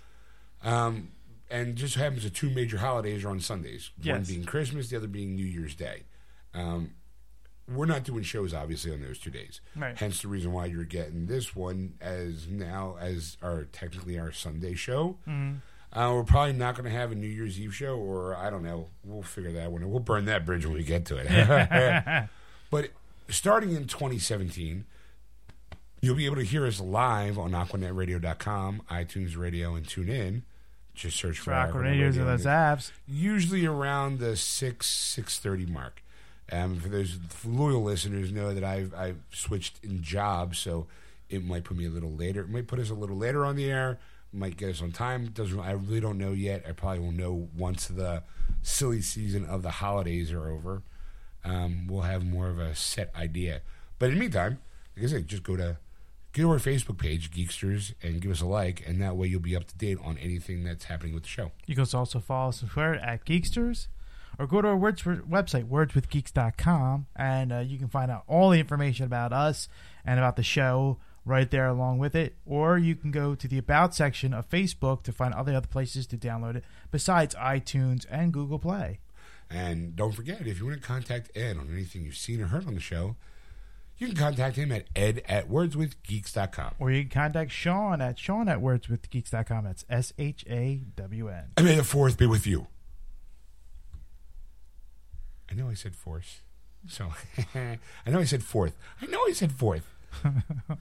um, 0.63 1.11
and 1.49 1.75
just 1.75 1.95
happens 1.95 2.23
that 2.23 2.33
two 2.33 2.49
major 2.49 2.77
holidays 2.77 3.23
are 3.25 3.29
on 3.29 3.39
Sundays. 3.39 3.91
Yes. 4.01 4.13
One 4.13 4.23
being 4.23 4.43
Christmas, 4.45 4.89
the 4.89 4.97
other 4.97 5.07
being 5.07 5.35
New 5.35 5.45
Year's 5.45 5.75
Day. 5.75 6.03
Um, 6.53 6.95
we're 7.67 7.85
not 7.87 8.03
doing 8.03 8.23
shows 8.23 8.53
obviously 8.53 8.91
on 8.93 9.01
those 9.01 9.19
two 9.19 9.31
days. 9.31 9.59
Right. 9.75 9.97
Hence 9.97 10.21
the 10.21 10.27
reason 10.27 10.51
why 10.53 10.67
you're 10.67 10.83
getting 10.83 11.25
this 11.25 11.55
one 11.55 11.95
as 11.99 12.47
now 12.47 12.95
as 12.99 13.37
our 13.41 13.63
technically 13.65 14.17
our 14.19 14.31
Sunday 14.31 14.75
show. 14.75 15.17
Mhm. 15.27 15.61
Uh, 15.95 16.11
we're 16.13 16.23
probably 16.23 16.51
not 16.51 16.75
going 16.75 16.83
to 16.83 16.95
have 16.95 17.13
a 17.13 17.15
New 17.15 17.27
Year's 17.27 17.57
Eve 17.57 17.73
show, 17.73 17.95
or 17.95 18.35
I 18.35 18.49
don't 18.49 18.63
know. 18.63 18.87
We'll 19.05 19.23
figure 19.23 19.53
that 19.53 19.71
one. 19.71 19.89
We'll 19.89 20.01
burn 20.01 20.25
that 20.25 20.45
bridge 20.45 20.65
when 20.65 20.75
we 20.75 20.83
get 20.83 21.05
to 21.05 21.15
it. 21.17 22.29
but 22.69 22.89
starting 23.29 23.73
in 23.73 23.87
2017, 23.87 24.83
you'll 26.01 26.15
be 26.15 26.25
able 26.25 26.35
to 26.35 26.43
hear 26.43 26.65
us 26.65 26.81
live 26.81 27.39
on 27.39 27.51
AquanetRadio.com, 27.51 28.81
iTunes 28.91 29.37
Radio, 29.37 29.73
and 29.75 29.87
tune 29.87 30.09
in. 30.09 30.43
Just 30.93 31.17
search 31.17 31.39
for 31.39 31.51
Rock 31.51 31.71
Aquanet 31.71 31.81
radios 31.81 32.17
Radio 32.17 32.29
and 32.29 32.39
those 32.39 32.45
apps. 32.45 32.91
usually 33.07 33.65
around 33.65 34.19
the 34.19 34.35
six 34.35 34.87
six 34.87 35.39
thirty 35.39 35.65
mark. 35.65 36.01
Um, 36.51 36.79
for 36.79 36.89
those 36.89 37.17
loyal 37.45 37.83
listeners, 37.83 38.31
know 38.31 38.53
that 38.53 38.63
I've 38.63 38.93
I've 38.93 39.17
switched 39.31 39.83
in 39.83 40.01
jobs, 40.01 40.57
so 40.57 40.87
it 41.29 41.43
might 41.43 41.63
put 41.65 41.75
me 41.75 41.85
a 41.85 41.89
little 41.89 42.11
later. 42.11 42.41
It 42.41 42.49
might 42.49 42.67
put 42.67 42.79
us 42.79 42.89
a 42.89 42.93
little 42.93 43.17
later 43.17 43.45
on 43.45 43.55
the 43.55 43.69
air. 43.69 43.99
Might 44.35 44.57
get 44.57 44.69
us 44.69 44.81
on 44.81 44.91
time. 44.91 45.27
Doesn't 45.27 45.59
I 45.59 45.71
really 45.71 46.01
don't 46.01 46.17
know 46.17 46.33
yet. 46.33 46.65
I 46.67 46.73
probably 46.73 46.99
will 46.99 47.11
know 47.11 47.47
once 47.57 47.87
the 47.87 48.23
silly 48.61 49.01
season 49.01 49.45
of 49.45 49.61
the 49.61 49.71
holidays 49.71 50.31
are 50.31 50.49
over. 50.49 50.83
Um, 51.43 51.87
we'll 51.87 52.01
have 52.01 52.25
more 52.25 52.49
of 52.49 52.59
a 52.59 52.75
set 52.75 53.15
idea. 53.15 53.61
But 53.97 54.09
in 54.09 54.15
the 54.15 54.19
meantime, 54.19 54.59
like 54.95 55.05
I 55.05 55.09
said, 55.09 55.27
just 55.27 55.43
go 55.43 55.55
to 55.55 55.77
go 56.33 56.43
to 56.43 56.51
our 56.51 56.57
Facebook 56.57 56.97
page, 56.97 57.31
Geeksters, 57.31 57.93
and 58.03 58.21
give 58.21 58.31
us 58.31 58.41
a 58.41 58.45
like, 58.45 58.83
and 58.85 59.01
that 59.01 59.15
way 59.15 59.27
you'll 59.27 59.39
be 59.39 59.55
up 59.55 59.65
to 59.67 59.77
date 59.77 59.97
on 60.03 60.17
anything 60.17 60.63
that's 60.63 60.85
happening 60.85 61.13
with 61.13 61.23
the 61.23 61.29
show. 61.29 61.51
You 61.65 61.75
can 61.75 61.85
also 61.93 62.19
follow 62.19 62.49
us 62.49 62.61
on 62.61 62.69
Twitter 62.69 62.95
at 62.95 63.25
Geeksters 63.25 63.87
or 64.37 64.47
go 64.47 64.61
to 64.61 64.67
our 64.67 64.75
website 64.75 65.27
words 65.27 65.51
website, 65.53 65.69
wordswithgeeks.com, 65.69 67.07
and 67.15 67.53
uh, 67.53 67.59
you 67.59 67.77
can 67.77 67.87
find 67.87 68.11
out 68.11 68.23
all 68.27 68.49
the 68.49 68.59
information 68.59 69.05
about 69.05 69.31
us 69.31 69.69
and 70.05 70.19
about 70.19 70.35
the 70.35 70.43
show 70.43 70.97
right 71.25 71.49
there 71.49 71.67
along 71.67 71.97
with 71.97 72.15
it. 72.15 72.35
Or 72.45 72.77
you 72.77 72.95
can 72.95 73.11
go 73.11 73.35
to 73.35 73.47
the 73.47 73.57
About 73.57 73.93
section 73.95 74.33
of 74.33 74.49
Facebook 74.49 75.03
to 75.03 75.11
find 75.11 75.33
all 75.33 75.43
the 75.43 75.55
other 75.55 75.67
places 75.67 76.07
to 76.07 76.17
download 76.17 76.55
it 76.55 76.63
besides 76.91 77.35
iTunes 77.35 78.05
and 78.09 78.31
Google 78.31 78.59
Play. 78.59 78.99
And 79.49 79.95
don't 79.95 80.13
forget, 80.13 80.47
if 80.47 80.59
you 80.59 80.65
want 80.65 80.81
to 80.81 80.87
contact 80.87 81.31
Ed 81.35 81.57
on 81.57 81.69
anything 81.71 82.03
you've 82.03 82.17
seen 82.17 82.41
or 82.41 82.47
heard 82.47 82.67
on 82.67 82.75
the 82.75 82.79
show, 82.79 83.15
you 83.97 84.07
can 84.07 84.15
contact 84.15 84.57
him 84.57 84.71
at 84.71 84.85
ed 84.95 85.23
at 85.27 85.49
wordswithgeeks.com. 85.49 86.73
Or 86.79 86.91
you 86.91 87.03
can 87.03 87.09
contact 87.09 87.51
Sean 87.51 88.01
at 88.01 88.19
Sean 88.19 88.49
at 88.49 88.59
wordswithgeeks.com. 88.59 89.63
That's 89.63 89.85
S 89.89 90.13
H 90.17 90.45
A 90.49 90.81
W 90.95 91.29
N. 91.29 91.45
And 91.57 91.65
may 91.65 91.75
the 91.75 91.83
fourth 91.83 92.17
be 92.17 92.25
with 92.25 92.45
you. 92.45 92.67
I 95.49 95.53
know 95.53 95.69
I 95.69 95.75
said 95.75 95.95
force. 95.95 96.41
So, 96.87 97.13
I 97.55 98.09
know 98.09 98.19
I 98.19 98.25
said 98.25 98.43
fourth. 98.43 98.75
I 99.01 99.05
know 99.05 99.19
I 99.27 99.31
said 99.31 99.51
fourth. 99.51 99.94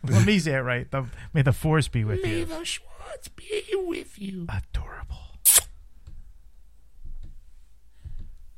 Let 0.08 0.26
me 0.26 0.38
say 0.38 0.54
it 0.54 0.60
right. 0.60 0.90
The, 0.90 1.06
may 1.32 1.42
the 1.42 1.52
force 1.52 1.88
be 1.88 2.04
with 2.04 2.22
May 2.22 2.38
you. 2.40 2.44
the 2.44 2.64
Schwartz 2.64 3.28
be 3.28 3.64
with 3.74 4.18
you. 4.18 4.46
Adorable. 4.48 5.18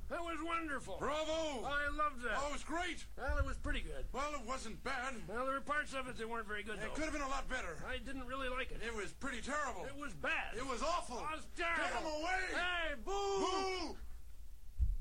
That 0.09 0.21
was 0.23 0.39
wonderful. 0.41 0.97
Bravo! 1.01 1.67
I 1.67 1.91
loved 1.99 2.23
that. 2.23 2.39
Oh, 2.39 2.47
it 2.49 2.53
was 2.53 2.63
great. 2.63 3.05
Well, 3.19 3.39
it 3.39 3.45
was 3.45 3.57
pretty 3.57 3.81
good. 3.81 4.05
Well, 4.13 4.31
it 4.35 4.47
wasn't 4.47 4.83
bad. 4.85 5.15
Well, 5.27 5.45
there 5.45 5.55
were 5.55 5.61
parts 5.61 5.95
of 5.95 6.07
it 6.07 6.17
that 6.17 6.29
weren't 6.31 6.47
very 6.47 6.63
good, 6.63 6.77
It 6.77 6.83
though. 6.83 6.95
could 6.95 7.05
have 7.05 7.13
been 7.13 7.23
a 7.27 7.29
lot 7.29 7.49
better. 7.51 7.77
I 7.91 7.99
didn't 7.99 8.25
really 8.25 8.49
like 8.49 8.71
it. 8.71 8.81
It 8.87 8.95
was 8.95 9.13
pretty 9.15 9.41
terrible. 9.43 9.85
It 9.85 9.99
was 10.01 10.15
bad. 10.15 10.55
It 10.57 10.65
was 10.65 10.81
awful. 10.81 11.19
It 11.19 11.37
was 11.37 11.47
Get 11.59 11.67
terrible. 11.75 12.09
him 12.11 12.23
away! 12.23 12.43
Hey, 12.55 12.95
boo! 13.05 13.11
Boo! 13.11 13.97